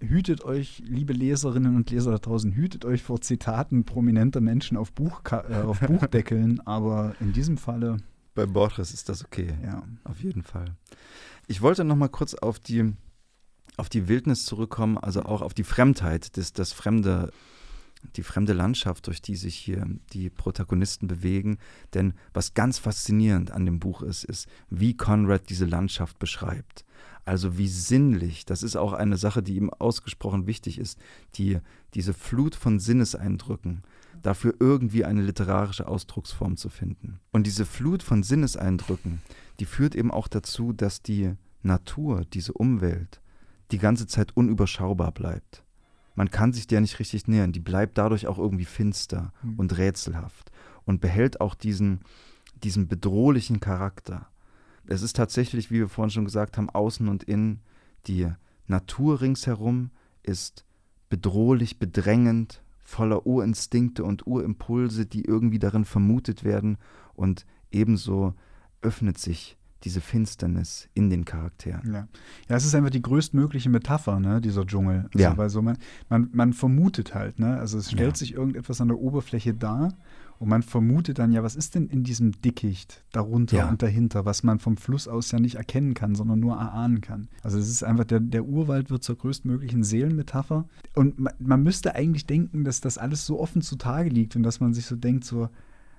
hütet 0.00 0.44
euch, 0.44 0.80
liebe 0.86 1.12
Leserinnen 1.12 1.74
und 1.74 1.90
Leser 1.90 2.12
da 2.12 2.18
draußen, 2.18 2.52
hütet 2.52 2.84
euch 2.84 3.02
vor 3.02 3.20
Zitaten 3.20 3.84
prominenter 3.84 4.40
Menschen 4.40 4.76
auf, 4.76 4.92
Buchka 4.92 5.44
äh, 5.50 5.62
auf 5.62 5.80
Buchdeckeln, 5.80 6.60
aber 6.66 7.16
in 7.18 7.32
diesem 7.32 7.56
Falle 7.56 7.96
Bei 8.36 8.46
Borges 8.46 8.94
ist 8.94 9.08
das 9.08 9.24
okay. 9.24 9.54
Ja. 9.64 9.82
Auf 10.04 10.20
jeden 10.20 10.42
Fall. 10.42 10.66
Ich 11.46 11.60
wollte 11.60 11.84
noch 11.84 11.96
mal 11.96 12.08
kurz 12.08 12.34
auf 12.34 12.58
die, 12.58 12.94
auf 13.76 13.88
die 13.88 14.08
Wildnis 14.08 14.44
zurückkommen, 14.46 14.98
also 14.98 15.22
auch 15.22 15.42
auf 15.42 15.54
die 15.54 15.64
Fremdheit, 15.64 16.36
das, 16.36 16.52
das 16.52 16.72
fremde, 16.72 17.30
die 18.16 18.22
fremde 18.22 18.52
Landschaft, 18.52 19.06
durch 19.06 19.20
die 19.20 19.36
sich 19.36 19.54
hier 19.54 19.86
die 20.12 20.30
Protagonisten 20.30 21.06
bewegen. 21.06 21.58
Denn 21.92 22.14
was 22.32 22.54
ganz 22.54 22.78
faszinierend 22.78 23.50
an 23.50 23.66
dem 23.66 23.80
Buch 23.80 24.02
ist, 24.02 24.24
ist, 24.24 24.48
wie 24.70 24.96
Conrad 24.96 25.50
diese 25.50 25.66
Landschaft 25.66 26.18
beschreibt. 26.18 26.84
Also 27.26 27.56
wie 27.56 27.68
sinnlich, 27.68 28.44
das 28.44 28.62
ist 28.62 28.76
auch 28.76 28.92
eine 28.92 29.16
Sache, 29.16 29.42
die 29.42 29.56
ihm 29.56 29.70
ausgesprochen 29.70 30.46
wichtig 30.46 30.78
ist, 30.78 30.98
die, 31.36 31.58
diese 31.94 32.12
Flut 32.12 32.54
von 32.54 32.78
Sinneseindrücken, 32.78 33.82
dafür 34.22 34.54
irgendwie 34.60 35.04
eine 35.04 35.22
literarische 35.22 35.88
Ausdrucksform 35.88 36.56
zu 36.56 36.68
finden. 36.68 37.20
Und 37.32 37.46
diese 37.46 37.64
Flut 37.64 38.02
von 38.02 38.22
Sinneseindrücken, 38.22 39.22
die 39.60 39.64
führt 39.64 39.94
eben 39.94 40.10
auch 40.10 40.28
dazu, 40.28 40.72
dass 40.72 41.02
die 41.02 41.32
Natur, 41.62 42.24
diese 42.32 42.52
Umwelt, 42.52 43.20
die 43.70 43.78
ganze 43.78 44.06
Zeit 44.06 44.36
unüberschaubar 44.36 45.12
bleibt. 45.12 45.64
Man 46.14 46.30
kann 46.30 46.52
sich 46.52 46.66
der 46.66 46.80
nicht 46.80 46.98
richtig 46.98 47.26
nähern, 47.26 47.52
die 47.52 47.60
bleibt 47.60 47.98
dadurch 47.98 48.26
auch 48.26 48.38
irgendwie 48.38 48.66
finster 48.66 49.32
mhm. 49.42 49.54
und 49.58 49.78
rätselhaft 49.78 50.52
und 50.84 51.00
behält 51.00 51.40
auch 51.40 51.54
diesen, 51.54 52.00
diesen 52.62 52.86
bedrohlichen 52.86 53.60
Charakter. 53.60 54.28
Es 54.86 55.02
ist 55.02 55.16
tatsächlich, 55.16 55.70
wie 55.70 55.78
wir 55.78 55.88
vorhin 55.88 56.10
schon 56.10 56.24
gesagt 56.24 56.56
haben, 56.56 56.70
außen 56.70 57.08
und 57.08 57.24
innen, 57.24 57.62
die 58.06 58.30
Natur 58.66 59.20
ringsherum 59.20 59.90
ist 60.22 60.64
bedrohlich, 61.08 61.78
bedrängend, 61.78 62.62
voller 62.82 63.26
Urinstinkte 63.26 64.04
und 64.04 64.26
Urimpulse, 64.26 65.06
die 65.06 65.24
irgendwie 65.24 65.58
darin 65.58 65.84
vermutet 65.84 66.44
werden 66.44 66.76
und 67.14 67.46
ebenso 67.70 68.34
öffnet 68.84 69.18
sich 69.18 69.56
diese 69.84 70.00
Finsternis 70.00 70.88
in 70.94 71.10
den 71.10 71.24
Charakteren. 71.24 71.92
Ja, 71.92 72.08
ja 72.48 72.56
es 72.56 72.64
ist 72.64 72.74
einfach 72.74 72.90
die 72.90 73.02
größtmögliche 73.02 73.68
Metapher, 73.68 74.18
ne, 74.18 74.40
dieser 74.40 74.66
Dschungel. 74.66 75.06
Also, 75.12 75.18
ja. 75.18 75.36
Weil 75.36 75.50
so 75.50 75.60
man, 75.60 75.76
man, 76.08 76.30
man 76.32 76.52
vermutet 76.52 77.14
halt, 77.14 77.38
ne? 77.38 77.58
Also 77.58 77.78
es 77.78 77.90
stellt 77.90 78.12
ja. 78.12 78.16
sich 78.16 78.34
irgendetwas 78.34 78.80
an 78.80 78.88
der 78.88 78.98
Oberfläche 78.98 79.52
dar 79.52 79.94
und 80.38 80.48
man 80.48 80.62
vermutet 80.62 81.18
dann 81.18 81.32
ja, 81.32 81.42
was 81.42 81.54
ist 81.54 81.74
denn 81.74 81.88
in 81.88 82.02
diesem 82.02 82.32
Dickicht 82.40 83.04
darunter 83.12 83.58
ja. 83.58 83.68
und 83.68 83.82
dahinter, 83.82 84.24
was 84.24 84.42
man 84.42 84.58
vom 84.58 84.76
Fluss 84.76 85.06
aus 85.06 85.30
ja 85.30 85.38
nicht 85.38 85.56
erkennen 85.56 85.94
kann, 85.94 86.14
sondern 86.14 86.40
nur 86.40 86.56
erahnen 86.56 87.00
kann. 87.00 87.28
Also 87.42 87.58
es 87.58 87.68
ist 87.68 87.84
einfach, 87.84 88.04
der, 88.04 88.20
der 88.20 88.44
Urwald 88.44 88.90
wird 88.90 89.04
zur 89.04 89.16
größtmöglichen 89.16 89.84
Seelenmetapher. 89.84 90.66
Und 90.94 91.18
man, 91.20 91.34
man 91.38 91.62
müsste 91.62 91.94
eigentlich 91.94 92.26
denken, 92.26 92.64
dass 92.64 92.80
das 92.80 92.98
alles 92.98 93.26
so 93.26 93.38
offen 93.38 93.62
zutage 93.62 94.08
liegt 94.08 94.34
und 94.34 94.42
dass 94.42 94.60
man 94.60 94.74
sich 94.74 94.86
so 94.86 94.96
denkt, 94.96 95.24
so, 95.24 95.48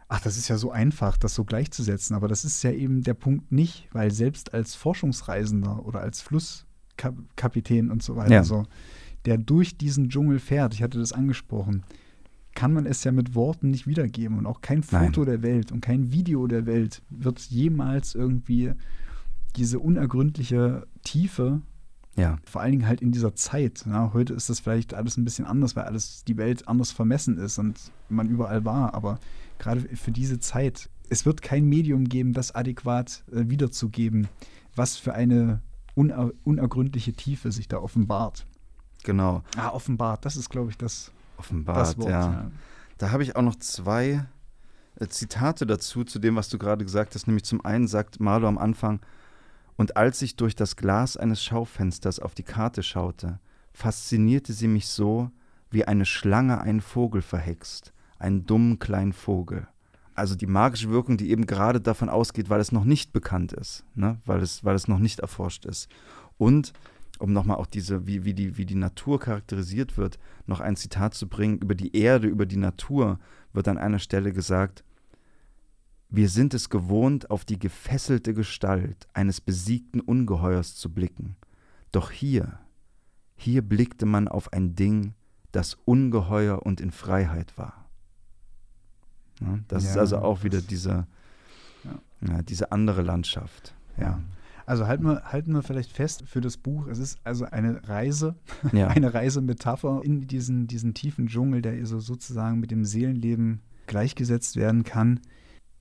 ach, 0.08 0.22
das 0.22 0.38
ist 0.38 0.48
ja 0.48 0.58
so 0.58 0.72
einfach, 0.72 1.18
das 1.18 1.36
so 1.36 1.44
gleichzusetzen. 1.44 2.16
Aber 2.16 2.28
das 2.28 2.46
ist 2.46 2.64
ja 2.64 2.72
eben 2.72 3.04
der 3.04 3.14
Punkt 3.14 3.52
nicht, 3.52 3.88
weil 3.92 4.12
selbst 4.12 4.54
als 4.54 4.76
Forschungsreisender 4.76 5.86
oder 5.86 6.02
als 6.02 6.22
Flusskapitän 6.22 7.92
und 7.92 8.04
so 8.04 8.16
weiter, 8.16 8.34
ja. 8.34 8.44
so, 8.44 8.66
der 9.26 9.38
durch 9.38 9.78
diesen 9.78 10.10
Dschungel 10.10 10.40
fährt, 10.40 10.74
ich 10.74 10.84
hatte 10.84 11.00
das 11.00 11.14
angesprochen, 11.14 11.84
kann 12.54 12.72
man 12.72 12.86
es 12.86 13.04
ja 13.04 13.12
mit 13.12 13.36
Worten 13.36 13.70
nicht 13.70 13.88
wiedergeben. 13.88 14.38
Und 14.38 14.46
auch 14.46 14.62
kein 14.62 14.84
Foto 14.84 15.22
Nein. 15.22 15.26
der 15.26 15.42
Welt 15.42 15.72
und 15.72 15.82
kein 15.82 16.12
Video 16.12 16.48
der 16.48 16.66
Welt 16.66 17.02
wird 17.10 17.40
jemals 17.40 18.16
irgendwie 18.16 18.74
diese 19.56 19.80
unergründliche 19.80 20.86
Tiefe 21.04 21.62
ja. 22.18 22.38
Vor 22.46 22.62
allen 22.62 22.72
Dingen 22.72 22.88
halt 22.88 23.02
in 23.02 23.12
dieser 23.12 23.36
Zeit. 23.36 23.86
Ja, 23.86 24.14
heute 24.14 24.34
ist 24.34 24.50
das 24.50 24.62
vielleicht 24.62 24.94
alles 24.94 25.18
ein 25.18 25.26
bisschen 25.26 25.46
anders, 25.46 25.76
weil 25.76 25.84
alles 25.84 26.24
die 26.24 26.38
Welt 26.38 26.68
anders 26.68 26.92
vermessen 26.92 27.38
ist 27.38 27.60
und 27.60 27.92
man 28.10 28.30
überall 28.30 28.64
war. 28.64 28.94
Aber 28.94 29.20
gerade 29.60 29.82
für 29.96 30.12
diese 30.12 30.40
Zeit, 30.40 30.90
es 31.10 31.26
wird 31.26 31.42
kein 31.42 31.66
Medium 31.66 32.06
geben, 32.06 32.34
das 32.34 32.54
adäquat 32.54 33.24
äh, 33.32 33.50
wiederzugeben, 33.50 34.28
was 34.76 34.98
für 34.98 35.14
eine 35.14 35.62
uner 35.94 36.32
unergründliche 36.44 37.14
Tiefe 37.14 37.52
sich 37.52 37.68
da 37.68 37.78
offenbart. 37.78 38.46
Genau. 39.04 39.44
Ah, 39.56 39.70
offenbart, 39.70 40.26
das 40.26 40.36
ist, 40.36 40.50
glaube 40.50 40.72
ich, 40.72 40.78
das, 40.78 41.12
offenbart, 41.38 41.78
das 41.78 41.98
Wort, 41.98 42.10
ja. 42.10 42.32
ja. 42.32 42.52
Da 42.98 43.12
habe 43.12 43.24
ich 43.24 43.36
auch 43.36 43.42
noch 43.42 43.56
zwei 43.56 44.26
äh, 45.00 45.08
Zitate 45.08 45.66
dazu, 45.66 46.04
zu 46.04 46.20
dem, 46.20 46.36
was 46.36 46.50
du 46.50 46.58
gerade 46.58 46.84
gesagt 46.84 47.16
hast. 47.16 47.28
Nämlich 47.28 47.44
zum 47.44 47.64
einen 47.64 47.88
sagt 47.88 48.20
Marlow 48.20 48.48
am 48.48 48.58
Anfang, 48.58 49.00
und 49.78 49.98
als 49.98 50.22
ich 50.22 50.38
durch 50.38 50.56
das 50.56 50.78
Glas 50.78 51.18
eines 51.18 51.44
Schaufensters 51.44 52.20
auf 52.20 52.34
die 52.34 52.44
Karte 52.44 52.82
schaute, 52.82 53.40
faszinierte 53.74 54.54
sie 54.54 54.70
mich 54.70 54.88
so, 54.88 55.32
wie 55.70 55.86
eine 55.86 56.06
Schlange 56.06 56.62
einen 56.62 56.80
Vogel 56.80 57.22
verhext, 57.22 57.94
einen 58.20 58.46
dummen 58.46 58.80
kleinen 58.80 59.14
Vogel. 59.14 59.68
Also 60.14 60.36
die 60.36 60.48
magische 60.48 60.90
Wirkung, 60.90 61.18
die 61.18 61.30
eben 61.30 61.46
gerade 61.46 61.82
davon 61.82 62.10
ausgeht, 62.10 62.50
weil 62.50 62.62
es 62.62 62.72
noch 62.72 62.86
nicht 62.86 63.12
bekannt 63.12 63.52
ist, 63.52 63.84
ne? 63.96 64.20
weil, 64.26 64.42
es, 64.42 64.64
weil 64.64 64.76
es 64.76 64.88
noch 64.88 65.00
nicht 65.00 65.20
erforscht 65.20 65.66
ist. 65.66 65.90
Und 66.38 66.74
um 67.20 67.34
nochmal 67.34 67.58
auch 67.58 67.66
diese, 67.66 68.08
wie, 68.08 68.26
wie, 68.26 68.34
die, 68.34 68.58
wie 68.58 68.66
die 68.66 68.76
Natur 68.76 69.20
charakterisiert 69.20 69.98
wird, 69.98 70.20
noch 70.48 70.60
ein 70.60 70.76
Zitat 70.76 71.14
zu 71.14 71.28
bringen, 71.28 71.60
über 71.60 71.76
die 71.76 71.96
Erde, 71.96 72.28
über 72.28 72.46
die 72.46 72.58
Natur, 72.58 73.20
wird 73.54 73.68
an 73.68 73.78
einer 73.78 74.00
Stelle 74.00 74.32
gesagt, 74.34 74.84
wir 76.10 76.30
sind 76.30 76.54
es 76.54 76.70
gewohnt, 76.70 77.30
auf 77.30 77.46
die 77.46 77.60
gefesselte 77.60 78.34
Gestalt 78.34 79.08
eines 79.14 79.42
besiegten 79.42 80.00
Ungeheuers 80.00 80.76
zu 80.76 80.94
blicken. 80.94 81.36
Doch 81.92 82.12
hier, 82.12 82.60
hier 83.36 83.62
blickte 83.62 84.06
man 84.06 84.28
auf 84.28 84.54
ein 84.54 84.76
Ding, 84.76 85.14
das 85.52 85.78
ungeheuer 85.86 86.66
und 86.66 86.80
in 86.80 86.92
Freiheit 86.92 87.58
war. 87.58 87.85
Ja, 89.42 89.60
das 89.68 89.84
ja, 89.84 89.92
ist 89.92 89.98
also 89.98 90.18
auch 90.20 90.44
wieder 90.44 90.62
diese, 90.62 91.08
ja. 92.22 92.42
diese 92.44 92.72
andere 92.72 93.02
Landschaft. 93.02 93.74
Ja. 93.98 94.20
Also 94.66 94.88
halten 94.88 95.04
wir, 95.04 95.24
halten 95.26 95.54
wir 95.54 95.62
vielleicht 95.62 95.92
fest 95.92 96.24
für 96.26 96.42
das 96.42 96.58
Buch, 96.58 96.88
es 96.88 96.98
ist 96.98 97.20
also 97.24 97.46
eine 97.46 97.88
Reise, 97.88 98.36
eine 98.72 99.14
Reisemetapher 99.14 100.02
in 100.04 100.28
diesen, 100.28 100.68
diesen 100.68 100.94
tiefen 100.94 101.28
Dschungel, 101.28 101.62
der 101.62 101.86
so 101.86 102.00
sozusagen 102.00 102.60
mit 102.60 102.72
dem 102.72 102.84
Seelenleben 102.84 103.62
gleichgesetzt 103.86 104.56
werden 104.56 104.84
kann. 104.84 105.20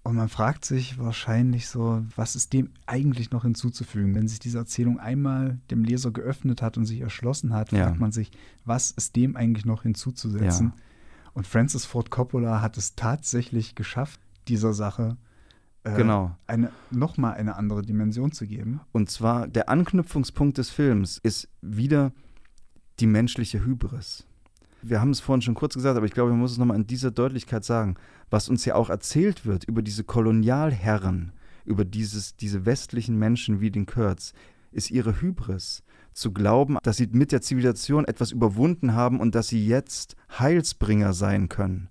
Und 0.03 0.17
man 0.17 0.29
fragt 0.29 0.67
sich 0.67 0.99
wahrscheinlich 0.99 1.67
so, 1.67 2.05
was 2.15 2.37
ist 2.37 2.53
dem 2.53 2.69
eigentlich 2.85 3.31
noch 3.31 3.45
hinzuzufügen? 3.45 4.15
Wenn 4.15 4.29
sich 4.29 4.39
diese 4.39 4.59
Erzählung 4.59 5.01
einmal 5.01 5.59
dem 5.71 5.83
Leser 5.83 6.11
geöffnet 6.11 6.61
hat 6.61 6.77
und 6.77 6.85
sich 6.85 7.01
erschlossen 7.01 7.55
hat, 7.55 7.71
fragt 7.71 7.99
man 7.99 8.13
sich, 8.13 8.31
was 8.67 8.91
ist 8.91 9.17
dem 9.17 9.35
eigentlich 9.35 9.65
noch 9.65 9.85
hinzuzusetzen? 9.85 10.75
Ja. 10.77 10.83
Und 11.35 11.47
Francis 11.47 11.85
Ford 11.85 12.11
Coppola 12.11 12.61
hat 12.61 12.77
es 12.77 12.95
tatsächlich 12.95 13.75
geschafft, 13.75 14.21
dieser 14.49 14.73
Sache 14.73 15.17
äh, 15.83 15.95
genau. 15.97 16.37
eine, 16.47 16.71
nochmal 16.91 17.35
eine 17.35 17.57
andere 17.57 17.83
Dimension 17.83 18.33
zu 18.33 18.47
geben. 18.47 18.81
Und 18.93 19.11
zwar 19.11 19.47
der 19.49 19.69
Anknüpfungspunkt 19.69 20.59
des 20.59 20.71
Films 20.71 21.19
ist 21.19 21.49
wieder 21.61 22.13
die 23.01 23.07
menschliche 23.07 23.65
Hybris 23.65 24.27
wir 24.87 25.01
haben 25.01 25.11
es 25.11 25.21
vorhin 25.21 25.43
schon 25.43 25.55
kurz 25.55 25.75
gesagt, 25.75 25.97
aber 25.97 26.07
ich 26.07 26.13
glaube, 26.13 26.31
man 26.31 26.41
muss 26.41 26.53
es 26.53 26.59
nochmal 26.59 26.77
in 26.77 26.87
dieser 26.87 27.11
Deutlichkeit 27.11 27.65
sagen, 27.65 27.97
was 28.31 28.49
uns 28.49 28.65
ja 28.65 28.75
auch 28.75 28.91
erzählt 28.91 29.47
wird 29.47 29.65
über 29.65 29.83
diese 29.83 30.05
Kolonialherren, 30.05 31.33
über 31.65 31.85
dieses, 31.85 32.37
diese 32.37 32.67
westlichen 32.67 33.19
Menschen 33.19 33.61
wie 33.61 33.71
den 33.71 33.87
Kurtz, 33.87 34.35
ist 34.73 34.91
ihre 34.91 35.21
Hybris. 35.21 35.83
Zu 36.15 36.33
glauben, 36.33 36.79
dass 36.83 36.97
sie 36.97 37.09
mit 37.13 37.33
der 37.33 37.43
Zivilisation 37.43 38.05
etwas 38.05 38.31
überwunden 38.31 38.95
haben 38.95 39.21
und 39.21 39.35
dass 39.35 39.49
sie 39.49 39.67
jetzt 39.67 40.17
Heilsbringer 40.39 41.13
sein 41.13 41.49
können. 41.49 41.89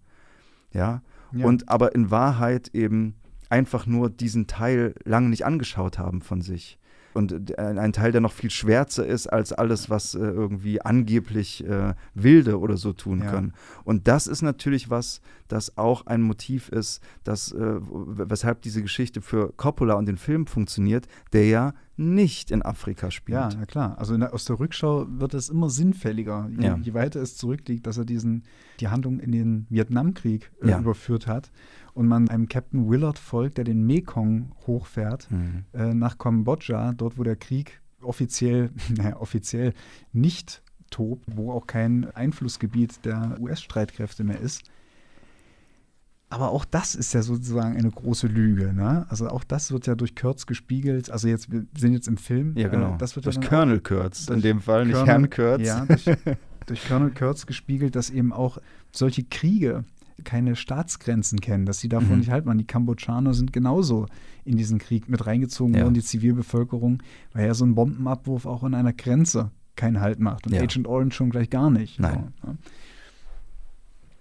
Ja. 0.72 1.02
ja. 1.34 1.46
Und 1.46 1.70
aber 1.70 1.94
in 1.94 2.10
Wahrheit 2.10 2.70
eben 2.74 3.16
einfach 3.50 3.86
nur 3.86 4.10
diesen 4.10 4.48
Teil 4.48 4.96
lange 5.04 5.30
nicht 5.30 5.46
angeschaut 5.46 6.00
haben 6.00 6.22
von 6.22 6.42
sich 6.42 6.80
und 7.14 7.58
ein 7.58 7.94
Teil, 7.94 8.12
der 8.12 8.22
noch 8.22 8.32
viel 8.32 8.50
schwärzer 8.50 9.06
ist 9.06 9.28
als 9.28 9.54
alles, 9.54 9.90
was 9.90 10.16
äh, 10.16 10.20
irgendwie 10.20 10.82
angeblich 10.82 11.64
äh, 11.66 11.94
Wilde 12.14 12.60
oder 12.60 12.78
so 12.78 12.94
tun 12.94 13.22
ja. 13.22 13.30
können. 13.30 13.54
Und 13.84 14.08
das 14.08 14.28
ist 14.28 14.42
natürlich 14.42 14.90
was, 14.90 15.22
das 15.48 15.78
auch 15.78 16.06
ein 16.08 16.22
Motiv 16.22 16.70
ist, 16.70 17.02
das, 17.24 17.52
äh, 17.52 17.76
weshalb 17.82 18.62
diese 18.62 18.82
Geschichte 18.82 19.22
für 19.22 19.54
Coppola 19.54 19.94
und 19.96 20.08
den 20.08 20.18
Film 20.18 20.48
funktioniert, 20.48 21.08
der 21.34 21.48
ja 21.48 21.74
nicht 21.96 22.50
in 22.50 22.64
Afrika 22.64 23.12
spielt. 23.12 23.38
Ja, 23.38 23.50
na 23.56 23.66
klar. 23.66 23.98
Also 24.00 24.18
der, 24.18 24.34
aus 24.34 24.46
der 24.46 24.60
Rückschau 24.60 25.06
wird 25.08 25.36
es 25.36 25.50
immer 25.50 25.70
sinnfälliger, 25.70 26.50
je, 26.58 26.66
ja. 26.66 26.78
je, 26.78 26.94
weiter 26.96 27.22
es 27.22 27.38
zurückliegt, 27.38 27.86
dass 27.86 27.98
er 27.98 28.06
diesen, 28.06 28.44
die 28.80 28.88
Handlung 28.88 29.20
in 29.20 29.32
den 29.32 29.68
Vietnamkrieg 29.70 30.52
äh, 30.64 30.70
ja. 30.70 30.80
überführt 30.80 31.28
hat 31.28 31.52
und 31.94 32.08
man 32.08 32.30
einem 32.30 32.48
Captain 32.48 32.90
Willard 32.90 33.20
folgt, 33.20 33.58
der 33.58 33.66
den 33.66 33.86
Mekong 33.86 34.52
hochfährt 34.66 35.30
mhm. 35.30 35.66
äh, 35.74 35.94
nach 35.94 36.18
Kambodscha, 36.18 36.94
dort 36.94 37.18
wo 37.18 37.24
der 37.24 37.36
Krieg 37.36 37.82
offiziell, 38.02 38.72
naja, 38.90 39.18
offiziell 39.18 39.74
nicht 40.12 40.62
tobt, 40.90 41.26
wo 41.36 41.52
auch 41.52 41.68
kein 41.68 42.10
Einflussgebiet 42.12 43.06
der 43.06 43.38
US-Streitkräfte 43.40 44.24
mehr 44.24 44.40
ist. 44.40 44.64
Aber 46.30 46.50
auch 46.50 46.66
das 46.66 46.96
ist 46.96 47.14
ja 47.14 47.22
sozusagen 47.22 47.78
eine 47.78 47.92
große 47.92 48.26
Lüge. 48.26 48.74
Ne? 48.74 49.06
Also 49.10 49.28
auch 49.28 49.44
das 49.44 49.72
wird 49.72 49.86
ja 49.86 49.94
durch 49.94 50.16
Kurtz 50.16 50.48
gespiegelt. 50.48 51.12
Also 51.12 51.28
jetzt, 51.28 51.52
wir 51.52 51.66
sind 51.78 51.94
jetzt 51.94 52.08
im 52.08 52.18
Film. 52.18 52.58
Ja, 52.58 52.70
genau. 52.70 52.96
Äh, 52.96 52.98
das 52.98 53.16
wird 53.16 53.28
durch 53.28 53.36
ja 53.36 53.42
Colonel 53.42 53.80
Kurtz 53.82 54.30
in 54.30 54.42
dem 54.42 54.60
Fall, 54.60 54.86
nicht 54.86 54.94
Colonel, 54.94 55.12
Herrn 55.12 55.30
Kurtz. 55.30 55.62
Ja, 55.62 55.86
durch, 55.86 56.06
durch 56.66 56.88
Colonel 56.88 57.12
Kurtz 57.12 57.46
gespiegelt, 57.46 57.96
dass 57.96 58.10
eben 58.10 58.34
auch 58.34 58.58
solche 58.92 59.24
Kriege 59.24 59.84
keine 60.24 60.56
Staatsgrenzen 60.56 61.40
kennen, 61.42 61.66
dass 61.66 61.80
sie 61.80 61.90
davon 61.90 62.14
mhm. 62.14 62.20
nicht 62.20 62.32
halten. 62.32 62.58
Die 62.58 62.68
Kambodschaner 62.68 63.34
sind 63.34 63.54
genauso 63.54 64.08
in 64.46 64.58
diesen 64.58 64.80
Krieg 64.80 65.10
mit 65.10 65.26
reingezogen 65.26 65.76
worden, 65.76 65.94
die 65.94 66.04
Zivilbevölkerung, 66.04 67.02
weil 67.34 67.48
ja 67.48 67.54
so 67.54 67.66
ein 67.66 67.76
Bombenabwurf 67.76 68.46
auch 68.46 68.64
an 68.64 68.74
einer 68.74 68.94
Grenze 68.94 69.52
keinen 69.76 70.02
Halt 70.02 70.20
macht. 70.20 70.46
Und 70.48 70.54
ja. 70.54 70.62
Agent 70.62 70.88
Orange 70.88 71.16
schon 71.16 71.30
gleich 71.30 71.50
gar 71.50 71.70
nicht. 71.70 72.00
Nein. 72.00 72.34
Ja. 72.44 72.56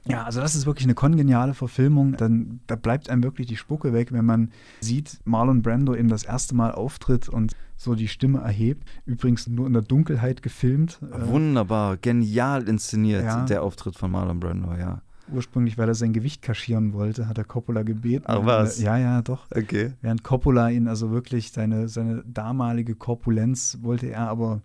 Ja, 0.05 0.25
also 0.25 0.41
das 0.41 0.57
ist 0.57 0.67
wirklich 0.67 0.85
eine 0.85 0.95
kongeniale 0.95 1.55
Verfilmung. 1.55 2.17
Dann 2.17 2.61
da 2.67 2.75
bleibt 2.75 3.09
einem 3.09 3.23
wirklich 3.23 3.47
die 3.47 3.57
Spucke 3.57 3.93
weg, 3.93 4.11
wenn 4.11 4.25
man 4.25 4.51
sieht, 4.81 5.21
Marlon 5.25 5.63
Brando 5.63 5.95
eben 5.95 6.09
das 6.09 6.25
erste 6.25 6.57
Mal 6.57 6.73
auftritt 6.73 7.29
und 7.29 7.53
so 7.77 7.95
die 7.95 8.09
Stimme 8.09 8.41
erhebt. 8.41 8.89
Übrigens 9.07 9.47
nur 9.47 9.67
in 9.67 9.73
der 9.73 9.83
Dunkelheit 9.83 10.43
gefilmt. 10.43 11.01
Äh, 11.03 11.29
Wunderbar, 11.29 11.97
genial 11.99 12.69
inszeniert 12.69 13.25
ja. 13.25 13.45
der 13.45 13.63
Auftritt 13.63 13.97
von 13.97 14.11
Marlon 14.11 14.41
Brando, 14.41 14.75
ja. 14.75 15.03
Ursprünglich, 15.31 15.79
weil 15.79 15.89
er 15.89 15.95
sein 15.95 16.13
Gewicht 16.13 16.43
kaschieren 16.43 16.93
wollte, 16.93 17.29
hat 17.29 17.39
er 17.39 17.45
Coppola 17.45 17.83
gebeten. 17.83 18.25
Ach 18.27 18.45
was? 18.45 18.81
Ja, 18.81 18.99
ja, 18.99 19.23
doch. 19.23 19.47
Okay. 19.51 19.93
Während 20.01 20.25
Coppola 20.25 20.69
ihn 20.69 20.89
also 20.89 21.11
wirklich 21.11 21.53
seine, 21.53 21.89
seine 21.89 22.23
damalige 22.27 22.95
Korpulenz 22.95 23.79
wollte 23.83 24.09
er 24.09 24.29
aber 24.29 24.63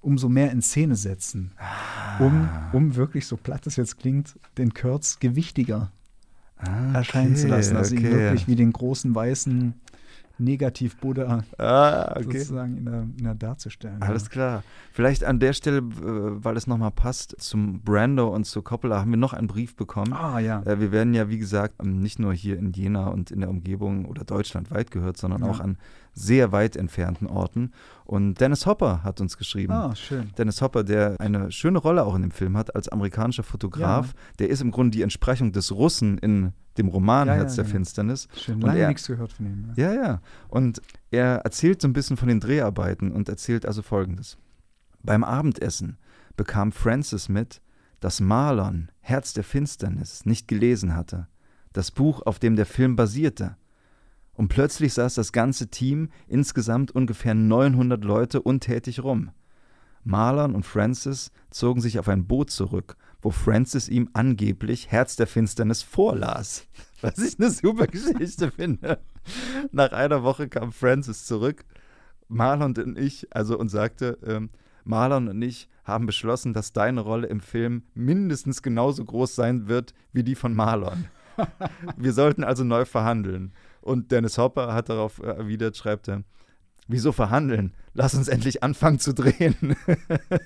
umso 0.00 0.28
mehr 0.28 0.52
in 0.52 0.62
Szene 0.62 0.94
setzen, 0.94 1.52
um, 2.20 2.48
um 2.72 2.94
wirklich, 2.94 3.26
so 3.26 3.36
platt 3.36 3.66
es 3.66 3.74
jetzt 3.74 3.98
klingt, 3.98 4.38
den 4.56 4.72
Kurtz 4.72 5.18
gewichtiger 5.18 5.90
ah, 6.58 6.92
erscheinen 6.94 7.34
zu 7.34 7.48
lassen. 7.48 7.76
Also 7.76 7.96
okay. 7.96 8.06
ihn 8.06 8.12
wirklich 8.12 8.46
wie 8.46 8.54
den 8.54 8.72
großen 8.72 9.14
weißen 9.14 9.74
Negativ-Buddha 10.38 11.44
ah, 11.58 12.12
okay. 12.16 12.38
sozusagen 12.38 12.76
in 12.76 12.84
der, 12.84 13.02
in 13.18 13.24
der 13.24 13.34
darzustellen. 13.34 14.02
Alles 14.02 14.24
ja. 14.24 14.28
klar. 14.28 14.62
Vielleicht 14.92 15.24
an 15.24 15.40
der 15.40 15.52
Stelle, 15.52 15.82
weil 15.82 16.56
es 16.56 16.66
nochmal 16.66 16.90
passt, 16.90 17.36
zum 17.38 17.80
Brando 17.80 18.28
und 18.28 18.44
zu 18.44 18.62
Coppola 18.62 19.00
haben 19.00 19.10
wir 19.10 19.16
noch 19.16 19.32
einen 19.32 19.46
Brief 19.46 19.76
bekommen. 19.76 20.12
Ah, 20.12 20.38
ja. 20.38 20.62
Äh, 20.62 20.80
wir 20.80 20.92
werden 20.92 21.14
ja, 21.14 21.28
wie 21.28 21.38
gesagt, 21.38 21.84
nicht 21.84 22.18
nur 22.18 22.34
hier 22.34 22.58
in 22.58 22.72
Jena 22.72 23.08
und 23.08 23.30
in 23.30 23.40
der 23.40 23.50
Umgebung 23.50 24.04
oder 24.06 24.24
deutschlandweit 24.24 24.90
gehört, 24.90 25.16
sondern 25.16 25.42
ja. 25.42 25.50
auch 25.50 25.60
an 25.60 25.78
sehr 26.12 26.52
weit 26.52 26.76
entfernten 26.76 27.26
Orten. 27.26 27.72
Und 28.04 28.40
Dennis 28.40 28.66
Hopper 28.66 29.02
hat 29.04 29.20
uns 29.20 29.36
geschrieben. 29.36 29.72
Ah, 29.72 29.94
schön. 29.94 30.30
Dennis 30.38 30.62
Hopper, 30.62 30.82
der 30.84 31.16
eine 31.18 31.52
schöne 31.52 31.78
Rolle 31.78 32.04
auch 32.04 32.14
in 32.14 32.22
dem 32.22 32.30
Film 32.30 32.56
hat 32.56 32.74
als 32.74 32.88
amerikanischer 32.88 33.42
Fotograf. 33.42 34.08
Ja. 34.08 34.12
Der 34.38 34.48
ist 34.48 34.62
im 34.62 34.70
Grunde 34.70 34.96
die 34.96 35.02
Entsprechung 35.02 35.52
des 35.52 35.72
Russen 35.72 36.18
in 36.18 36.52
dem 36.78 36.88
Roman 36.88 37.28
ja, 37.28 37.34
Herz 37.34 37.56
ja, 37.56 37.62
der 37.62 37.64
genau. 37.64 37.76
Finsternis. 37.76 38.28
Schön, 38.36 38.60
lange 38.60 38.80
er, 38.80 38.88
nichts 38.88 39.06
gehört 39.06 39.32
von 39.32 39.46
ihm. 39.46 39.72
Ja. 39.76 39.92
ja, 39.92 40.02
ja. 40.02 40.20
Und 40.48 40.80
er 41.10 41.36
erzählt 41.38 41.80
so 41.80 41.88
ein 41.88 41.92
bisschen 41.92 42.16
von 42.16 42.28
den 42.28 42.40
Dreharbeiten 42.40 43.12
und 43.12 43.28
erzählt 43.28 43.66
also 43.66 43.82
Folgendes. 43.82 44.38
Beim 45.02 45.24
Abendessen 45.24 45.98
bekam 46.36 46.72
Francis 46.72 47.28
mit, 47.28 47.60
dass 48.00 48.20
Marlon 48.20 48.90
Herz 49.00 49.32
der 49.32 49.44
Finsternis 49.44 50.26
nicht 50.26 50.48
gelesen 50.48 50.94
hatte, 50.94 51.28
das 51.72 51.90
Buch, 51.90 52.22
auf 52.24 52.38
dem 52.38 52.56
der 52.56 52.66
Film 52.66 52.96
basierte. 52.96 53.56
Und 54.32 54.48
plötzlich 54.48 54.92
saß 54.94 55.14
das 55.14 55.32
ganze 55.32 55.68
Team, 55.68 56.10
insgesamt 56.26 56.90
ungefähr 56.90 57.34
900 57.34 58.04
Leute, 58.04 58.42
untätig 58.42 59.02
rum. 59.02 59.30
Marlon 60.04 60.54
und 60.54 60.64
Francis 60.64 61.32
zogen 61.50 61.80
sich 61.80 61.98
auf 61.98 62.08
ein 62.08 62.26
Boot 62.26 62.50
zurück, 62.50 62.96
wo 63.26 63.32
Francis 63.32 63.88
ihm 63.88 64.08
angeblich 64.12 64.92
Herz 64.92 65.16
der 65.16 65.26
Finsternis 65.26 65.82
vorlas. 65.82 66.68
Was 67.00 67.18
ich 67.18 67.40
eine 67.40 67.50
super 67.50 67.88
Geschichte 67.88 68.52
finde. 68.52 69.00
Nach 69.72 69.90
einer 69.90 70.22
Woche 70.22 70.48
kam 70.48 70.70
Francis 70.70 71.24
zurück, 71.26 71.64
Marlon 72.28 72.76
und 72.78 72.96
ich, 72.96 73.26
also 73.34 73.58
und 73.58 73.68
sagte, 73.68 74.16
ähm, 74.24 74.50
Marlon 74.84 75.26
und 75.26 75.42
ich 75.42 75.68
haben 75.82 76.06
beschlossen, 76.06 76.52
dass 76.52 76.72
deine 76.72 77.00
Rolle 77.00 77.26
im 77.26 77.40
Film 77.40 77.82
mindestens 77.94 78.62
genauso 78.62 79.04
groß 79.04 79.34
sein 79.34 79.66
wird 79.66 79.92
wie 80.12 80.22
die 80.22 80.36
von 80.36 80.54
Marlon. 80.54 81.06
Wir 81.96 82.12
sollten 82.12 82.44
also 82.44 82.62
neu 82.62 82.84
verhandeln. 82.84 83.52
Und 83.80 84.12
Dennis 84.12 84.38
Hopper 84.38 84.72
hat 84.72 84.88
darauf 84.88 85.18
erwidert, 85.18 85.76
schreibt 85.76 86.06
er, 86.06 86.22
wieso 86.88 87.12
verhandeln? 87.12 87.72
Lass 87.94 88.14
uns 88.14 88.28
endlich 88.28 88.62
anfangen 88.62 88.98
zu 88.98 89.12
drehen. 89.14 89.76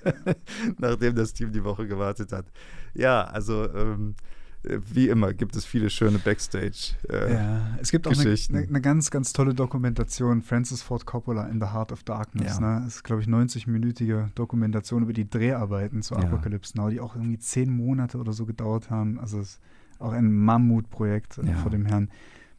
Nachdem 0.79 1.15
das 1.15 1.33
Team 1.33 1.53
die 1.53 1.65
Woche 1.65 1.87
gewartet 1.87 2.33
hat. 2.33 2.47
Ja, 2.95 3.25
also 3.25 3.73
ähm, 3.75 4.15
wie 4.63 5.09
immer 5.09 5.33
gibt 5.33 5.57
es 5.57 5.65
viele 5.65 5.89
schöne 5.91 6.19
Backstage. 6.19 6.95
Äh, 7.09 7.35
ja, 7.35 7.79
es 7.81 7.91
gibt 7.91 8.07
auch 8.07 8.13
eine, 8.13 8.37
eine, 8.69 8.81
ganz, 8.81 9.11
ganz 9.11 9.33
tolle 9.33 9.55
Dokumentation, 9.55 10.43
Francis 10.43 10.83
Ford 10.83 11.07
Coppola 11.07 11.47
in 11.47 11.61
The 11.61 11.69
Heart 11.69 11.93
of 11.93 12.03
Darkness. 12.05 12.61
Ja. 12.61 12.79
Ne? 12.79 12.83
Das 12.85 12.97
ist, 12.97 13.05
glaube 13.05 13.23
ich, 13.23 13.29
90-minütige 13.29 14.29
Dokumentation 14.35 15.03
über 15.03 15.15
die 15.15 15.29
Dreharbeiten 15.29 16.03
zu 16.03 16.15
Apocalypse 16.15 16.75
ja. 16.77 16.83
Now, 16.83 16.91
die 16.91 17.01
auch 17.01 17.17
irgendwie 17.17 17.39
zehn 17.39 17.75
Monate 17.75 18.19
oder 18.19 18.33
so 18.33 18.45
gedauert 18.45 18.91
haben. 18.91 19.19
Also 19.19 19.41
es 19.41 19.53
ist 19.53 19.61
auch 19.99 20.13
ein 20.13 20.31
Mammutprojekt 20.33 21.39
äh, 21.39 21.49
ja. 21.49 21.57
vor 21.57 21.71
dem 21.71 21.87
Herrn 21.87 22.11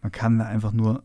man 0.02 0.12
kann 0.12 0.40
da 0.40 0.46
einfach 0.46 0.72
nur 0.72 1.04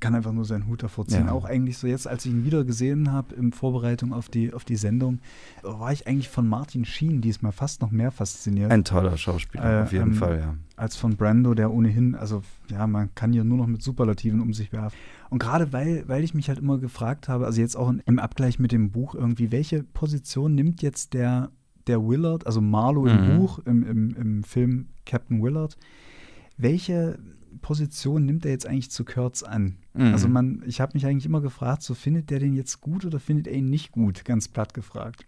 kann 0.00 0.14
einfach 0.14 0.32
nur 0.32 0.44
seinen 0.44 0.66
Hut 0.66 0.82
davor 0.82 1.06
ziehen. 1.06 1.26
Ja. 1.26 1.32
Auch 1.32 1.44
eigentlich 1.44 1.78
so 1.78 1.86
jetzt, 1.86 2.06
als 2.06 2.24
ich 2.24 2.32
ihn 2.32 2.44
wieder 2.44 2.64
gesehen 2.64 3.12
habe 3.12 3.34
in 3.34 3.52
Vorbereitung 3.52 4.12
auf 4.12 4.28
die, 4.28 4.52
auf 4.52 4.64
die 4.64 4.76
Sendung, 4.76 5.20
war 5.62 5.92
ich 5.92 6.06
eigentlich 6.06 6.28
von 6.28 6.46
Martin 6.46 6.84
Sheen 6.84 7.20
diesmal 7.20 7.52
fast 7.52 7.80
noch 7.80 7.90
mehr 7.90 8.10
fasziniert. 8.10 8.70
Ein 8.70 8.84
toller 8.84 9.16
Schauspieler, 9.16 9.80
äh, 9.80 9.82
auf 9.82 9.92
jeden 9.92 10.08
ähm, 10.08 10.14
Fall, 10.14 10.40
ja. 10.40 10.54
Als 10.76 10.96
von 10.96 11.16
Brando, 11.16 11.54
der 11.54 11.72
ohnehin, 11.72 12.14
also 12.14 12.42
ja, 12.70 12.86
man 12.86 13.14
kann 13.14 13.32
hier 13.32 13.44
nur 13.44 13.58
noch 13.58 13.66
mit 13.66 13.82
Superlativen 13.82 14.40
um 14.40 14.52
sich 14.52 14.72
werfen. 14.72 14.96
Und 15.30 15.40
gerade 15.40 15.72
weil, 15.72 16.04
weil 16.06 16.22
ich 16.22 16.34
mich 16.34 16.48
halt 16.48 16.60
immer 16.60 16.78
gefragt 16.78 17.28
habe, 17.28 17.46
also 17.46 17.60
jetzt 17.60 17.76
auch 17.76 17.92
im 18.04 18.18
Abgleich 18.18 18.58
mit 18.58 18.72
dem 18.72 18.90
Buch 18.90 19.14
irgendwie, 19.14 19.50
welche 19.50 19.82
Position 19.82 20.54
nimmt 20.54 20.82
jetzt 20.82 21.14
der, 21.14 21.50
der 21.86 22.06
Willard, 22.06 22.46
also 22.46 22.60
Marlowe 22.60 23.12
mhm. 23.12 23.18
im 23.18 23.38
Buch, 23.38 23.58
im, 23.64 23.82
im, 23.82 24.16
im 24.16 24.44
Film 24.44 24.86
Captain 25.04 25.42
Willard, 25.42 25.76
welche 26.56 27.18
Position 27.58 28.24
nimmt 28.24 28.44
er 28.44 28.52
jetzt 28.52 28.66
eigentlich 28.66 28.90
zu 28.90 29.04
Kurtz 29.04 29.42
an? 29.42 29.76
Mhm. 29.94 30.12
Also 30.12 30.28
man, 30.28 30.62
ich 30.66 30.80
habe 30.80 30.92
mich 30.94 31.06
eigentlich 31.06 31.26
immer 31.26 31.40
gefragt, 31.40 31.82
so 31.82 31.94
findet 31.94 32.30
der 32.30 32.38
den 32.38 32.54
jetzt 32.54 32.80
gut 32.80 33.04
oder 33.04 33.20
findet 33.20 33.46
er 33.46 33.54
ihn 33.54 33.70
nicht 33.70 33.92
gut? 33.92 34.24
Ganz 34.24 34.48
platt 34.48 34.74
gefragt. 34.74 35.26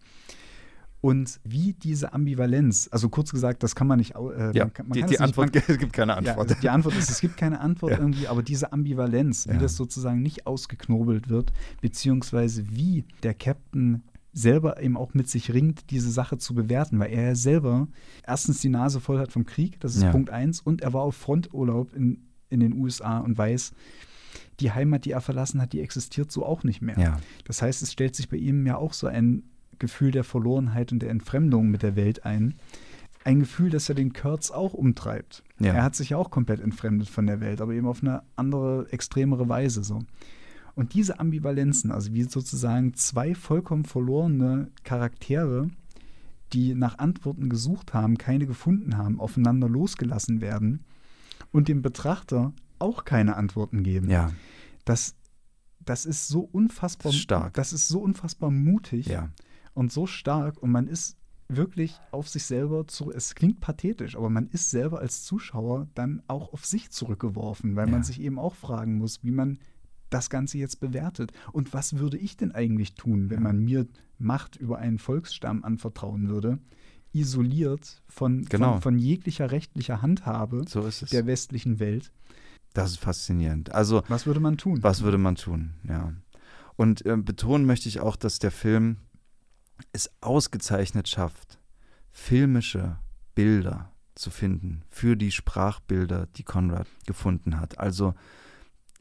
Und 1.03 1.41
wie 1.45 1.73
diese 1.73 2.13
Ambivalenz, 2.13 2.89
also 2.93 3.09
kurz 3.09 3.31
gesagt, 3.31 3.63
das 3.63 3.75
kann 3.75 3.87
man 3.87 3.99
nicht. 3.99 4.15
Äh, 4.17 4.53
ja, 4.53 4.67
man, 4.67 4.89
man 4.89 4.93
die, 4.93 5.05
die 5.07 5.19
Antwort, 5.19 5.55
nicht, 5.55 5.67
man, 5.67 5.75
es 5.77 5.79
gibt 5.79 5.95
keine 5.95 6.15
Antwort. 6.15 6.51
Ja, 6.51 6.57
die 6.61 6.69
Antwort 6.69 6.95
ist, 6.97 7.11
es 7.11 7.21
gibt 7.21 7.39
keine 7.39 7.61
Antwort 7.61 7.93
ja. 7.93 7.99
irgendwie, 7.99 8.29
aber 8.29 8.43
diese 8.43 8.73
Ambivalenz, 8.73 9.49
wie 9.49 9.57
das 9.57 9.77
sozusagen 9.77 10.21
nicht 10.21 10.47
ausgeknobelt 10.47 11.31
wird, 11.31 11.53
beziehungsweise 11.81 12.65
wie 12.71 13.05
der 13.23 13.33
Captain 13.33 14.03
selber 14.33 14.81
eben 14.81 14.97
auch 14.97 15.15
mit 15.15 15.29
sich 15.29 15.53
ringt, 15.53 15.91
diese 15.91 16.11
Sache 16.11 16.39
zu 16.39 16.55
bewerten, 16.55 16.99
weil 16.99 17.13
er 17.13 17.35
selber 17.35 17.89
erstens 18.27 18.61
die 18.61 18.69
Nase 18.69 19.01
voll 19.01 19.19
hat 19.19 19.33
vom 19.33 19.45
Krieg, 19.45 19.81
das 19.81 19.97
ist 19.97 20.03
ja. 20.03 20.13
Punkt 20.13 20.31
eins, 20.31 20.61
und 20.61 20.83
er 20.83 20.93
war 20.93 21.03
auf 21.03 21.17
Fronturlaub 21.17 21.95
in, 21.95 22.29
in 22.49 22.61
den 22.61 22.75
USA 22.75 23.19
und 23.19 23.37
weiß, 23.37 23.73
die 24.61 24.73
Heimat, 24.73 25.05
die 25.05 25.13
er 25.13 25.21
verlassen 25.21 25.61
hat, 25.61 25.73
die 25.73 25.81
existiert 25.81 26.31
so 26.31 26.45
auch 26.45 26.63
nicht 26.65 26.83
mehr. 26.83 26.99
Ja. 26.99 27.21
Das 27.45 27.63
heißt, 27.63 27.83
es 27.83 27.93
stellt 27.93 28.15
sich 28.15 28.29
bei 28.29 28.37
ihm 28.37 28.67
ja 28.67 28.77
auch 28.77 28.93
so 28.93 29.07
ein 29.07 29.43
Gefühl 29.79 30.11
der 30.13 30.25
Verlorenheit 30.25 30.93
und 30.93 31.01
der 31.01 31.11
Entfremdung 31.11 31.69
mit 31.71 31.83
der 31.83 31.97
Welt 31.97 32.25
ein. 32.25 32.55
Ein 33.25 33.41
Gefühl, 33.41 33.71
das 33.71 33.89
ja 33.89 33.95
den 33.95 34.13
Kurtz 34.13 34.51
auch 34.51 34.75
umtreibt. 34.75 35.43
Ja. 35.59 35.75
Er 35.75 35.83
hat 35.83 35.97
sich 35.97 36.11
ja 36.11 36.17
auch 36.17 36.31
komplett 36.31 36.61
entfremdet 36.61 37.09
von 37.09 37.27
der 37.27 37.41
Welt, 37.41 37.61
aber 37.61 37.73
eben 37.73 37.87
auf 37.87 38.03
eine 38.03 38.23
andere, 38.37 38.87
extremere 38.93 39.49
Weise 39.49 39.83
so. 39.83 40.01
Und 40.75 40.95
diese 40.95 41.21
Ambivalenzen, 41.21 41.91
also 41.91 42.13
wie 42.13 42.23
sozusagen 42.23 42.95
zwei 42.95 43.35
vollkommen 43.35 43.85
verlorene 43.85 44.71
Charaktere, 44.85 45.69
die 46.53 46.75
nach 46.75 46.99
Antworten 46.99 47.49
gesucht 47.49 47.95
haben, 47.95 48.19
keine 48.19 48.47
gefunden 48.47 48.97
haben, 48.97 49.21
aufeinander 49.21 49.69
losgelassen 49.69 50.41
werden 50.41 50.85
und 51.53 51.69
dem 51.69 51.83
Betrachter 51.83 52.53
auch 52.79 53.05
keine 53.05 53.37
Antworten 53.37 53.83
geben. 53.83 54.09
Ja. 54.09 54.33
Das, 54.85 55.15
das 55.81 56.07
ist 56.07 56.29
so 56.29 56.41
unfassbar 56.41 57.13
stark. 57.13 57.55
Das 57.55 57.73
ist 57.73 57.89
so 57.89 58.01
unfassbar 58.01 58.51
mutig 58.51 59.07
ja. 59.07 59.31
und 59.75 59.93
so 59.93 60.07
stark 60.07 60.59
und 60.63 60.71
man 60.71 60.87
ist 60.87 61.17
wirklich 61.49 61.99
auf 62.13 62.29
sich 62.29 62.45
selber 62.45 62.87
zu. 62.87 63.13
Es 63.13 63.35
klingt 63.35 63.61
pathetisch, 63.61 64.17
aber 64.17 64.31
man 64.31 64.49
ist 64.49 64.71
selber 64.71 65.01
als 65.01 65.25
Zuschauer 65.25 65.89
dann 65.95 66.23
auch 66.29 66.53
auf 66.53 66.65
sich 66.65 66.91
zurückgeworfen, 66.91 67.77
weil 67.77 67.87
ja. 67.87 67.93
man 67.93 68.03
sich 68.03 68.21
eben 68.21 68.39
auch 68.39 68.55
fragen 68.55 68.99
muss, 68.99 69.23
wie 69.23 69.33
man 69.33 69.59
das 70.11 70.31
Ganze 70.31 70.59
jetzt 70.59 70.81
bewertet. 70.81 71.33
Und 71.53 71.73
was 71.73 71.99
würde 71.99 72.19
ich 72.19 72.37
denn 72.37 72.53
eigentlich 72.53 72.95
tun, 72.95 73.31
wenn 73.31 73.43
man 73.43 73.59
mir 73.59 73.87
Macht 74.19 74.57
über 74.57 74.79
einen 74.79 74.99
Volksstamm 74.99 75.65
anvertrauen 75.65 76.29
würde, 76.29 76.59
isoliert 77.13 78.03
von, 78.09 78.45
genau. 78.45 78.73
von, 78.73 78.83
von, 78.83 78.99
jeglicher 78.99 79.51
rechtlicher 79.51 80.03
Handhabe 80.03 80.65
so 80.69 80.89
der 81.11 81.27
westlichen 81.27 81.81
Welt? 81.81 82.13
Das 82.75 82.91
ist 82.91 83.01
faszinierend. 83.01 83.73
Also, 83.73 84.03
was 84.09 84.27
würde 84.27 84.41
man 84.41 84.59
tun? 84.59 84.83
Was 84.83 85.03
würde 85.03 85.19
man 85.19 85.35
tun, 85.35 85.75
ja. 85.89 86.13
Und 86.77 87.05
äh, 87.05 87.17
betonen 87.17 87.67
möchte 87.67 87.89
ich 87.89 88.01
auch, 88.01 88.17
dass 88.17 88.39
der 88.39 88.51
Film 88.51 88.99
es 89.93 90.11
ausgezeichnet 90.21 91.09
schafft, 91.09 91.59
filmische 92.13 92.99
Bilder 93.35 93.93
zu 94.15 94.31
finden 94.31 94.83
für 94.89 95.17
die 95.17 95.31
Sprachbilder, 95.31 96.29
die 96.37 96.43
Konrad 96.43 96.87
gefunden 97.07 97.59
hat. 97.59 97.79
Also 97.79 98.15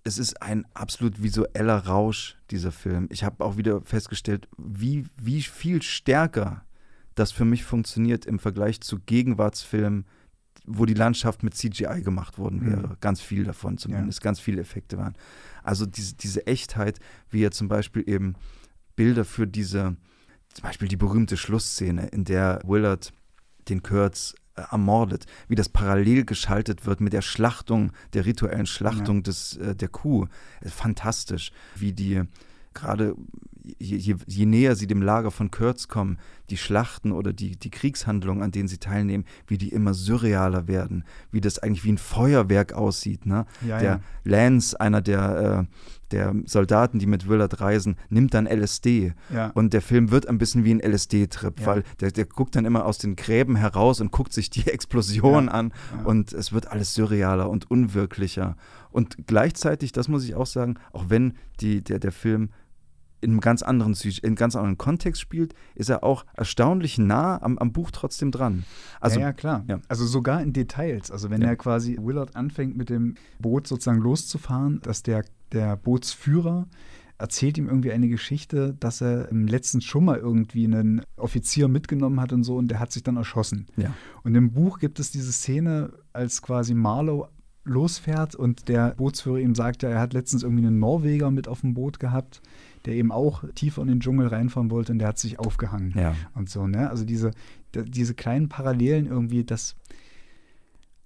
es 0.09 0.17
ist 0.17 0.41
ein 0.41 0.65
absolut 0.73 1.21
visueller 1.21 1.85
Rausch, 1.85 2.35
dieser 2.49 2.71
Film. 2.71 3.07
Ich 3.11 3.23
habe 3.23 3.45
auch 3.45 3.57
wieder 3.57 3.81
festgestellt, 3.81 4.47
wie, 4.57 5.05
wie 5.21 5.43
viel 5.43 5.83
stärker 5.83 6.65
das 7.13 7.31
für 7.31 7.45
mich 7.45 7.63
funktioniert 7.63 8.25
im 8.25 8.39
Vergleich 8.39 8.81
zu 8.81 8.99
Gegenwartsfilmen, 8.99 10.05
wo 10.65 10.85
die 10.85 10.95
Landschaft 10.95 11.43
mit 11.43 11.55
CGI 11.55 12.01
gemacht 12.01 12.39
worden 12.39 12.65
wäre. 12.65 12.87
Mhm. 12.87 12.97
Ganz 13.01 13.21
viel 13.21 13.43
davon 13.43 13.77
zumindest, 13.77 14.19
ja. 14.19 14.23
ganz 14.23 14.39
viele 14.39 14.61
Effekte 14.61 14.97
waren. 14.97 15.13
Also 15.63 15.85
diese, 15.85 16.15
diese 16.15 16.47
Echtheit, 16.47 16.99
wie 17.29 17.43
er 17.43 17.51
zum 17.51 17.67
Beispiel 17.67 18.03
eben 18.07 18.33
Bilder 18.95 19.25
für 19.25 19.45
diese, 19.45 19.95
zum 20.53 20.63
Beispiel 20.63 20.87
die 20.87 20.97
berühmte 20.97 21.37
Schlussszene, 21.37 22.07
in 22.07 22.23
der 22.23 22.61
Willard 22.65 23.13
den 23.67 23.83
Kurtz 23.83 24.33
ermordet, 24.71 25.25
wie 25.47 25.55
das 25.55 25.69
parallel 25.69 26.25
geschaltet 26.25 26.85
wird 26.85 27.01
mit 27.01 27.13
der 27.13 27.21
Schlachtung, 27.21 27.91
der 28.13 28.25
rituellen 28.25 28.65
Schlachtung 28.65 29.17
ja. 29.17 29.23
des, 29.23 29.57
äh, 29.57 29.75
der 29.75 29.89
Kuh. 29.89 30.27
Fantastisch, 30.63 31.51
wie 31.75 31.93
die 31.93 32.23
gerade 32.73 33.15
je, 33.77 33.97
je, 33.97 34.15
je, 34.25 34.45
näher 34.45 34.75
sie 34.75 34.87
dem 34.87 35.01
Lager 35.01 35.31
von 35.31 35.51
Kurtz 35.51 35.87
kommen, 35.87 36.17
die 36.49 36.57
Schlachten 36.57 37.11
oder 37.11 37.33
die, 37.33 37.55
die 37.55 37.69
Kriegshandlungen, 37.69 38.43
an 38.43 38.51
denen 38.51 38.67
sie 38.67 38.77
teilnehmen, 38.77 39.25
wie 39.47 39.57
die 39.57 39.69
immer 39.69 39.93
surrealer 39.93 40.67
werden, 40.67 41.03
wie 41.31 41.41
das 41.41 41.59
eigentlich 41.59 41.83
wie 41.83 41.91
ein 41.91 41.97
Feuerwerk 41.97 42.73
aussieht. 42.73 43.25
Ne? 43.25 43.45
Ja, 43.65 43.79
der 43.79 43.89
ja. 43.89 43.99
Lance, 44.23 44.79
einer 44.79 45.01
der, 45.01 45.67
äh, 45.69 45.75
der 46.11 46.33
Soldaten, 46.45 46.99
die 46.99 47.05
mit 47.05 47.27
Willard 47.27 47.61
reisen, 47.61 47.95
nimmt 48.09 48.33
dann 48.33 48.47
LSD. 48.47 49.13
Ja. 49.33 49.51
Und 49.53 49.73
der 49.73 49.81
Film 49.81 50.11
wird 50.11 50.27
ein 50.27 50.37
bisschen 50.37 50.63
wie 50.63 50.73
ein 50.73 50.79
LSD-Trip, 50.79 51.65
weil 51.65 51.83
der, 51.99 52.11
der 52.11 52.25
guckt 52.25 52.55
dann 52.55 52.65
immer 52.65 52.85
aus 52.85 52.97
den 52.97 53.15
Gräben 53.15 53.55
heraus 53.55 54.01
und 54.01 54.11
guckt 54.11 54.33
sich 54.33 54.49
die 54.49 54.67
Explosion 54.71 55.49
an 55.49 55.73
und 56.03 56.33
es 56.33 56.51
wird 56.53 56.71
alles 56.71 56.93
surrealer 56.93 57.49
und 57.49 57.69
unwirklicher. 57.69 58.55
Und 58.91 59.27
gleichzeitig, 59.27 59.91
das 59.91 60.07
muss 60.07 60.23
ich 60.23 60.35
auch 60.35 60.47
sagen, 60.47 60.75
auch 60.91 61.05
wenn 61.09 61.33
die, 61.61 61.83
der, 61.83 61.99
der 61.99 62.11
Film 62.11 62.49
in 63.21 63.31
einem 63.31 63.41
ganz 63.41 63.61
anderen, 63.61 63.95
in 64.21 64.35
ganz 64.35 64.55
anderen 64.55 64.77
Kontext 64.77 65.21
spielt, 65.21 65.53
ist 65.75 65.89
er 65.89 66.03
auch 66.03 66.25
erstaunlich 66.35 66.97
nah 66.97 67.41
am, 67.41 67.57
am 67.57 67.71
Buch 67.71 67.91
trotzdem 67.91 68.31
dran. 68.31 68.63
Also, 68.99 69.19
ja, 69.19 69.27
ja 69.27 69.33
klar. 69.33 69.63
Ja. 69.67 69.79
Also 69.87 70.05
sogar 70.05 70.41
in 70.41 70.53
Details. 70.53 71.11
Also 71.11 71.29
wenn 71.29 71.41
ja. 71.41 71.49
er 71.49 71.55
quasi 71.55 71.97
Willard 72.01 72.35
anfängt, 72.35 72.77
mit 72.77 72.89
dem 72.89 73.15
Boot 73.39 73.67
sozusagen 73.67 73.99
loszufahren, 73.99 74.79
dass 74.81 75.03
der, 75.03 75.25
der 75.51 75.75
Bootsführer 75.77 76.67
erzählt 77.17 77.57
ihm 77.57 77.67
irgendwie 77.67 77.91
eine 77.91 78.07
Geschichte, 78.07 78.75
dass 78.79 79.01
er 79.01 79.29
im 79.29 79.45
letzten 79.45 79.81
schon 79.81 80.05
mal 80.05 80.17
irgendwie 80.17 80.65
einen 80.65 81.01
Offizier 81.17 81.67
mitgenommen 81.67 82.21
hat 82.21 82.31
und 82.31 82.43
so 82.43 82.55
und 82.55 82.69
der 82.69 82.79
hat 82.79 82.91
sich 82.91 83.03
dann 83.03 83.17
erschossen. 83.17 83.67
Ja. 83.75 83.93
Und 84.23 84.35
im 84.35 84.51
Buch 84.51 84.79
gibt 84.79 84.99
es 84.99 85.11
diese 85.11 85.33
Szene, 85.33 85.91
als 86.13 86.41
quasi 86.41 86.73
Marlow 86.73 87.27
losfährt 87.65 88.35
und 88.35 88.69
der 88.69 88.95
Bootsführer 88.95 89.39
ihm 89.39 89.53
sagt, 89.53 89.83
ja, 89.83 89.89
er 89.89 89.99
hat 89.99 90.13
letztens 90.13 90.43
irgendwie 90.43 90.65
einen 90.65 90.79
Norweger 90.79 91.29
mit 91.29 91.47
auf 91.49 91.61
dem 91.61 91.73
Boot 91.73 91.99
gehabt 91.99 92.41
der 92.85 92.93
eben 92.95 93.11
auch 93.11 93.43
tiefer 93.55 93.81
in 93.81 93.87
den 93.87 93.99
Dschungel 93.99 94.27
reinfahren 94.27 94.71
wollte 94.71 94.91
und 94.91 94.99
der 94.99 95.09
hat 95.09 95.19
sich 95.19 95.39
aufgehangen. 95.39 95.93
Ja. 95.95 96.15
Und 96.33 96.49
so, 96.49 96.67
ne? 96.67 96.89
Also 96.89 97.05
diese, 97.05 97.31
diese 97.75 98.13
kleinen 98.13 98.49
Parallelen 98.49 99.05
irgendwie, 99.05 99.43
das. 99.43 99.75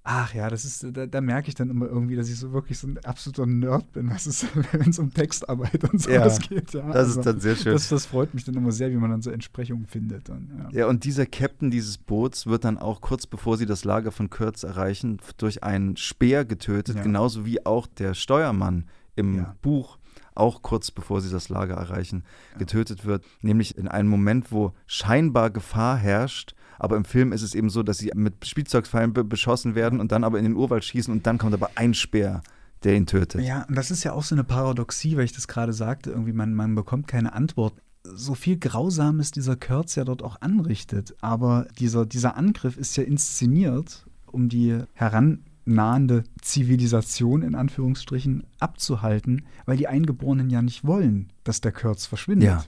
Ach 0.05 0.33
ja, 0.33 0.49
das 0.49 0.65
ist, 0.65 0.85
da, 0.91 1.05
da, 1.05 1.21
merke 1.21 1.47
ich 1.47 1.55
dann 1.55 1.69
immer 1.69 1.85
irgendwie, 1.85 2.17
dass 2.17 2.27
ich 2.27 2.37
so 2.37 2.51
wirklich 2.51 2.77
so 2.77 2.87
ein 2.87 2.97
absoluter 3.05 3.45
Nerd 3.45 3.93
bin, 3.93 4.09
wenn 4.71 4.89
es 4.89 4.99
um 4.99 5.13
Textarbeit 5.13 5.81
und 5.89 6.01
sowas 6.01 6.39
ja, 6.41 6.47
geht. 6.47 6.73
Ja, 6.73 6.87
das 6.87 6.95
also, 6.95 7.19
ist 7.19 7.25
dann 7.25 7.39
sehr 7.39 7.55
schön. 7.55 7.71
Das, 7.71 7.87
das, 7.87 8.05
freut 8.05 8.33
mich 8.33 8.43
dann 8.43 8.55
immer 8.55 8.73
sehr, 8.73 8.91
wie 8.91 8.97
man 8.97 9.11
dann 9.11 9.21
so 9.21 9.31
Entsprechungen 9.31 9.85
findet. 9.85 10.27
Dann, 10.27 10.49
ja. 10.57 10.79
ja, 10.79 10.87
und 10.87 11.05
dieser 11.05 11.25
Captain 11.25 11.71
dieses 11.71 11.97
Boots 11.97 12.47
wird 12.47 12.65
dann 12.65 12.77
auch 12.77 12.99
kurz 12.99 13.27
bevor 13.27 13.57
sie 13.57 13.65
das 13.65 13.85
Lager 13.85 14.11
von 14.11 14.29
Kurtz 14.29 14.63
erreichen, 14.63 15.21
durch 15.37 15.63
einen 15.63 15.95
Speer 15.95 16.43
getötet, 16.43 16.97
ja. 16.97 17.03
genauso 17.03 17.45
wie 17.45 17.65
auch 17.65 17.87
der 17.87 18.13
Steuermann 18.13 18.85
im 19.15 19.45
Buch 19.61 19.99
auch 20.35 20.61
kurz 20.61 20.91
bevor 20.91 21.21
sie 21.21 21.31
das 21.31 21.49
Lager 21.49 21.75
erreichen, 21.75 22.23
getötet 22.57 23.05
wird. 23.05 23.23
Nämlich 23.41 23.77
in 23.77 23.87
einem 23.87 24.09
Moment, 24.09 24.51
wo 24.51 24.73
scheinbar 24.85 25.49
Gefahr 25.49 25.97
herrscht. 25.97 26.55
Aber 26.83 26.97
im 26.97 27.05
Film 27.05 27.31
ist 27.31 27.43
es 27.43 27.55
eben 27.55 27.69
so, 27.69 27.81
dass 27.81 27.97
sie 27.97 28.11
mit 28.13 28.45
Spielzeugpfeilen 28.45 29.13
be 29.13 29.23
beschossen 29.23 29.73
werden 29.73 30.01
und 30.01 30.11
dann 30.11 30.23
aber 30.23 30.37
in 30.37 30.43
den 30.43 30.55
Urwald 30.55 30.83
schießen 30.83 31.13
und 31.13 31.25
dann 31.25 31.37
kommt 31.37 31.53
aber 31.53 31.71
ein 31.75 31.93
Speer 31.93 32.43
der 32.83 32.95
ihn 32.95 33.05
tötet. 33.05 33.41
Ja, 33.41 33.63
und 33.69 33.75
das 33.75 33.91
ist 33.91 34.03
ja 34.03 34.11
auch 34.11 34.23
so 34.23 34.35
eine 34.35 34.43
Paradoxie, 34.43 35.15
weil 35.15 35.23
ich 35.23 35.31
das 35.31 35.47
gerade 35.47 35.71
sagte, 35.71 36.11
irgendwie 36.11 36.33
man, 36.33 36.53
man 36.53 36.75
bekommt 36.75 37.07
keine 37.07 37.31
Antwort. 37.31 37.73
So 38.03 38.35
viel 38.35 38.57
Grausames 38.57 39.31
dieser 39.31 39.55
Kurtz 39.55 39.95
ja 39.95 40.03
dort 40.03 40.21
auch 40.21 40.41
anrichtet, 40.41 41.15
aber 41.21 41.67
dieser, 41.79 42.05
dieser 42.05 42.35
Angriff 42.35 42.75
ist 42.75 42.97
ja 42.97 43.03
inszeniert, 43.03 44.05
um 44.25 44.49
die 44.49 44.79
heran 44.93 45.45
nahende 45.65 46.25
Zivilisation 46.41 47.41
in 47.41 47.55
Anführungsstrichen 47.55 48.43
abzuhalten, 48.59 49.45
weil 49.65 49.77
die 49.77 49.87
Eingeborenen 49.87 50.49
ja 50.49 50.61
nicht 50.61 50.85
wollen, 50.85 51.31
dass 51.45 51.61
der 51.61 51.71
Kurz 51.71 52.05
verschwindet. 52.05 52.49
Ja. 52.49 52.65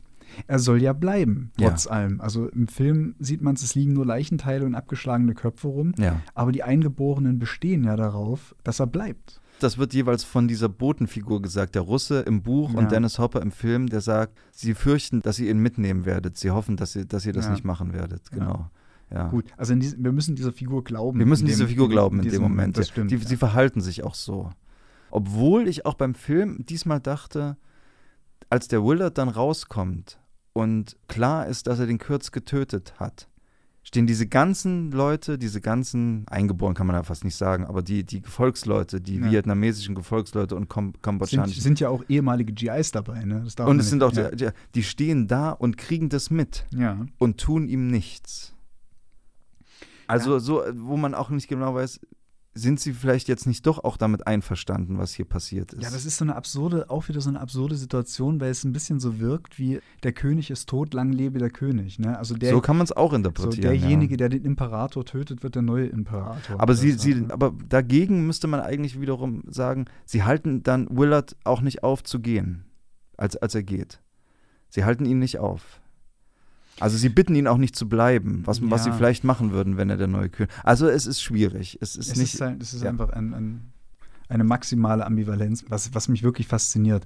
Er 0.47 0.59
soll 0.59 0.81
ja 0.81 0.93
bleiben, 0.93 1.51
trotz 1.57 1.85
ja. 1.85 1.91
allem. 1.91 2.21
Also 2.21 2.47
im 2.47 2.67
Film 2.67 3.15
sieht 3.19 3.41
man, 3.41 3.55
es 3.55 3.75
liegen 3.75 3.93
nur 3.93 4.05
Leichenteile 4.05 4.65
und 4.65 4.75
abgeschlagene 4.75 5.33
Köpfe 5.33 5.67
rum, 5.67 5.93
ja. 5.97 6.21
aber 6.33 6.51
die 6.51 6.63
Eingeborenen 6.63 7.39
bestehen 7.39 7.83
ja 7.83 7.95
darauf, 7.95 8.55
dass 8.63 8.79
er 8.79 8.87
bleibt. 8.87 9.41
Das 9.59 9.77
wird 9.77 9.93
jeweils 9.93 10.23
von 10.23 10.47
dieser 10.47 10.67
Botenfigur 10.67 11.41
gesagt, 11.41 11.75
der 11.75 11.81
Russe 11.81 12.19
im 12.21 12.43
Buch 12.43 12.73
ja. 12.73 12.79
und 12.79 12.91
Dennis 12.91 13.19
Hopper 13.19 13.41
im 13.41 13.51
Film, 13.51 13.87
der 13.87 14.01
sagt, 14.01 14.37
sie 14.51 14.73
fürchten, 14.73 15.21
dass 15.21 15.39
ihr 15.39 15.49
ihn 15.49 15.59
mitnehmen 15.59 16.05
werdet. 16.05 16.37
Sie 16.37 16.51
hoffen, 16.51 16.75
dass 16.75 16.95
ihr, 16.95 17.05
dass 17.05 17.25
ihr 17.25 17.33
das 17.33 17.49
nicht 17.49 17.63
machen 17.63 17.93
werdet. 17.93 18.29
Genau. 18.31 18.69
Ja. 19.11 19.29
Gut, 19.29 19.45
also 19.55 19.75
diesem, 19.75 20.03
wir 20.03 20.11
müssen 20.11 20.35
dieser 20.35 20.51
Figur 20.51 20.83
glauben. 20.83 21.19
Wir 21.19 21.25
müssen 21.25 21.45
dieser 21.45 21.67
Figur 21.67 21.89
glauben 21.89 22.19
in, 22.19 22.25
in 22.25 22.31
dem 22.31 22.41
Moment. 22.41 22.77
Das 22.77 22.89
stimmt. 22.89 23.11
Die, 23.11 23.15
ja. 23.15 23.25
Sie 23.25 23.37
verhalten 23.37 23.79
sich 23.81 24.03
auch 24.03 24.15
so. 24.15 24.49
Obwohl 25.11 25.67
ich 25.67 25.85
auch 25.85 25.93
beim 25.93 26.15
Film 26.15 26.65
diesmal 26.65 26.99
dachte, 26.99 27.55
als 28.49 28.67
der 28.67 28.83
Willard 28.83 29.17
dann 29.17 29.29
rauskommt 29.29 30.19
und 30.55 30.95
klar 31.09 31.47
ist, 31.47 31.67
dass 31.67 31.79
er 31.79 31.85
den 31.85 31.97
Kürz 31.97 32.31
getötet 32.31 32.93
hat, 32.97 33.27
stehen 33.83 34.07
diese 34.07 34.25
ganzen 34.25 34.89
Leute, 34.89 35.37
diese 35.37 35.59
ganzen, 35.59 36.25
eingeboren 36.29 36.73
kann 36.73 36.87
man 36.87 36.95
ja 36.95 37.03
fast 37.03 37.25
nicht 37.25 37.35
sagen, 37.35 37.65
aber 37.65 37.81
die, 37.81 38.05
die 38.05 38.21
Gefolgsleute, 38.21 39.01
die 39.01 39.17
ja. 39.17 39.31
vietnamesischen 39.31 39.95
Gefolgsleute 39.95 40.55
und 40.55 40.69
Kom 40.69 40.93
kambodschanischen. 41.01 41.61
Sind, 41.61 41.61
sind 41.61 41.79
ja 41.81 41.89
auch 41.89 42.05
ehemalige 42.07 42.53
GIs 42.53 42.91
dabei, 42.91 43.25
ne? 43.25 43.45
und 43.65 43.79
es 43.79 43.89
sind 43.89 44.01
auch, 44.01 44.13
ja. 44.13 44.31
die, 44.31 44.47
die 44.75 44.83
stehen 44.83 45.27
da 45.27 45.51
und 45.51 45.75
kriegen 45.75 46.07
das 46.07 46.29
mit 46.29 46.65
ja. 46.71 47.05
und 47.17 47.37
tun 47.37 47.67
ihm 47.67 47.87
nichts. 47.87 48.53
Also 50.07 50.39
so, 50.39 50.63
wo 50.73 50.95
man 50.95 51.13
auch 51.13 51.31
nicht 51.31 51.49
genau 51.49 51.75
weiß, 51.75 51.99
sind 52.57 52.79
sie 52.79 52.93
vielleicht 52.93 53.27
jetzt 53.27 53.45
nicht 53.45 53.65
doch 53.67 53.83
auch 53.83 53.97
damit 53.97 54.27
einverstanden, 54.27 54.97
was 54.97 55.13
hier 55.13 55.25
passiert 55.25 55.73
ist? 55.73 55.83
Ja, 55.83 55.89
das 55.91 56.05
ist 56.05 56.17
so 56.17 56.23
eine 56.23 56.37
absurde, 56.37 56.89
auch 56.89 57.09
wieder 57.09 57.19
so 57.19 57.29
eine 57.29 57.41
absurde 57.41 57.75
Situation, 57.75 58.39
weil 58.39 58.49
es 58.49 58.63
ein 58.63 58.71
bisschen 58.71 59.01
so 59.01 59.19
wirkt 59.19 59.59
wie 59.59 59.81
der 60.03 60.13
König 60.13 60.49
ist 60.49 60.69
tot, 60.69 60.93
lang 60.93 61.11
lebe 61.11 61.37
der 61.37 61.49
König. 61.49 61.99
Ne? 61.99 62.17
Also 62.17 62.33
der, 62.33 62.51
so 62.51 62.61
kann 62.61 62.77
man 62.77 62.85
es 62.85 62.93
auch 62.93 63.11
interpretieren. 63.11 63.55
So 63.55 63.61
derjenige, 63.61 64.13
ja. 64.13 64.17
der 64.17 64.29
den 64.29 64.45
Imperator 64.45 65.03
tötet, 65.03 65.43
wird 65.43 65.55
der 65.55 65.63
neue 65.63 65.87
Imperator. 65.87 66.59
Aber, 66.59 66.75
sie, 66.75 66.93
sie, 66.93 67.15
ne? 67.15 67.27
aber 67.33 67.53
dagegen 67.67 68.25
müsste 68.25 68.47
man 68.47 68.61
eigentlich 68.61 69.01
wiederum 69.01 69.43
sagen, 69.47 69.85
sie 70.05 70.23
halten 70.23 70.63
dann 70.63 70.87
Willard 70.89 71.35
auch 71.43 71.59
nicht 71.59 71.83
auf 71.83 72.05
zu 72.05 72.21
gehen, 72.21 72.63
als, 73.17 73.35
als 73.35 73.53
er 73.53 73.63
geht. 73.63 73.99
Sie 74.69 74.85
halten 74.85 75.05
ihn 75.05 75.19
nicht 75.19 75.39
auf. 75.39 75.81
Also 76.79 76.97
sie 76.97 77.09
bitten 77.09 77.35
ihn 77.35 77.47
auch 77.47 77.57
nicht 77.57 77.75
zu 77.75 77.87
bleiben, 77.87 78.41
was, 78.45 78.59
ja. 78.59 78.69
was 78.69 78.83
sie 78.83 78.91
vielleicht 78.91 79.23
machen 79.23 79.51
würden, 79.51 79.77
wenn 79.77 79.89
er 79.89 79.97
der 79.97 80.07
neue 80.07 80.29
König. 80.29 80.51
Also 80.63 80.87
es 80.87 81.05
ist 81.05 81.21
schwierig. 81.21 81.77
Es 81.81 81.95
ist 81.95 82.11
es 82.11 82.17
nicht. 82.17 82.33
Ist 82.33 82.41
ein, 82.41 82.59
es 82.59 82.73
ist 82.73 82.83
ja. 82.83 82.89
einfach 82.89 83.09
ein, 83.11 83.33
ein, 83.33 83.73
eine 84.27 84.43
maximale 84.43 85.05
Ambivalenz, 85.05 85.65
was, 85.69 85.93
was 85.93 86.09
mich 86.09 86.23
wirklich 86.23 86.47
fasziniert. 86.47 87.05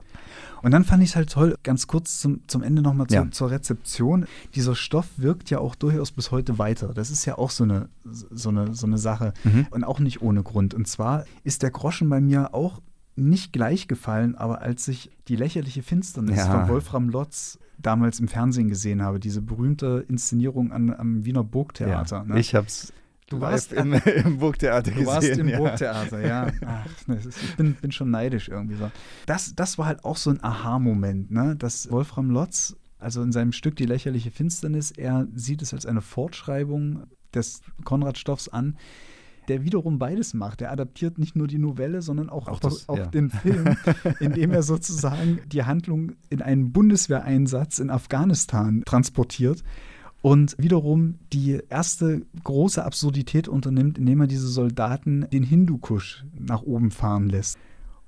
Und 0.64 0.72
dann 0.72 0.84
fand 0.86 1.04
ich 1.04 1.10
es 1.10 1.16
halt 1.16 1.32
toll, 1.32 1.56
ganz 1.64 1.86
kurz 1.86 2.20
zum, 2.20 2.42
zum 2.48 2.64
Ende 2.64 2.82
nochmal 2.82 3.08
zu, 3.08 3.16
ja. 3.16 3.30
zur 3.30 3.52
Rezeption. 3.52 4.26
Dieser 4.56 4.76
Stoff 4.76 5.08
wirkt 5.18 5.50
ja 5.50 5.60
auch 5.60 5.76
durchaus 5.76 6.12
bis 6.12 6.32
heute 6.32 6.58
weiter. 6.58 6.94
Das 6.94 7.12
ist 7.12 7.26
ja 7.26 7.38
auch 7.38 7.52
so 7.52 7.64
eine, 7.64 7.90
so 8.04 8.50
eine, 8.50 8.74
so 8.74 8.88
eine 8.88 8.98
Sache 8.98 9.34
mhm. 9.44 9.68
und 9.70 9.84
auch 9.84 10.00
nicht 10.00 10.22
ohne 10.22 10.42
Grund. 10.42 10.74
Und 10.74 10.88
zwar 10.88 11.26
ist 11.44 11.62
der 11.62 11.72
Groschen 11.72 12.10
bei 12.10 12.22
mir 12.22 12.54
auch 12.54 12.82
nicht 13.16 13.54
gleich 13.54 13.88
gefallen, 13.88 14.36
aber 14.36 14.62
als 14.62 14.88
ich 14.88 15.12
die 15.28 15.36
lächerliche 15.36 15.84
Finsternis 15.84 16.38
ja. 16.38 16.46
von 16.46 16.70
Wolfram 16.70 17.10
Lotz 17.10 17.60
damals 17.82 18.20
im 18.20 18.28
Fernsehen 18.28 18.68
gesehen 18.68 19.02
habe, 19.02 19.20
diese 19.20 19.42
berühmte 19.42 20.06
Inszenierung 20.08 20.72
an, 20.72 20.94
am 20.94 21.26
Wiener 21.26 21.44
Burgtheater. 21.44 22.18
Ja, 22.18 22.24
ne? 22.24 22.40
Ich 22.40 22.56
hab's 22.56 22.94
Du 23.30 23.40
warst 23.40 23.74
im, 23.74 23.94
im 23.94 24.40
Burgtheater 24.40 24.90
gesehen. 24.90 25.06
Du 25.06 25.12
warst 25.12 25.28
im 25.28 25.48
ja. 25.48 25.58
Burgtheater, 25.60 26.26
ja. 26.26 26.52
Ach, 26.66 26.86
ich 27.08 27.56
bin, 27.56 27.76
bin 27.76 27.92
schon 27.92 28.10
neidisch 28.10 28.50
irgendwie 28.50 28.76
so. 28.76 28.92
Das, 29.28 29.54
das 29.56 29.78
war 29.78 29.86
halt 29.86 30.04
auch 30.04 30.18
so 30.18 30.32
ein 30.32 30.44
Aha-Moment, 30.44 31.30
ne? 31.30 31.56
dass 31.56 31.92
Wolfram 31.92 32.32
Lotz, 32.32 32.76
also 32.98 33.22
in 33.22 33.32
seinem 33.32 33.52
Stück 33.52 33.76
Die 33.76 33.86
lächerliche 33.86 34.32
Finsternis, 34.32 34.92
er 34.92 35.28
sieht 35.36 35.62
es 35.62 35.74
als 35.74 35.86
eine 35.86 36.02
Fortschreibung 36.02 37.04
des 37.34 37.62
Konrad-Stoffs 37.84 38.50
an, 38.50 38.78
der 39.50 39.64
wiederum 39.64 40.00
beides 40.00 40.34
macht. 40.34 40.62
Er 40.62 40.72
adaptiert 40.72 41.18
nicht 41.18 41.36
nur 41.36 41.48
die 41.48 41.58
Novelle, 41.58 42.02
sondern 42.02 42.30
auch, 42.30 42.48
auch, 42.48 42.60
das, 42.60 42.88
auch 42.88 42.98
ja. 42.98 43.08
den 43.08 43.30
Film, 43.30 43.76
indem 44.20 44.52
er 44.52 44.64
sozusagen 44.64 45.40
die 45.48 45.64
Handlung 45.64 46.14
in 46.30 46.42
einen 46.42 46.72
Bundeswehreinsatz 46.72 47.80
in 47.80 47.90
Afghanistan 47.90 48.84
transportiert 48.86 49.64
und 50.22 50.56
wiederum 50.58 51.16
die 51.34 51.60
erste 51.70 52.22
große 52.44 52.84
Absurdität 52.84 53.48
unternimmt, 53.48 53.98
indem 53.98 54.22
er 54.22 54.28
diese 54.28 54.48
Soldaten 54.48 55.28
den 55.32 55.44
Hindukusch 55.44 56.26
nach 56.38 56.62
oben 56.62 56.92
fahren 56.92 57.28
lässt. 57.30 57.58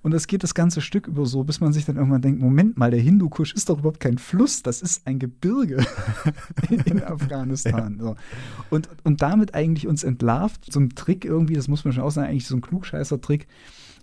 Und 0.04 0.12
das 0.12 0.26
geht 0.28 0.43
das 0.43 0.56
ganze 0.56 0.82
Stück 0.82 1.08
über 1.08 1.26
so, 1.26 1.43
bis 1.43 1.60
man 1.60 1.74
sich 1.74 1.86
dann 1.86 1.95
irgendwann 1.95 2.22
denkt, 2.22 2.41
Moment 2.41 2.78
mal, 2.78 2.89
der 2.89 2.99
Hindukusch 2.99 3.54
ist 3.54 3.70
doch 3.70 3.80
überhaupt 3.80 3.99
kein 3.99 4.18
Fluss, 4.18 4.64
das 4.64 4.82
ist 4.82 5.06
ein 5.06 5.20
Gebirge 5.20 5.86
in 6.86 7.04
Afghanistan. 7.04 7.97
Ja. 7.99 8.04
So. 8.04 8.16
Und, 8.72 8.89
und 9.04 9.22
damit 9.22 9.54
eigentlich 9.54 9.88
uns 9.88 10.04
entlarvt, 10.04 10.72
so 10.72 10.80
ein 10.80 10.89
Trick 10.89 11.24
irgendwie, 11.24 11.54
das 11.54 11.68
muss 11.68 11.86
man 11.86 11.93
schon 11.93 12.04
auch 12.04 12.12
sagen, 12.12 12.30
eigentlich 12.30 12.47
so 12.47 12.56
ein 12.56 12.62
Klugscheißer-Trick, 12.62 13.47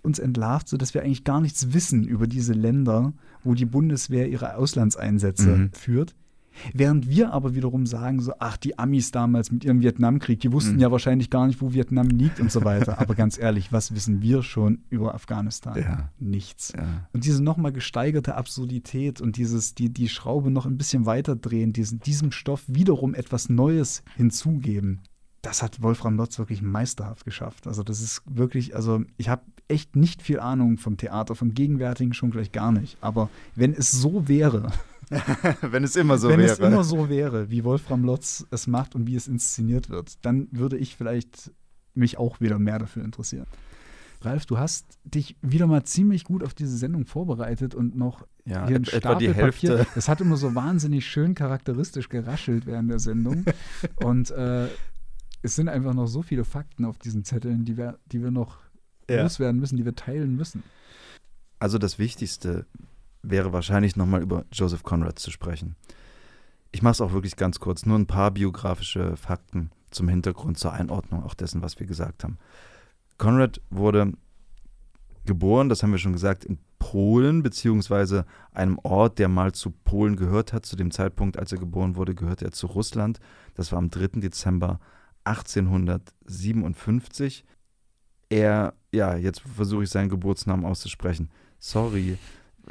uns 0.01 0.19
entlarvt, 0.19 0.69
sodass 0.69 0.93
wir 0.93 1.03
eigentlich 1.03 1.25
gar 1.25 1.41
nichts 1.41 1.73
wissen 1.73 2.05
über 2.05 2.27
diese 2.27 2.53
Länder, 2.53 3.11
wo 3.43 3.53
die 3.53 3.65
Bundeswehr 3.65 4.29
ihre 4.29 4.55
Auslandseinsätze 4.55 5.49
mhm. 5.49 5.71
führt. 5.73 6.15
Während 6.73 7.09
wir 7.09 7.33
aber 7.33 7.55
wiederum 7.55 7.85
sagen, 7.85 8.19
so, 8.21 8.33
ach, 8.39 8.57
die 8.57 8.77
Amis 8.77 9.11
damals 9.11 9.51
mit 9.51 9.63
ihrem 9.63 9.81
Vietnamkrieg, 9.81 10.39
die 10.39 10.51
wussten 10.51 10.75
mhm. 10.75 10.79
ja 10.79 10.91
wahrscheinlich 10.91 11.29
gar 11.29 11.47
nicht, 11.47 11.61
wo 11.61 11.73
Vietnam 11.73 12.07
liegt 12.07 12.39
und 12.39 12.51
so 12.51 12.63
weiter. 12.63 12.99
aber 12.99 13.15
ganz 13.15 13.37
ehrlich, 13.37 13.71
was 13.71 13.93
wissen 13.93 14.21
wir 14.21 14.43
schon 14.43 14.79
über 14.89 15.13
Afghanistan? 15.13 15.77
Ja. 15.77 16.09
Nichts. 16.19 16.73
Ja. 16.75 17.07
Und 17.13 17.25
diese 17.25 17.43
nochmal 17.43 17.71
gesteigerte 17.71 18.35
Absurdität 18.35 19.21
und 19.21 19.37
dieses, 19.37 19.75
die, 19.75 19.89
die 19.89 20.09
Schraube 20.09 20.51
noch 20.51 20.65
ein 20.65 20.77
bisschen 20.77 21.05
weiter 21.05 21.35
drehen, 21.35 21.73
diesen, 21.73 21.99
diesem 21.99 22.31
Stoff 22.31 22.63
wiederum 22.67 23.13
etwas 23.13 23.49
Neues 23.49 24.03
hinzugeben, 24.15 25.01
das 25.41 25.63
hat 25.63 25.81
Wolfram 25.81 26.17
Lotz 26.17 26.37
wirklich 26.37 26.61
meisterhaft 26.61 27.23
geschafft. 27.25 27.67
Also 27.67 27.83
das 27.83 28.01
ist 28.01 28.21
wirklich, 28.25 28.75
also 28.75 29.03
ich 29.17 29.29
habe 29.29 29.43
echt 29.67 29.95
nicht 29.95 30.21
viel 30.21 30.39
Ahnung 30.39 30.77
vom 30.77 30.97
Theater, 30.97 31.35
vom 31.35 31.53
Gegenwärtigen 31.53 32.13
schon 32.13 32.31
gleich 32.31 32.51
gar 32.51 32.71
nicht. 32.71 32.97
Aber 33.01 33.29
wenn 33.55 33.73
es 33.73 33.91
so 33.91 34.27
wäre, 34.27 34.71
wenn 35.61 35.83
es 35.83 35.95
immer 35.95 36.17
so 36.17 36.29
wenn 36.29 36.39
wäre. 36.39 36.51
es 36.51 36.59
immer 36.59 36.83
so 36.83 37.09
wäre, 37.09 37.49
wie 37.49 37.63
Wolfram 37.63 38.03
Lotz 38.03 38.45
es 38.51 38.67
macht 38.67 38.95
und 38.95 39.07
wie 39.07 39.15
es 39.15 39.27
inszeniert 39.27 39.89
wird, 39.89 40.23
dann 40.25 40.47
würde 40.51 40.77
ich 40.77 40.95
vielleicht 40.95 41.51
mich 41.93 42.17
auch 42.17 42.39
wieder 42.39 42.59
mehr 42.59 42.79
dafür 42.79 43.03
interessieren. 43.03 43.47
Ralf, 44.21 44.45
du 44.45 44.57
hast 44.57 44.99
dich 45.05 45.37
wieder 45.41 45.65
mal 45.65 45.83
ziemlich 45.83 46.25
gut 46.25 46.43
auf 46.43 46.53
diese 46.53 46.75
Sendung 46.77 47.05
vorbereitet 47.05 47.73
und 47.73 47.95
noch 47.95 48.27
ja, 48.45 48.67
hier 48.67 48.75
ein 48.75 48.83
etwa 48.83 49.15
die 49.15 49.33
Hälfte. 49.33 49.77
Papier. 49.77 49.87
Es 49.95 50.09
hat 50.09 50.19
immer 50.19 50.35
so 50.35 50.55
wahnsinnig 50.55 51.05
schön 51.05 51.35
charakteristisch 51.35 52.09
geraschelt 52.09 52.65
während 52.65 52.91
der 52.91 52.99
Sendung. 52.99 53.45
und 54.03 54.29
äh, 54.31 54.67
es 55.41 55.55
sind 55.55 55.69
einfach 55.69 55.93
noch 55.93 56.07
so 56.07 56.21
viele 56.21 56.43
Fakten 56.43 56.83
auf 56.83 56.97
diesen 56.97 57.23
Zetteln, 57.23 57.63
die 57.63 57.77
wir, 57.77 57.97
die 58.07 58.21
wir 58.21 58.31
noch 58.31 58.57
ja. 59.09 59.23
loswerden 59.23 59.59
müssen, 59.59 59.77
die 59.77 59.85
wir 59.85 59.95
teilen 59.95 60.35
müssen. 60.35 60.63
Also 61.59 61.77
das 61.77 61.97
Wichtigste 61.97 62.65
wäre 63.21 63.53
wahrscheinlich 63.53 63.95
nochmal 63.95 64.21
über 64.21 64.45
Joseph 64.51 64.83
Conrad 64.83 65.19
zu 65.19 65.31
sprechen. 65.31 65.75
Ich 66.71 66.81
mache 66.81 66.93
es 66.93 67.01
auch 67.01 67.13
wirklich 67.13 67.35
ganz 67.35 67.59
kurz, 67.59 67.85
nur 67.85 67.97
ein 67.97 68.07
paar 68.07 68.31
biografische 68.31 69.17
Fakten 69.17 69.71
zum 69.91 70.07
Hintergrund, 70.07 70.57
zur 70.57 70.73
Einordnung 70.73 71.23
auch 71.23 71.33
dessen, 71.33 71.61
was 71.61 71.79
wir 71.79 71.87
gesagt 71.87 72.23
haben. 72.23 72.37
Conrad 73.17 73.61
wurde 73.69 74.13
geboren, 75.25 75.69
das 75.69 75.83
haben 75.83 75.91
wir 75.91 75.97
schon 75.97 76.13
gesagt, 76.13 76.45
in 76.45 76.59
Polen, 76.79 77.43
beziehungsweise 77.43 78.25
einem 78.51 78.79
Ort, 78.83 79.19
der 79.19 79.27
mal 79.27 79.51
zu 79.51 79.71
Polen 79.71 80.15
gehört 80.15 80.53
hat. 80.53 80.65
Zu 80.65 80.75
dem 80.75 80.91
Zeitpunkt, 80.91 81.37
als 81.37 81.51
er 81.51 81.59
geboren 81.59 81.95
wurde, 81.95 82.15
gehörte 82.15 82.45
er 82.45 82.51
zu 82.51 82.67
Russland. 82.67 83.19
Das 83.53 83.71
war 83.71 83.77
am 83.77 83.89
3. 83.89 84.21
Dezember 84.21 84.79
1857. 85.25 87.43
Er, 88.29 88.73
ja, 88.91 89.15
jetzt 89.15 89.41
versuche 89.41 89.83
ich 89.83 89.89
seinen 89.89 90.09
Geburtsnamen 90.09 90.65
auszusprechen. 90.65 91.29
Sorry, 91.59 92.17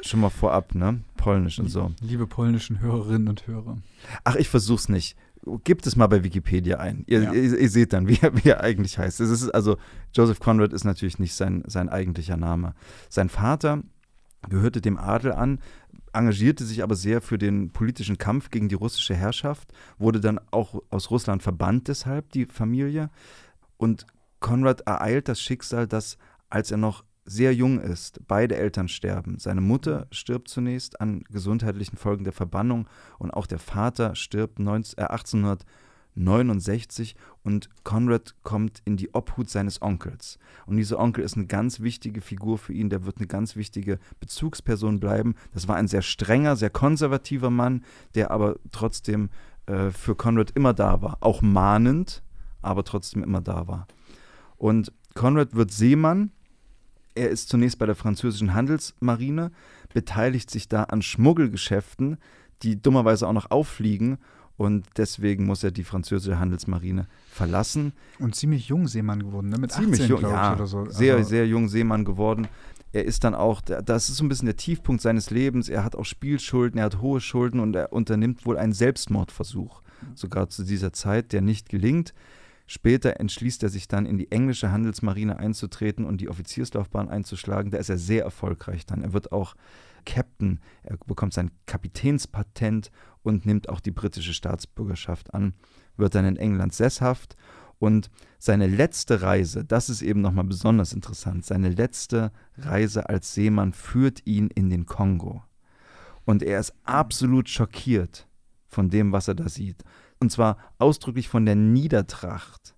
schon 0.01 0.21
mal 0.21 0.29
vorab, 0.29 0.75
ne? 0.75 1.01
Polnisch 1.17 1.59
und 1.59 1.69
so. 1.69 1.91
Liebe 2.01 2.27
polnischen 2.27 2.79
Hörerinnen 2.79 3.27
und 3.27 3.47
Hörer. 3.47 3.77
Ach, 4.23 4.35
ich 4.35 4.49
versuch's 4.49 4.89
nicht. 4.89 5.17
Gibt 5.63 5.87
es 5.87 5.95
mal 5.95 6.07
bei 6.07 6.23
Wikipedia 6.23 6.77
ein. 6.77 7.03
Ihr, 7.07 7.23
ja. 7.23 7.33
ihr, 7.33 7.57
ihr 7.57 7.69
seht 7.69 7.93
dann, 7.93 8.07
wie 8.09 8.19
er, 8.21 8.35
wie 8.35 8.49
er, 8.49 8.61
eigentlich 8.61 8.97
heißt. 8.97 9.19
Es 9.19 9.29
ist 9.29 9.49
also, 9.49 9.77
Joseph 10.13 10.39
Conrad 10.39 10.73
ist 10.73 10.83
natürlich 10.83 11.19
nicht 11.19 11.33
sein, 11.33 11.63
sein 11.67 11.89
eigentlicher 11.89 12.37
Name. 12.37 12.73
Sein 13.09 13.29
Vater 13.29 13.83
gehörte 14.49 14.81
dem 14.81 14.97
Adel 14.97 15.33
an, 15.33 15.59
engagierte 16.13 16.63
sich 16.63 16.81
aber 16.81 16.95
sehr 16.95 17.21
für 17.21 17.37
den 17.37 17.71
politischen 17.71 18.17
Kampf 18.17 18.49
gegen 18.49 18.69
die 18.69 18.75
russische 18.75 19.15
Herrschaft, 19.15 19.71
wurde 19.97 20.19
dann 20.19 20.39
auch 20.51 20.81
aus 20.89 21.11
Russland 21.11 21.43
verbannt 21.43 21.87
deshalb, 21.87 22.31
die 22.31 22.45
Familie. 22.45 23.09
Und 23.77 24.05
Konrad 24.39 24.81
ereilt 24.81 25.27
das 25.27 25.41
Schicksal, 25.41 25.87
dass 25.87 26.17
als 26.49 26.71
er 26.71 26.77
noch 26.77 27.03
sehr 27.29 27.53
jung 27.53 27.79
ist, 27.79 28.21
beide 28.27 28.55
Eltern 28.55 28.87
sterben. 28.87 29.37
Seine 29.39 29.61
Mutter 29.61 30.07
stirbt 30.11 30.49
zunächst 30.49 30.99
an 30.99 31.23
gesundheitlichen 31.29 31.97
Folgen 31.97 32.23
der 32.23 32.33
Verbannung 32.33 32.87
und 33.17 33.31
auch 33.31 33.45
der 33.45 33.59
Vater 33.59 34.15
stirbt 34.15 34.59
19, 34.59 34.97
äh 34.97 35.03
1869 35.03 37.15
und 37.43 37.69
Conrad 37.83 38.35
kommt 38.43 38.81
in 38.85 38.97
die 38.97 39.13
Obhut 39.13 39.49
seines 39.49 39.81
Onkels. 39.81 40.39
Und 40.65 40.77
dieser 40.77 40.99
Onkel 40.99 41.23
ist 41.23 41.35
eine 41.35 41.45
ganz 41.45 41.81
wichtige 41.81 42.21
Figur 42.21 42.57
für 42.57 42.73
ihn, 42.73 42.89
der 42.89 43.05
wird 43.05 43.17
eine 43.17 43.27
ganz 43.27 43.55
wichtige 43.55 43.99
Bezugsperson 44.19 44.99
bleiben. 44.99 45.35
Das 45.53 45.67
war 45.67 45.75
ein 45.75 45.87
sehr 45.87 46.01
strenger, 46.01 46.55
sehr 46.55 46.71
konservativer 46.71 47.51
Mann, 47.51 47.83
der 48.15 48.31
aber 48.31 48.55
trotzdem 48.71 49.29
äh, 49.67 49.91
für 49.91 50.15
Conrad 50.15 50.51
immer 50.51 50.73
da 50.73 51.03
war. 51.03 51.17
Auch 51.21 51.43
mahnend, 51.43 52.23
aber 52.61 52.83
trotzdem 52.83 53.23
immer 53.23 53.41
da 53.41 53.67
war. 53.67 53.87
Und 54.57 54.91
Conrad 55.13 55.55
wird 55.55 55.71
Seemann 55.71 56.31
er 57.15 57.29
ist 57.29 57.49
zunächst 57.49 57.79
bei 57.79 57.85
der 57.85 57.95
französischen 57.95 58.53
Handelsmarine, 58.53 59.51
beteiligt 59.93 60.49
sich 60.49 60.67
da 60.67 60.83
an 60.83 61.01
Schmuggelgeschäften, 61.01 62.17
die 62.61 62.81
dummerweise 62.81 63.27
auch 63.27 63.33
noch 63.33 63.51
auffliegen. 63.51 64.17
Und 64.57 64.85
deswegen 64.97 65.45
muss 65.45 65.63
er 65.63 65.71
die 65.71 65.85
französische 65.85 66.37
Handelsmarine 66.37 67.07
verlassen. 67.31 67.93
Und 68.19 68.35
ziemlich 68.35 68.67
jung 68.67 68.87
Seemann 68.87 69.23
geworden, 69.23 69.47
ne? 69.47 69.57
mit 69.57 69.71
ziemlich 69.71 70.01
18, 70.01 70.09
jung, 70.09 70.21
ja, 70.21 70.53
oder 70.53 70.67
so. 70.67 70.85
Sehr, 70.89 71.15
also 71.15 71.29
sehr 71.29 71.47
jung 71.47 71.69
Seemann 71.69 72.03
geworden. 72.03 72.47
Er 72.91 73.05
ist 73.05 73.23
dann 73.23 73.35
auch, 73.35 73.61
das 73.61 74.09
ist 74.09 74.17
so 74.17 74.25
ein 74.25 74.29
bisschen 74.29 74.47
der 74.47 74.57
Tiefpunkt 74.57 75.01
seines 75.01 75.29
Lebens. 75.29 75.69
Er 75.69 75.85
hat 75.85 75.95
auch 75.95 76.03
Spielschulden, 76.03 76.79
er 76.79 76.85
hat 76.85 77.01
hohe 77.01 77.21
Schulden 77.21 77.61
und 77.61 77.73
er 77.75 77.93
unternimmt 77.93 78.45
wohl 78.45 78.57
einen 78.57 78.73
Selbstmordversuch, 78.73 79.81
sogar 80.15 80.49
zu 80.49 80.63
dieser 80.63 80.91
Zeit, 80.91 81.31
der 81.31 81.41
nicht 81.41 81.69
gelingt. 81.69 82.13
Später 82.71 83.19
entschließt 83.19 83.63
er 83.63 83.69
sich 83.69 83.87
dann, 83.87 84.05
in 84.05 84.19
die 84.19 84.31
englische 84.31 84.71
Handelsmarine 84.71 85.39
einzutreten 85.39 86.05
und 86.05 86.21
die 86.21 86.29
Offizierslaufbahn 86.29 87.09
einzuschlagen. 87.09 87.71
Da 87.71 87.79
ist 87.79 87.89
er 87.89 87.97
sehr 87.97 88.23
erfolgreich 88.23 88.85
dann. 88.85 89.01
Er 89.01 89.11
wird 89.11 89.31
auch 89.31 89.55
Captain, 90.05 90.59
er 90.83 90.97
bekommt 91.07 91.33
sein 91.33 91.49
Kapitänspatent 91.65 92.91
und 93.23 93.47
nimmt 93.47 93.69
auch 93.69 93.79
die 93.79 93.89
britische 93.89 94.35
Staatsbürgerschaft 94.35 95.33
an, 95.33 95.55
wird 95.97 96.13
dann 96.13 96.25
in 96.25 96.37
England 96.37 96.75
sesshaft 96.75 97.35
und 97.79 98.11
seine 98.37 98.67
letzte 98.67 99.23
Reise, 99.23 99.65
das 99.65 99.89
ist 99.89 100.03
eben 100.03 100.21
nochmal 100.21 100.45
besonders 100.45 100.93
interessant, 100.93 101.47
seine 101.47 101.69
letzte 101.69 102.31
Reise 102.55 103.09
als 103.09 103.33
Seemann 103.33 103.73
führt 103.73 104.27
ihn 104.27 104.47
in 104.49 104.69
den 104.69 104.85
Kongo. 104.85 105.41
Und 106.23 106.43
er 106.43 106.59
ist 106.59 106.75
absolut 106.83 107.49
schockiert 107.49 108.27
von 108.67 108.91
dem, 108.91 109.11
was 109.11 109.27
er 109.27 109.33
da 109.33 109.49
sieht. 109.49 109.83
Und 110.19 110.31
zwar 110.31 110.57
ausdrücklich 110.77 111.29
von 111.29 111.45
der 111.45 111.55
Niedertracht 111.55 112.75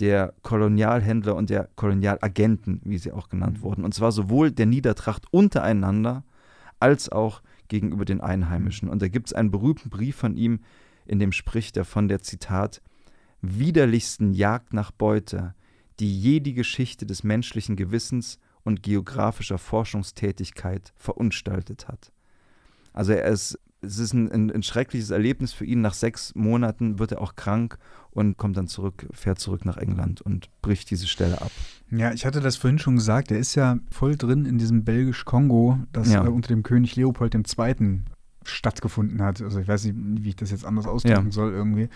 der 0.00 0.34
Kolonialhändler 0.42 1.36
und 1.36 1.50
der 1.50 1.68
Kolonialagenten, 1.76 2.80
wie 2.84 2.98
sie 2.98 3.12
auch 3.12 3.28
genannt 3.28 3.58
mhm. 3.58 3.62
wurden. 3.62 3.84
Und 3.84 3.94
zwar 3.94 4.12
sowohl 4.12 4.50
der 4.50 4.66
Niedertracht 4.66 5.26
untereinander 5.30 6.24
als 6.78 7.10
auch 7.10 7.42
gegenüber 7.68 8.04
den 8.04 8.20
Einheimischen. 8.20 8.88
Und 8.88 9.02
da 9.02 9.08
gibt 9.08 9.28
es 9.28 9.32
einen 9.34 9.50
berühmten 9.50 9.90
Brief 9.90 10.16
von 10.16 10.36
ihm, 10.36 10.60
in 11.06 11.18
dem 11.18 11.32
spricht 11.32 11.76
er 11.76 11.84
von 11.84 12.08
der 12.08 12.22
Zitat 12.22 12.80
widerlichsten 13.42 14.32
Jagd 14.32 14.72
nach 14.72 14.90
Beute, 14.90 15.54
die 15.98 16.18
je 16.18 16.40
die 16.40 16.54
Geschichte 16.54 17.04
des 17.04 17.22
menschlichen 17.22 17.76
Gewissens 17.76 18.38
und 18.64 18.82
geografischer 18.82 19.58
Forschungstätigkeit 19.58 20.92
verunstaltet 20.96 21.88
hat. 21.88 22.12
Also 22.92 23.12
er 23.12 23.26
ist 23.26 23.58
es 23.82 23.98
ist 23.98 24.12
ein, 24.12 24.30
ein, 24.30 24.50
ein, 24.50 24.62
schreckliches 24.62 25.10
Erlebnis 25.10 25.52
für 25.52 25.64
ihn. 25.64 25.80
Nach 25.80 25.94
sechs 25.94 26.34
Monaten 26.34 26.98
wird 26.98 27.12
er 27.12 27.20
auch 27.20 27.34
krank 27.34 27.78
und 28.10 28.36
kommt 28.36 28.56
dann 28.56 28.66
zurück, 28.66 29.06
fährt 29.12 29.38
zurück 29.38 29.64
nach 29.64 29.76
England 29.76 30.20
und 30.20 30.48
bricht 30.62 30.90
diese 30.90 31.06
Stelle 31.06 31.40
ab. 31.40 31.50
Ja, 31.90 32.12
ich 32.12 32.26
hatte 32.26 32.40
das 32.40 32.56
vorhin 32.56 32.78
schon 32.78 32.96
gesagt. 32.96 33.30
Er 33.30 33.38
ist 33.38 33.54
ja 33.54 33.78
voll 33.90 34.16
drin 34.16 34.44
in 34.44 34.58
diesem 34.58 34.84
belgisch-Kongo, 34.84 35.78
das 35.92 36.12
ja. 36.12 36.22
unter 36.22 36.48
dem 36.48 36.62
König 36.62 36.96
Leopold 36.96 37.34
II. 37.34 38.02
stattgefunden 38.44 39.22
hat. 39.22 39.40
Also 39.40 39.60
ich 39.60 39.68
weiß 39.68 39.84
nicht, 39.84 40.24
wie 40.24 40.28
ich 40.30 40.36
das 40.36 40.50
jetzt 40.50 40.64
anders 40.64 40.86
ausdrücken 40.86 41.26
ja. 41.26 41.32
soll 41.32 41.52
irgendwie. 41.52 41.88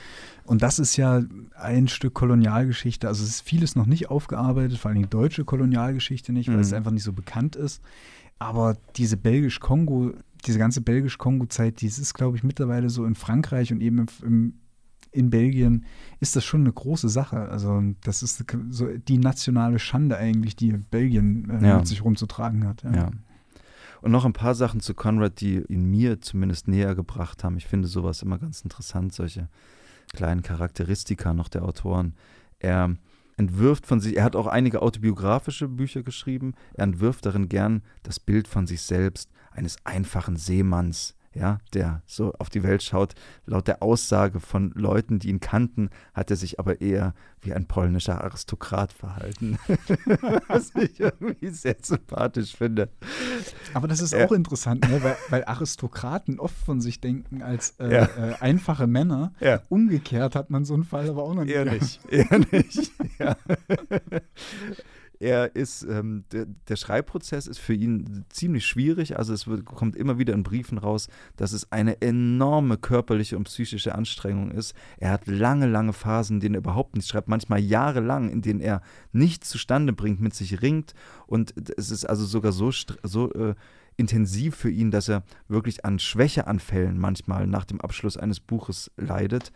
Und 0.45 0.63
das 0.63 0.79
ist 0.79 0.97
ja 0.97 1.23
ein 1.55 1.89
Stück 1.89 2.15
Kolonialgeschichte. 2.15 3.09
Also 3.09 3.25
es 3.25 3.31
ist 3.31 3.41
vieles 3.43 3.77
noch 3.77 3.87
nicht 3.87 4.09
aufgearbeitet, 4.09 4.79
vor 4.79 4.91
allem 4.91 5.03
die 5.03 5.09
deutsche 5.09 5.45
Kolonialgeschichte 5.45 6.33
nicht, 6.33 6.49
weil 6.49 6.57
mhm. 6.57 6.63
es 6.63 6.73
einfach 6.73 6.93
nicht 6.93 7.05
so 7.05 7.13
bekannt 7.13 7.57
ist. 7.57 7.83
Aber 8.39 8.77
diese 8.97 9.17
belgisch-Kongo 9.17 10.15
diese 10.47 10.59
ganze 10.59 10.81
belgisch-Kongo-Zeit, 10.81 11.81
die 11.81 11.87
ist, 11.87 12.15
glaube 12.15 12.37
ich, 12.37 12.43
mittlerweile 12.43 12.91
so 12.91 13.05
in 13.05 13.15
Frankreich 13.15 13.73
und 13.73 13.81
eben 13.81 14.07
im, 14.23 14.55
in 15.13 15.31
Belgien 15.31 15.85
ist 16.21 16.37
das 16.37 16.45
schon 16.45 16.63
eine 16.63 16.73
große 16.73 17.09
Sache. 17.09 17.49
Also 17.49 17.83
das 18.03 18.23
ist 18.23 18.45
so 18.71 18.89
die 18.89 19.19
nationale 19.19 19.79
Schande 19.79 20.17
eigentlich, 20.17 20.57
die 20.57 20.73
Belgien 20.73 21.51
äh, 21.51 21.67
ja. 21.67 21.77
mit 21.79 21.87
sich 21.87 22.05
rumzutragen 22.05 22.67
hat. 22.67 22.83
Ja. 22.83 22.93
ja. 22.93 23.11
Und 24.03 24.11
noch 24.11 24.27
ein 24.27 24.35
paar 24.35 24.55
Sachen 24.55 24.81
zu 24.81 24.93
Conrad, 24.93 25.41
die 25.41 25.63
ihn 25.69 25.91
mir 25.91 26.21
zumindest 26.21 26.69
näher 26.69 26.95
gebracht 26.95 27.43
haben. 27.43 27.57
Ich 27.57 27.67
finde 27.67 27.89
sowas 27.89 28.23
immer 28.23 28.39
ganz 28.39 28.61
interessant, 28.61 29.15
solche 29.15 29.49
kleinen 30.13 30.43
Charakteristika 30.43 31.33
noch 31.33 31.49
der 31.49 31.65
Autoren. 31.65 32.15
Er 32.59 32.97
entwirft 33.37 33.87
von 33.87 34.01
sich, 34.01 34.17
er 34.17 34.25
hat 34.25 34.37
auch 34.37 34.47
einige 34.47 34.83
autobiografische 34.83 35.69
Bücher 35.69 36.03
geschrieben, 36.03 36.55
er 36.75 36.85
entwirft 36.85 37.25
darin 37.27 37.49
gern 37.49 37.83
das 38.03 38.21
Bild 38.21 38.47
von 38.47 38.67
sich 38.67 38.83
selbst, 38.83 39.31
eines 39.55 39.77
einfachen 39.85 40.37
Seemanns, 40.37 41.15
ja, 41.35 41.59
der 41.73 42.03
so 42.07 42.33
auf 42.39 42.49
die 42.49 42.63
Welt 42.63 42.83
schaut. 42.83 43.15
Laut 43.47 43.67
der 43.67 43.83
Aussage 43.83 44.41
von 44.41 44.71
Leuten, 44.75 45.19
die 45.19 45.29
ihn 45.29 45.41
kannten, 45.41 45.91
hat 46.13 46.31
er 46.31 46.37
sich 46.37 46.59
aber 46.61 46.81
eher 46.81 47.15
wie 47.41 47.53
ein 47.53 47.67
polnischer 47.67 48.23
Aristokrat 48.23 48.93
verhalten. 48.93 49.59
Was 50.49 50.73
ich 50.77 51.01
irgendwie 51.01 51.49
sehr 51.49 51.77
sympathisch 51.83 52.57
finde. 52.57 52.89
Aber 53.75 53.89
das 53.89 54.01
ist 54.01 54.13
ja. 54.13 54.25
auch 54.25 54.33
interessant, 54.33 54.89
ne? 54.89 55.03
weil, 55.03 55.17
weil, 55.29 55.45
Aristokraten 55.45 56.39
oft 56.39 56.57
von 56.57 56.81
sich 56.81 57.01
denken 57.01 57.43
als 57.43 57.75
äh, 57.81 57.93
ja. 57.93 58.05
äh, 58.05 58.35
einfache 58.41 58.87
Männer. 58.87 59.33
Ja. 59.41 59.61
Umgekehrt 59.69 60.37
hat 60.37 60.51
man 60.51 60.65
so 60.65 60.75
einen 60.75 60.85
Fall 60.85 61.09
aber 61.09 61.25
auch 61.25 61.35
noch 61.35 61.47
eher 61.47 61.65
nicht. 61.65 62.01
Eher 62.09 62.39
nicht. 62.51 62.93
Ja. 63.19 63.37
Er 65.25 65.57
ist, 65.57 65.85
ähm, 65.85 66.25
der, 66.33 66.45
der, 66.69 66.77
Schreibprozess 66.77 67.47
ist 67.47 67.59
für 67.59 67.73
ihn 67.73 68.27
ziemlich 68.29 68.67
schwierig. 68.67 69.19
Also 69.19 69.33
es 69.33 69.47
wird, 69.47 69.65
kommt 69.65 69.97
immer 69.97 70.19
wieder 70.19 70.35
in 70.35 70.43
Briefen 70.43 70.77
raus, 70.77 71.09
dass 71.37 71.55
es 71.55 71.73
eine 71.73 72.03
enorme 72.03 72.77
körperliche 72.77 73.39
und 73.39 73.45
psychische 73.45 73.95
Anstrengung 73.95 74.51
ist. 74.51 74.75
Er 74.99 75.13
hat 75.13 75.27
lange, 75.27 75.67
lange 75.67 75.95
Phasen, 75.95 76.37
in 76.37 76.41
denen 76.41 76.55
er 76.57 76.59
überhaupt 76.59 76.95
nichts 76.95 77.09
schreibt, 77.09 77.29
manchmal 77.29 77.61
jahrelang, 77.61 78.29
in 78.29 78.43
denen 78.43 78.61
er 78.61 78.83
nichts 79.13 79.49
zustande 79.49 79.95
bringt, 79.95 80.21
mit 80.21 80.35
sich 80.35 80.61
ringt. 80.61 80.93
Und 81.27 81.55
es 81.79 81.91
ist 81.91 82.05
also 82.05 82.27
sogar 82.27 82.53
so, 82.53 82.71
so 83.03 83.33
äh, 83.33 83.55
intensiv 83.97 84.57
für 84.57 84.71
ihn, 84.71 84.91
dass 84.91 85.09
er 85.09 85.23
wirklich 85.49 85.87
an 85.87 85.99
Schwächeanfällen 85.99 86.99
manchmal 86.99 87.47
nach 87.47 87.65
dem 87.65 87.81
Abschluss 87.81 88.19
eines 88.19 88.41
Buches 88.41 88.91
leidet. 88.99 89.53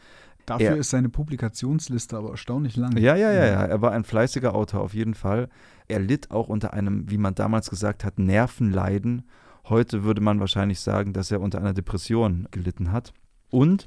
Dafür 0.49 0.68
er, 0.68 0.76
ist 0.76 0.90
seine 0.90 1.11
Publikationsliste 1.11 2.16
aber 2.16 2.30
erstaunlich 2.30 2.76
lang. 2.76 2.96
Ja, 2.96 3.14
ja, 3.16 3.30
ja, 3.30 3.44
ja. 3.44 3.64
Er 3.64 3.82
war 3.82 3.92
ein 3.92 4.05
fleißiger 4.05 4.55
Autor 4.55 4.80
auf 4.80 4.94
jeden 4.94 5.12
Fall. 5.12 5.51
Er 5.88 5.99
litt 6.01 6.30
auch 6.30 6.49
unter 6.49 6.72
einem, 6.72 7.11
wie 7.11 7.18
man 7.18 7.34
damals 7.34 7.68
gesagt 7.68 8.03
hat, 8.03 8.18
Nervenleiden. 8.18 9.28
Heute 9.68 10.05
würde 10.05 10.22
man 10.22 10.40
wahrscheinlich 10.40 10.80
sagen, 10.80 11.12
dass 11.12 11.30
er 11.30 11.42
unter 11.42 11.59
einer 11.59 11.74
Depression 11.74 12.49
gelitten 12.51 12.92
hat. 12.92 13.12
Und, 13.51 13.86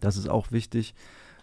das 0.00 0.16
ist 0.16 0.28
auch 0.28 0.52
wichtig, 0.52 0.94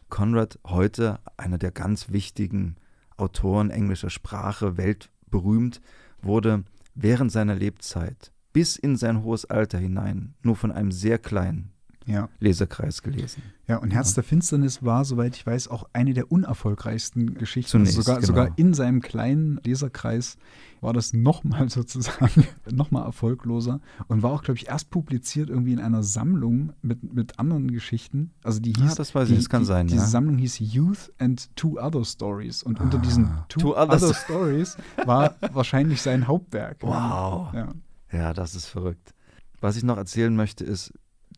Conrad 0.10 0.58
heute 0.66 1.20
einer 1.38 1.60
der 1.60 1.72
ganz 1.72 2.12
wichtigen 2.12 2.78
Autoren 3.18 3.70
englischer 3.70 4.10
Sprache, 4.10 4.76
weltberühmt, 4.76 5.82
wurde 6.22 6.64
während 6.96 7.32
seiner 7.32 7.54
Lebzeit 7.54 8.32
bis 8.54 8.76
in 8.76 8.96
sein 8.96 9.22
hohes 9.22 9.46
Alter 9.46 9.78
hinein 9.78 10.34
nur 10.42 10.56
von 10.56 10.72
einem 10.72 10.92
sehr 10.92 11.20
kleinen 11.20 11.75
ja. 12.06 12.30
Leserkreis 12.40 13.02
gelesen. 13.02 13.42
Ja, 13.68 13.78
und 13.78 13.92
Herz 13.92 14.12
ja. 14.12 14.16
der 14.16 14.24
Finsternis 14.24 14.84
war, 14.84 15.06
soweit 15.06 15.36
ich 15.36 15.46
weiß, 15.46 15.70
auch 15.70 15.90
eine 15.92 16.14
der 16.14 16.32
unerfolgreichsten 16.32 17.34
Geschichten. 17.34 17.72
Zunächst, 17.72 17.96
sogar, 17.96 18.16
genau. 18.16 18.28
sogar 18.28 18.58
in 18.58 18.74
seinem 18.74 19.02
kleinen 19.02 19.60
Leserkreis 19.64 20.38
war 20.82 20.94
das 20.94 21.14
nochmal 21.14 21.70
sozusagen 21.70 22.46
nochmal 22.72 23.06
erfolgloser 23.06 23.82
und 24.08 24.22
war 24.22 24.32
auch, 24.32 24.44
glaube 24.44 24.60
ich, 24.60 24.68
erst 24.68 24.92
publiziert 24.92 25.50
irgendwie 25.50 25.74
in 25.74 25.80
einer 25.80 26.04
Sammlung 26.04 26.74
mit, 26.82 27.14
mit 27.14 27.40
anderen 27.40 27.72
Geschichten. 27.72 28.32
Also 28.44 28.60
die 28.60 28.74
hieß, 28.74 28.90
ja, 28.90 28.96
das 28.96 29.16
weiß 29.16 29.30
ich, 29.30 29.36
die, 29.36 29.42
das 29.42 29.50
kann 29.50 29.64
die, 29.64 29.68
sein. 29.68 29.88
Diese 29.88 30.02
ja. 30.02 30.08
Sammlung 30.08 30.38
hieß 30.38 30.60
Youth 30.60 31.12
and 31.18 31.56
Two 31.56 31.80
Other 31.80 32.06
Stories 32.06 32.62
und 32.62 32.80
ah, 32.80 32.84
unter 32.84 33.00
diesen 33.00 33.30
Two, 33.50 33.60
two 33.60 33.72
Other, 33.76 33.94
other 33.94 34.14
Stories 34.14 34.78
war 35.06 35.36
wahrscheinlich 35.54 36.02
sein 36.02 36.28
Hauptwerk. 36.28 36.78
Wow. 36.82 37.52
Ja. 37.54 37.70
ja, 38.12 38.34
das 38.34 38.54
ist 38.54 38.68
verrückt. 38.68 39.14
Was 39.60 39.78
ich 39.78 39.84
noch 39.84 39.98
erzählen 39.98 40.36
möchte, 40.36 40.64
ist, 40.64 40.94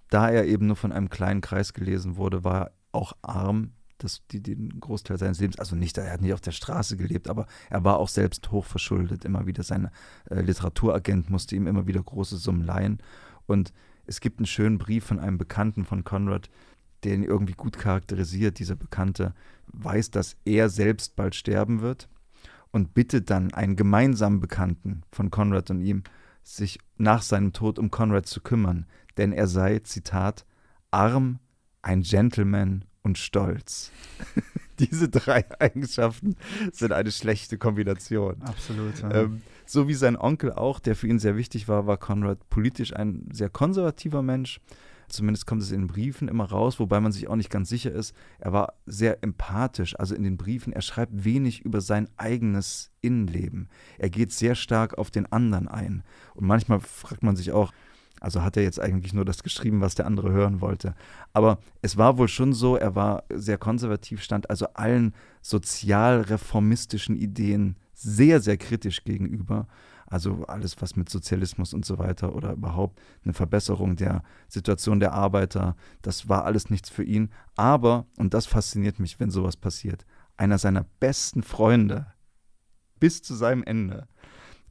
da 0.10 0.30
er 0.30 0.46
eben 0.46 0.68
nur 0.68 0.76
von 0.76 0.92
einem 0.92 1.10
kleinen 1.10 1.42
Kreis 1.42 1.74
gelesen 1.74 2.18
wurde, 2.18 2.44
war 2.44 2.62
er 2.62 2.72
auch 2.92 3.14
arm, 3.22 3.72
das, 3.98 4.22
die, 4.32 4.42
den 4.42 4.80
Großteil 4.80 5.18
seines 5.18 5.40
Lebens, 5.40 5.60
also 5.60 5.76
nicht, 5.76 5.98
er 5.98 6.12
hat 6.12 6.22
nicht 6.22 6.34
auf 6.34 6.42
der 6.42 6.52
Straße 6.52 6.98
gelebt, 6.98 7.30
aber 7.30 7.48
er 7.70 7.84
war 7.84 7.98
auch 7.98 8.10
selbst 8.10 8.52
hochverschuldet. 8.52 9.26
Immer 9.26 9.48
wieder 9.48 9.64
sein 9.64 9.90
äh, 10.30 10.42
Literaturagent 10.42 11.30
musste 11.30 11.56
ihm 11.56 11.68
immer 11.68 11.88
wieder 11.88 12.02
große 12.02 12.38
Summen 12.38 12.64
leihen. 12.64 13.00
Und 13.48 13.74
es 14.06 14.22
gibt 14.22 14.40
einen 14.40 14.46
schönen 14.46 14.78
Brief 14.78 15.06
von 15.06 15.20
einem 15.20 15.38
Bekannten 15.38 15.84
von 15.84 16.04
Conrad, 16.04 16.50
der 17.04 17.16
ihn 17.16 17.24
irgendwie 17.24 17.54
gut 17.54 17.78
charakterisiert. 17.78 18.60
Dieser 18.60 18.76
Bekannte 18.76 19.34
weiß, 19.68 20.12
dass 20.12 20.38
er 20.46 20.70
selbst 20.70 21.16
bald 21.16 21.36
sterben 21.36 21.82
wird 21.82 22.08
und 22.72 22.94
bittet 22.94 23.30
dann 23.30 23.54
einen 23.54 23.76
gemeinsamen 23.76 24.40
Bekannten 24.40 25.02
von 25.12 25.32
Conrad 25.32 25.70
und 25.72 25.82
ihm, 25.82 26.04
sich 26.44 26.80
nach 26.98 27.24
seinem 27.24 27.52
Tod 27.52 27.78
um 27.78 27.92
Conrad 27.92 28.26
zu 28.26 28.40
kümmern, 28.40 28.86
denn 29.18 29.32
er 29.32 29.48
sei, 29.48 29.80
Zitat, 29.80 30.46
arm, 30.92 31.40
ein 31.82 32.02
Gentleman 32.02 32.86
und 33.04 33.18
stolz. 33.18 33.92
Diese 34.80 35.10
drei 35.10 35.46
Eigenschaften 35.60 36.36
sind 36.72 36.92
eine 36.92 37.12
schlechte 37.12 37.58
Kombination. 37.58 38.42
Absolut. 38.44 39.00
Ja. 39.02 39.24
Ähm, 39.24 39.42
so 39.66 39.88
wie 39.88 39.96
sein 39.96 40.16
Onkel 40.16 40.54
auch, 40.54 40.80
der 40.80 40.96
für 40.96 41.08
ihn 41.08 41.20
sehr 41.20 41.36
wichtig 41.36 41.68
war, 41.68 41.88
war 41.88 41.98
Conrad 41.98 42.50
politisch 42.50 42.96
ein 42.96 43.28
sehr 43.32 43.50
konservativer 43.50 44.22
Mensch. 44.22 44.60
Zumindest 45.10 45.46
kommt 45.46 45.62
es 45.62 45.72
in 45.72 45.82
den 45.82 45.88
Briefen 45.88 46.28
immer 46.28 46.46
raus, 46.46 46.80
wobei 46.80 47.00
man 47.00 47.14
sich 47.14 47.30
auch 47.30 47.38
nicht 47.38 47.50
ganz 47.50 47.70
sicher 47.70 47.92
ist. 47.92 48.14
Er 48.40 48.52
war 48.52 48.74
sehr 48.86 49.24
empathisch, 49.24 49.98
also 49.98 50.14
in 50.14 50.24
den 50.24 50.36
Briefen. 50.36 50.74
Er 50.74 50.82
schreibt 50.82 51.24
wenig 51.24 51.62
über 51.62 51.80
sein 51.80 52.10
eigenes 52.18 52.92
Innenleben. 53.00 53.70
Er 53.98 54.10
geht 54.10 54.34
sehr 54.34 54.56
stark 54.56 54.98
auf 54.98 55.10
den 55.10 55.32
anderen 55.32 55.70
ein. 55.70 56.04
Und 56.36 56.46
manchmal 56.46 56.82
fragt 56.82 57.24
man 57.24 57.38
sich 57.38 57.54
auch, 57.54 57.72
also 58.20 58.42
hat 58.42 58.58
er 58.58 58.64
jetzt 58.64 58.80
eigentlich 58.80 59.14
nur 59.14 59.26
das 59.26 59.44
geschrieben, 59.44 59.82
was 59.82 59.96
der 59.96 60.06
andere 60.06 60.32
hören 60.32 60.62
wollte. 60.62 60.96
Aber 61.34 61.60
es 61.82 61.98
war 61.98 62.18
wohl 62.18 62.28
schon 62.28 62.54
so, 62.54 62.76
er 62.76 62.96
war 62.96 63.24
sehr 63.34 63.58
konservativ, 63.58 64.22
stand 64.22 64.50
also 64.50 64.68
allen 64.74 65.14
sozialreformistischen 65.42 67.16
Ideen 67.16 67.78
sehr, 67.94 68.40
sehr 68.40 68.58
kritisch 68.58 69.04
gegenüber. 69.04 69.68
Also 70.10 70.46
alles, 70.48 70.82
was 70.82 70.96
mit 70.96 71.10
Sozialismus 71.10 71.74
und 71.74 71.86
so 71.86 71.98
weiter 71.98 72.34
oder 72.34 72.54
überhaupt 72.54 73.02
eine 73.26 73.34
Verbesserung 73.34 73.98
der 73.98 74.24
Situation 74.48 75.02
der 75.02 75.12
Arbeiter, 75.12 75.76
das 76.02 76.30
war 76.30 76.46
alles 76.46 76.70
nichts 76.70 76.90
für 76.90 77.04
ihn. 77.04 77.30
Aber, 77.56 78.06
und 78.18 78.34
das 78.34 78.46
fasziniert 78.46 79.00
mich, 79.00 79.20
wenn 79.20 79.32
sowas 79.32 79.58
passiert, 79.58 80.06
einer 80.38 80.58
seiner 80.58 80.86
besten 81.00 81.44
Freunde 81.44 82.08
bis 83.00 83.22
zu 83.22 83.36
seinem 83.36 83.64
Ende 83.64 84.08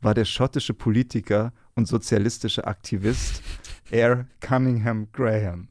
war 0.06 0.14
der 0.14 0.24
schottische 0.24 0.72
Politiker 0.72 1.52
und 1.74 1.88
sozialistische 1.88 2.66
Aktivist 2.66 3.42
Air 3.90 4.26
Cunningham 4.40 5.08
Graham. 5.12 5.68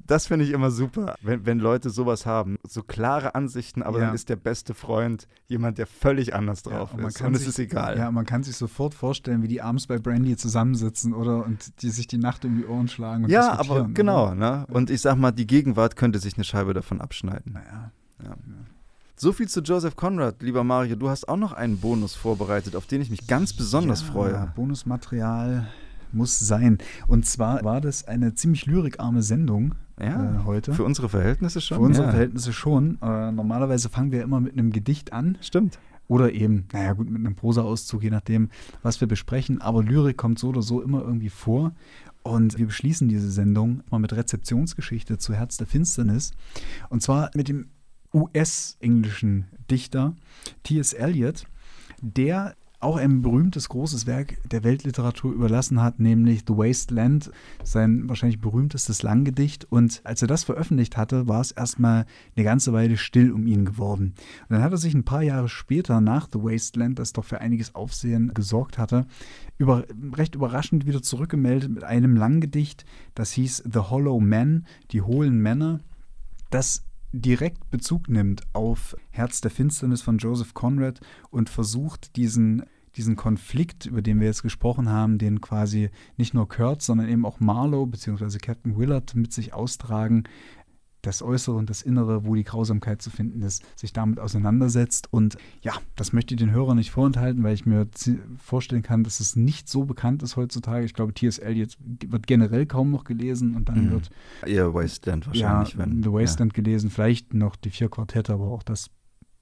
Das 0.00 0.26
finde 0.26 0.46
ich 0.46 0.52
immer 0.52 0.70
super, 0.70 1.16
wenn, 1.20 1.44
wenn 1.44 1.58
Leute 1.58 1.90
sowas 1.90 2.24
haben. 2.24 2.56
So 2.66 2.82
klare 2.82 3.34
Ansichten, 3.34 3.82
aber 3.82 3.98
ja. 3.98 4.06
dann 4.06 4.14
ist 4.14 4.30
der 4.30 4.36
beste 4.36 4.72
Freund 4.72 5.28
jemand, 5.48 5.76
der 5.76 5.86
völlig 5.86 6.34
anders 6.34 6.62
drauf 6.62 6.92
ja, 6.92 6.98
und 6.98 7.08
ist. 7.08 7.20
Und 7.20 7.34
sich, 7.34 7.42
es 7.42 7.48
ist 7.50 7.58
egal. 7.58 7.98
Ja, 7.98 8.10
man 8.10 8.24
kann 8.24 8.42
sich 8.42 8.56
sofort 8.56 8.94
vorstellen, 8.94 9.42
wie 9.42 9.48
die 9.48 9.60
abends 9.60 9.86
bei 9.86 9.98
Brandy 9.98 10.38
zusammensitzen 10.38 11.12
oder 11.12 11.44
und 11.44 11.82
die 11.82 11.90
sich 11.90 12.06
die 12.06 12.16
Nacht 12.16 12.46
um 12.46 12.56
die 12.56 12.64
Ohren 12.64 12.88
schlagen. 12.88 13.24
Und 13.24 13.30
ja, 13.30 13.52
aber 13.58 13.86
genau. 13.92 14.34
Ne? 14.34 14.66
Und 14.70 14.88
ich 14.88 15.02
sag 15.02 15.16
mal, 15.16 15.30
die 15.30 15.46
Gegenwart 15.46 15.94
könnte 15.94 16.20
sich 16.20 16.36
eine 16.36 16.44
Scheibe 16.44 16.72
davon 16.72 17.02
abschneiden. 17.02 17.52
Naja. 17.52 17.92
Ja. 18.24 18.34
So 19.20 19.32
viel 19.32 19.48
zu 19.48 19.62
Joseph 19.62 19.96
Conrad, 19.96 20.42
lieber 20.42 20.62
Mario. 20.62 20.94
Du 20.94 21.08
hast 21.08 21.28
auch 21.28 21.36
noch 21.36 21.50
einen 21.50 21.78
Bonus 21.78 22.14
vorbereitet, 22.14 22.76
auf 22.76 22.86
den 22.86 23.02
ich 23.02 23.10
mich 23.10 23.26
ganz 23.26 23.52
besonders 23.52 24.02
ja, 24.02 24.12
freue. 24.12 24.52
Bonusmaterial 24.54 25.66
muss 26.12 26.38
sein. 26.38 26.78
Und 27.08 27.26
zwar 27.26 27.64
war 27.64 27.80
das 27.80 28.06
eine 28.06 28.34
ziemlich 28.34 28.66
lyrikarme 28.66 29.24
Sendung 29.24 29.74
ja, 30.00 30.36
äh, 30.36 30.44
heute. 30.44 30.72
Für 30.72 30.84
unsere 30.84 31.08
Verhältnisse 31.08 31.60
schon? 31.60 31.78
Für 31.78 31.82
unsere 31.82 32.06
ja. 32.06 32.10
Verhältnisse 32.12 32.52
schon. 32.52 32.98
Äh, 33.02 33.32
normalerweise 33.32 33.88
fangen 33.88 34.12
wir 34.12 34.22
immer 34.22 34.38
mit 34.38 34.52
einem 34.52 34.70
Gedicht 34.70 35.12
an. 35.12 35.36
Stimmt. 35.40 35.80
Oder 36.06 36.32
eben, 36.32 36.66
naja 36.72 36.92
gut, 36.92 37.10
mit 37.10 37.18
einem 37.18 37.34
Prosa-Auszug, 37.34 38.04
je 38.04 38.10
nachdem, 38.10 38.50
was 38.84 39.00
wir 39.00 39.08
besprechen. 39.08 39.60
Aber 39.60 39.82
Lyrik 39.82 40.16
kommt 40.16 40.38
so 40.38 40.50
oder 40.50 40.62
so 40.62 40.80
immer 40.80 41.02
irgendwie 41.02 41.28
vor. 41.28 41.72
Und 42.22 42.56
wir 42.56 42.66
beschließen 42.66 43.08
diese 43.08 43.32
Sendung 43.32 43.82
mal 43.90 43.98
mit 43.98 44.12
Rezeptionsgeschichte 44.12 45.18
zu 45.18 45.34
Herz 45.34 45.56
der 45.56 45.66
Finsternis. 45.66 46.34
Und 46.88 47.02
zwar 47.02 47.32
mit 47.34 47.48
dem 47.48 47.66
US-englischen 48.12 49.46
Dichter 49.70 50.14
T.S. 50.62 50.92
Eliot, 50.92 51.46
der 52.00 52.54
auch 52.80 52.96
ein 52.96 53.22
berühmtes 53.22 53.68
großes 53.68 54.06
Werk 54.06 54.38
der 54.48 54.62
Weltliteratur 54.62 55.32
überlassen 55.32 55.82
hat, 55.82 55.98
nämlich 55.98 56.44
The 56.46 56.56
Wasteland, 56.56 57.30
sein 57.64 58.08
wahrscheinlich 58.08 58.40
berühmtestes 58.40 59.02
Langgedicht. 59.02 59.66
Und 59.70 60.00
als 60.04 60.22
er 60.22 60.28
das 60.28 60.44
veröffentlicht 60.44 60.96
hatte, 60.96 61.26
war 61.26 61.40
es 61.40 61.50
erstmal 61.50 62.06
eine 62.36 62.44
ganze 62.44 62.72
Weile 62.72 62.96
still 62.96 63.32
um 63.32 63.46
ihn 63.46 63.64
geworden. 63.64 64.14
Und 64.42 64.50
dann 64.50 64.62
hat 64.62 64.70
er 64.70 64.78
sich 64.78 64.94
ein 64.94 65.04
paar 65.04 65.22
Jahre 65.22 65.48
später 65.48 66.00
nach 66.00 66.28
The 66.32 66.38
Wasteland, 66.38 66.98
das 67.00 67.12
doch 67.12 67.24
für 67.24 67.40
einiges 67.40 67.74
Aufsehen 67.74 68.32
gesorgt 68.32 68.78
hatte, 68.78 69.06
über, 69.56 69.84
recht 70.14 70.36
überraschend 70.36 70.86
wieder 70.86 71.02
zurückgemeldet 71.02 71.70
mit 71.70 71.82
einem 71.82 72.16
Langgedicht, 72.16 72.84
das 73.16 73.32
hieß 73.32 73.64
The 73.72 73.80
Hollow 73.80 74.20
Men, 74.20 74.66
die 74.92 75.02
hohlen 75.02 75.40
Männer. 75.40 75.80
Das 76.50 76.84
direkt 77.12 77.70
Bezug 77.70 78.08
nimmt 78.08 78.42
auf 78.52 78.96
Herz 79.10 79.40
der 79.40 79.50
Finsternis 79.50 80.02
von 80.02 80.18
Joseph 80.18 80.54
Conrad 80.54 81.00
und 81.30 81.48
versucht, 81.48 82.16
diesen, 82.16 82.64
diesen 82.96 83.16
Konflikt, 83.16 83.86
über 83.86 84.02
den 84.02 84.20
wir 84.20 84.26
jetzt 84.26 84.42
gesprochen 84.42 84.88
haben, 84.88 85.18
den 85.18 85.40
quasi 85.40 85.90
nicht 86.16 86.34
nur 86.34 86.48
Kurt, 86.48 86.82
sondern 86.82 87.08
eben 87.08 87.24
auch 87.24 87.40
Marlowe 87.40 87.86
bzw. 87.86 88.38
Captain 88.38 88.76
Willard 88.76 89.14
mit 89.14 89.32
sich 89.32 89.54
austragen, 89.54 90.24
das 91.02 91.22
Äußere 91.22 91.54
und 91.56 91.70
das 91.70 91.82
Innere, 91.82 92.24
wo 92.24 92.34
die 92.34 92.44
Grausamkeit 92.44 93.00
zu 93.00 93.10
finden 93.10 93.42
ist, 93.42 93.62
sich 93.78 93.92
damit 93.92 94.18
auseinandersetzt. 94.18 95.12
Und 95.12 95.36
ja, 95.62 95.72
das 95.96 96.12
möchte 96.12 96.34
ich 96.34 96.38
den 96.38 96.50
Hörern 96.50 96.76
nicht 96.76 96.90
vorenthalten, 96.90 97.42
weil 97.42 97.54
ich 97.54 97.66
mir 97.66 97.86
vorstellen 98.38 98.82
kann, 98.82 99.04
dass 99.04 99.20
es 99.20 99.36
nicht 99.36 99.68
so 99.68 99.84
bekannt 99.84 100.22
ist 100.22 100.36
heutzutage. 100.36 100.84
Ich 100.84 100.94
glaube, 100.94 101.14
T.S. 101.14 101.38
Eliot 101.38 101.76
wird 101.78 102.26
generell 102.26 102.66
kaum 102.66 102.90
noch 102.90 103.04
gelesen 103.04 103.54
und 103.54 103.68
dann 103.68 103.86
mhm. 103.86 103.90
wird 103.92 104.10
eher 104.44 104.74
Wasteland 104.74 105.26
wahrscheinlich. 105.26 105.74
Ja, 105.74 105.78
wenn, 105.78 106.02
The 106.02 106.12
Wasteland 106.12 106.52
ja. 106.52 106.62
gelesen, 106.62 106.90
vielleicht 106.90 107.32
noch 107.32 107.56
die 107.56 107.70
vier 107.70 107.88
Quartette, 107.88 108.32
aber 108.32 108.48
auch 108.48 108.62
das 108.62 108.90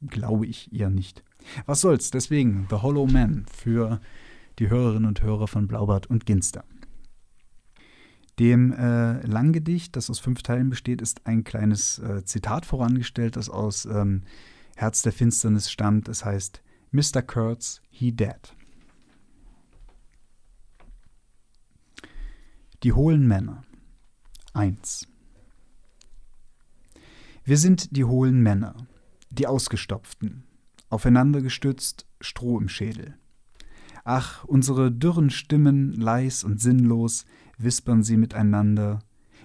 glaube 0.06 0.46
ich 0.46 0.72
eher 0.72 0.90
nicht. 0.90 1.24
Was 1.64 1.80
soll's, 1.80 2.10
deswegen 2.10 2.66
The 2.70 2.76
Hollow 2.76 3.06
Man 3.06 3.46
für 3.54 4.00
die 4.58 4.68
Hörerinnen 4.68 5.06
und 5.06 5.22
Hörer 5.22 5.48
von 5.48 5.68
Blaubart 5.68 6.06
und 6.06 6.26
Ginster. 6.26 6.64
Dem 8.38 8.72
äh, 8.72 9.24
Langgedicht, 9.26 9.96
das 9.96 10.10
aus 10.10 10.18
fünf 10.18 10.42
Teilen 10.42 10.68
besteht, 10.68 11.00
ist 11.00 11.26
ein 11.26 11.42
kleines 11.44 11.98
äh, 11.98 12.24
Zitat 12.24 12.66
vorangestellt, 12.66 13.36
das 13.36 13.48
aus 13.48 13.86
ähm, 13.86 14.22
Herz 14.76 15.00
der 15.02 15.12
Finsternis 15.12 15.70
stammt. 15.70 16.08
Es 16.08 16.24
heißt, 16.24 16.62
Mr. 16.90 17.22
Kurtz, 17.22 17.80
he 17.88 18.12
dead. 18.12 18.54
Die 22.82 22.92
hohlen 22.92 23.26
Männer. 23.26 23.64
1. 24.52 25.08
Wir 27.44 27.56
sind 27.56 27.96
die 27.96 28.04
hohlen 28.04 28.42
Männer, 28.42 28.74
die 29.30 29.46
Ausgestopften, 29.46 30.44
aufeinander 30.88 31.40
gestützt, 31.40 32.06
Stroh 32.20 32.58
im 32.58 32.68
Schädel. 32.68 33.16
Ach, 34.04 34.44
unsere 34.44 34.92
dürren 34.92 35.30
Stimmen, 35.30 35.92
leis 35.92 36.44
und 36.44 36.60
sinnlos, 36.60 37.24
wispern 37.58 38.02
sie 38.02 38.16
miteinander, 38.16 39.00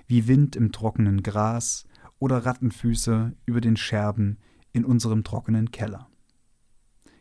wie 0.07 0.28
Wind 0.28 0.55
im 0.55 0.72
trockenen 0.72 1.24
Gras 1.24 1.86
oder 2.20 2.45
Rattenfüße 2.45 3.34
über 3.45 3.62
den 3.62 3.78
Scherben 3.78 4.38
in 4.74 4.86
unserem 4.86 5.24
trockenen 5.24 5.72
Keller. 5.72 6.07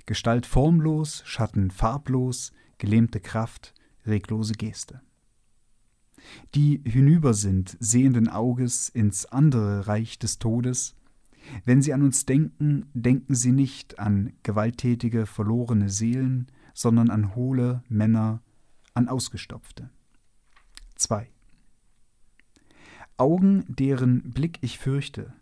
Gestalt 0.06 0.46
formlos, 0.46 1.22
Schatten 1.24 1.70
farblos, 1.70 2.52
gelähmte 2.78 3.20
Kraft, 3.20 3.74
reglose 4.06 4.54
Geste. 4.54 5.00
Die 6.54 6.82
hinüber 6.84 7.34
sind, 7.34 7.76
sehenden 7.80 8.28
Auges 8.28 8.88
ins 8.88 9.26
andere 9.26 9.86
Reich 9.86 10.18
des 10.18 10.38
Todes, 10.38 10.96
wenn 11.64 11.80
sie 11.80 11.94
an 11.94 12.02
uns 12.02 12.26
denken, 12.26 12.90
denken 12.92 13.34
sie 13.34 13.52
nicht 13.52 13.98
an 13.98 14.32
gewalttätige, 14.42 15.26
verlorene 15.26 15.88
Seelen, 15.88 16.48
sondern 16.74 17.10
an 17.10 17.34
hohle 17.34 17.82
Männer, 17.88 18.42
an 18.94 19.08
Ausgestopfte. 19.08 19.90
2. 21.00 21.28
Augen, 23.16 23.64
deren 23.68 24.30
Blick 24.32 24.58
ich 24.60 24.78
fürchte, 24.78 25.32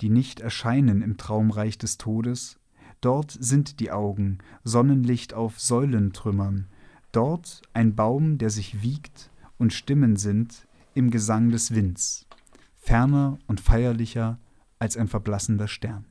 die 0.00 0.10
nicht 0.10 0.40
erscheinen 0.40 1.02
im 1.02 1.16
Traumreich 1.16 1.78
des 1.78 1.96
Todes, 1.96 2.58
dort 3.00 3.30
sind 3.30 3.80
die 3.80 3.90
Augen, 3.90 4.38
Sonnenlicht 4.62 5.34
auf 5.34 5.58
Säulentrümmern, 5.58 6.68
dort 7.12 7.62
ein 7.72 7.94
Baum, 7.94 8.38
der 8.38 8.50
sich 8.50 8.82
wiegt, 8.82 9.30
und 9.56 9.72
Stimmen 9.72 10.16
sind 10.16 10.66
im 10.94 11.10
Gesang 11.10 11.50
des 11.50 11.74
Winds, 11.74 12.26
ferner 12.76 13.38
und 13.46 13.60
feierlicher 13.60 14.38
als 14.78 14.96
ein 14.96 15.08
verblassender 15.08 15.68
Stern. 15.68 16.04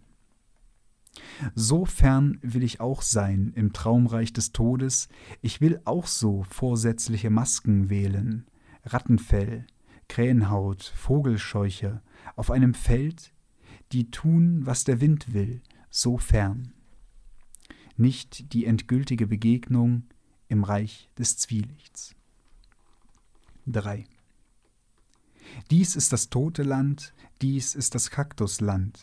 So 1.54 1.86
fern 1.86 2.40
will 2.42 2.64
ich 2.64 2.80
auch 2.80 3.02
sein 3.02 3.52
im 3.56 3.74
Traumreich 3.74 4.34
des 4.34 4.52
Todes, 4.52 5.10
ich 5.42 5.62
will 5.62 5.80
auch 5.86 6.08
so 6.08 6.44
vorsätzliche 6.44 7.30
Masken 7.30 7.90
wählen, 7.90 8.48
Rattenfell, 8.86 9.66
Krähenhaut, 10.10 10.84
Vogelscheuche, 10.84 12.02
auf 12.36 12.52
einem 12.52 12.74
Feld, 12.74 13.34
die 13.92 14.12
tun, 14.12 14.66
was 14.66 14.84
der 14.84 15.00
Wind 15.00 15.34
will, 15.34 15.62
so 15.90 16.18
fern. 16.18 16.74
Nicht 17.96 18.54
die 18.54 18.66
endgültige 18.66 19.28
Begegnung 19.28 20.04
im 20.48 20.64
Reich 20.64 21.10
des 21.18 21.38
Zwielichts. 21.38 22.16
3. 23.68 24.06
Dies 25.70 25.96
ist 25.96 26.12
das 26.12 26.30
tote 26.30 26.64
Land, 26.64 27.14
dies 27.42 27.76
ist 27.76 27.96
das 27.96 28.10
Kaktusland. 28.10 29.00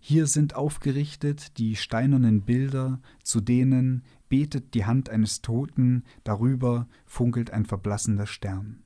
Hier 0.00 0.26
sind 0.26 0.54
aufgerichtet 0.54 1.58
die 1.58 1.76
steinernen 1.76 2.42
Bilder, 2.42 3.00
zu 3.22 3.40
denen 3.40 4.04
betet 4.28 4.74
die 4.74 4.86
Hand 4.86 5.10
eines 5.10 5.42
Toten, 5.42 6.04
darüber 6.24 6.88
funkelt 7.04 7.50
ein 7.50 7.66
verblassender 7.66 8.26
Stern 8.26 8.84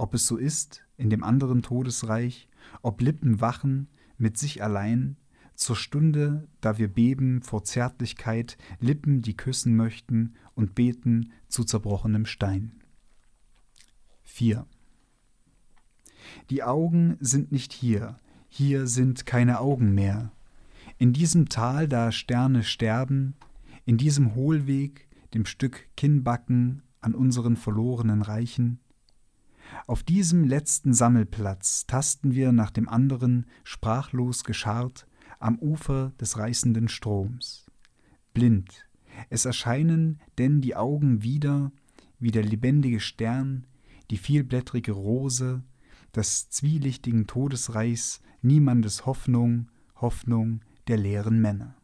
ob 0.00 0.14
es 0.14 0.26
so 0.26 0.38
ist 0.38 0.82
in 0.96 1.10
dem 1.10 1.22
anderen 1.22 1.60
Todesreich, 1.60 2.48
ob 2.80 3.02
Lippen 3.02 3.42
wachen 3.42 3.88
mit 4.16 4.38
sich 4.38 4.62
allein, 4.62 5.16
zur 5.54 5.76
Stunde, 5.76 6.48
da 6.62 6.78
wir 6.78 6.88
beben 6.88 7.42
vor 7.42 7.64
Zärtlichkeit, 7.64 8.56
Lippen, 8.80 9.20
die 9.20 9.36
küssen 9.36 9.76
möchten 9.76 10.34
und 10.54 10.74
beten 10.74 11.32
zu 11.48 11.64
zerbrochenem 11.64 12.24
Stein. 12.24 12.80
4. 14.22 14.66
Die 16.48 16.62
Augen 16.62 17.18
sind 17.20 17.52
nicht 17.52 17.74
hier, 17.74 18.16
hier 18.48 18.86
sind 18.86 19.26
keine 19.26 19.60
Augen 19.60 19.94
mehr. 19.94 20.32
In 20.96 21.12
diesem 21.12 21.50
Tal, 21.50 21.88
da 21.88 22.10
Sterne 22.10 22.62
sterben, 22.62 23.34
in 23.84 23.98
diesem 23.98 24.34
Hohlweg, 24.34 25.08
dem 25.34 25.44
Stück 25.44 25.88
Kinnbacken 25.94 26.82
an 27.02 27.14
unseren 27.14 27.56
verlorenen 27.56 28.22
Reichen, 28.22 28.80
auf 29.86 30.02
diesem 30.02 30.44
letzten 30.44 30.94
Sammelplatz 30.94 31.86
tasten 31.86 32.34
wir 32.34 32.52
nach 32.52 32.70
dem 32.70 32.88
anderen, 32.88 33.46
sprachlos 33.64 34.44
gescharrt, 34.44 35.06
am 35.38 35.58
Ufer 35.58 36.12
des 36.20 36.36
reißenden 36.38 36.88
Stroms. 36.88 37.66
Blind, 38.34 38.86
es 39.28 39.44
erscheinen 39.44 40.20
denn 40.38 40.60
die 40.60 40.76
Augen 40.76 41.22
wieder, 41.22 41.72
wie 42.18 42.30
der 42.30 42.44
lebendige 42.44 43.00
Stern, 43.00 43.66
die 44.10 44.18
vielblättrige 44.18 44.92
Rose, 44.92 45.62
des 46.14 46.50
zwielichtigen 46.50 47.26
Todesreichs, 47.26 48.20
niemandes 48.42 49.06
Hoffnung, 49.06 49.70
Hoffnung 49.96 50.60
der 50.88 50.96
leeren 50.96 51.40
Männer. 51.40 51.76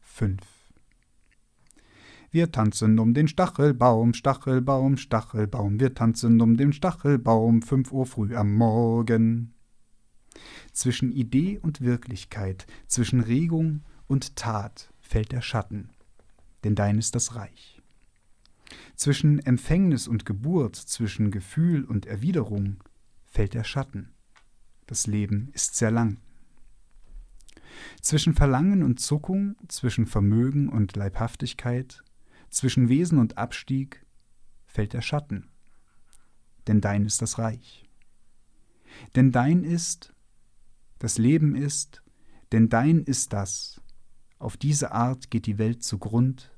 5. 0.00 0.51
Wir 2.32 2.50
tanzen 2.50 2.98
um 2.98 3.12
den 3.12 3.28
Stachelbaum, 3.28 4.14
Stachelbaum, 4.14 4.96
Stachelbaum. 4.96 5.78
Wir 5.78 5.94
tanzen 5.94 6.40
um 6.40 6.56
den 6.56 6.72
Stachelbaum, 6.72 7.60
fünf 7.60 7.92
Uhr 7.92 8.06
früh 8.06 8.34
am 8.34 8.54
Morgen. 8.54 9.52
Zwischen 10.72 11.12
Idee 11.12 11.58
und 11.58 11.82
Wirklichkeit, 11.82 12.66
zwischen 12.86 13.20
Regung 13.20 13.82
und 14.06 14.34
Tat 14.34 14.94
fällt 15.02 15.32
der 15.32 15.42
Schatten, 15.42 15.90
denn 16.64 16.74
dein 16.74 16.96
ist 16.96 17.14
das 17.14 17.34
Reich. 17.34 17.82
Zwischen 18.96 19.38
Empfängnis 19.38 20.08
und 20.08 20.24
Geburt, 20.24 20.76
zwischen 20.76 21.32
Gefühl 21.32 21.84
und 21.84 22.06
Erwiderung 22.06 22.82
fällt 23.26 23.52
der 23.52 23.64
Schatten. 23.64 24.08
Das 24.86 25.06
Leben 25.06 25.50
ist 25.52 25.76
sehr 25.76 25.90
lang. 25.90 26.16
Zwischen 28.00 28.32
Verlangen 28.32 28.82
und 28.82 29.00
Zuckung, 29.00 29.54
zwischen 29.68 30.06
Vermögen 30.06 30.70
und 30.70 30.96
Leibhaftigkeit 30.96 32.02
zwischen 32.52 32.88
Wesen 32.88 33.18
und 33.18 33.38
Abstieg 33.38 34.06
fällt 34.66 34.92
der 34.92 35.02
Schatten, 35.02 35.48
denn 36.66 36.80
dein 36.80 37.04
ist 37.04 37.22
das 37.22 37.38
Reich. 37.38 37.88
Denn 39.16 39.32
dein 39.32 39.64
ist, 39.64 40.14
das 40.98 41.18
Leben 41.18 41.56
ist, 41.56 42.02
denn 42.52 42.68
dein 42.68 43.02
ist 43.02 43.32
das. 43.32 43.80
Auf 44.38 44.56
diese 44.56 44.92
Art 44.92 45.30
geht 45.30 45.46
die 45.46 45.58
Welt 45.58 45.82
zugrund, 45.82 46.52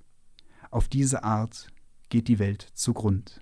auf 0.70 0.88
diese 0.88 1.22
Art 1.22 1.68
geht 2.08 2.26
die 2.28 2.40
Welt 2.40 2.62
zugrund. 2.74 3.40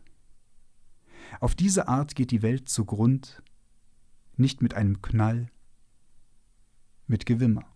Auf 1.40 1.54
diese 1.54 1.88
Art 1.88 2.14
geht 2.14 2.30
die 2.30 2.42
Welt 2.42 2.68
zugrund, 2.68 3.42
nicht 4.36 4.60
mit 4.60 4.74
einem 4.74 5.00
Knall, 5.00 5.50
mit 7.06 7.24
Gewimmer. 7.24 7.71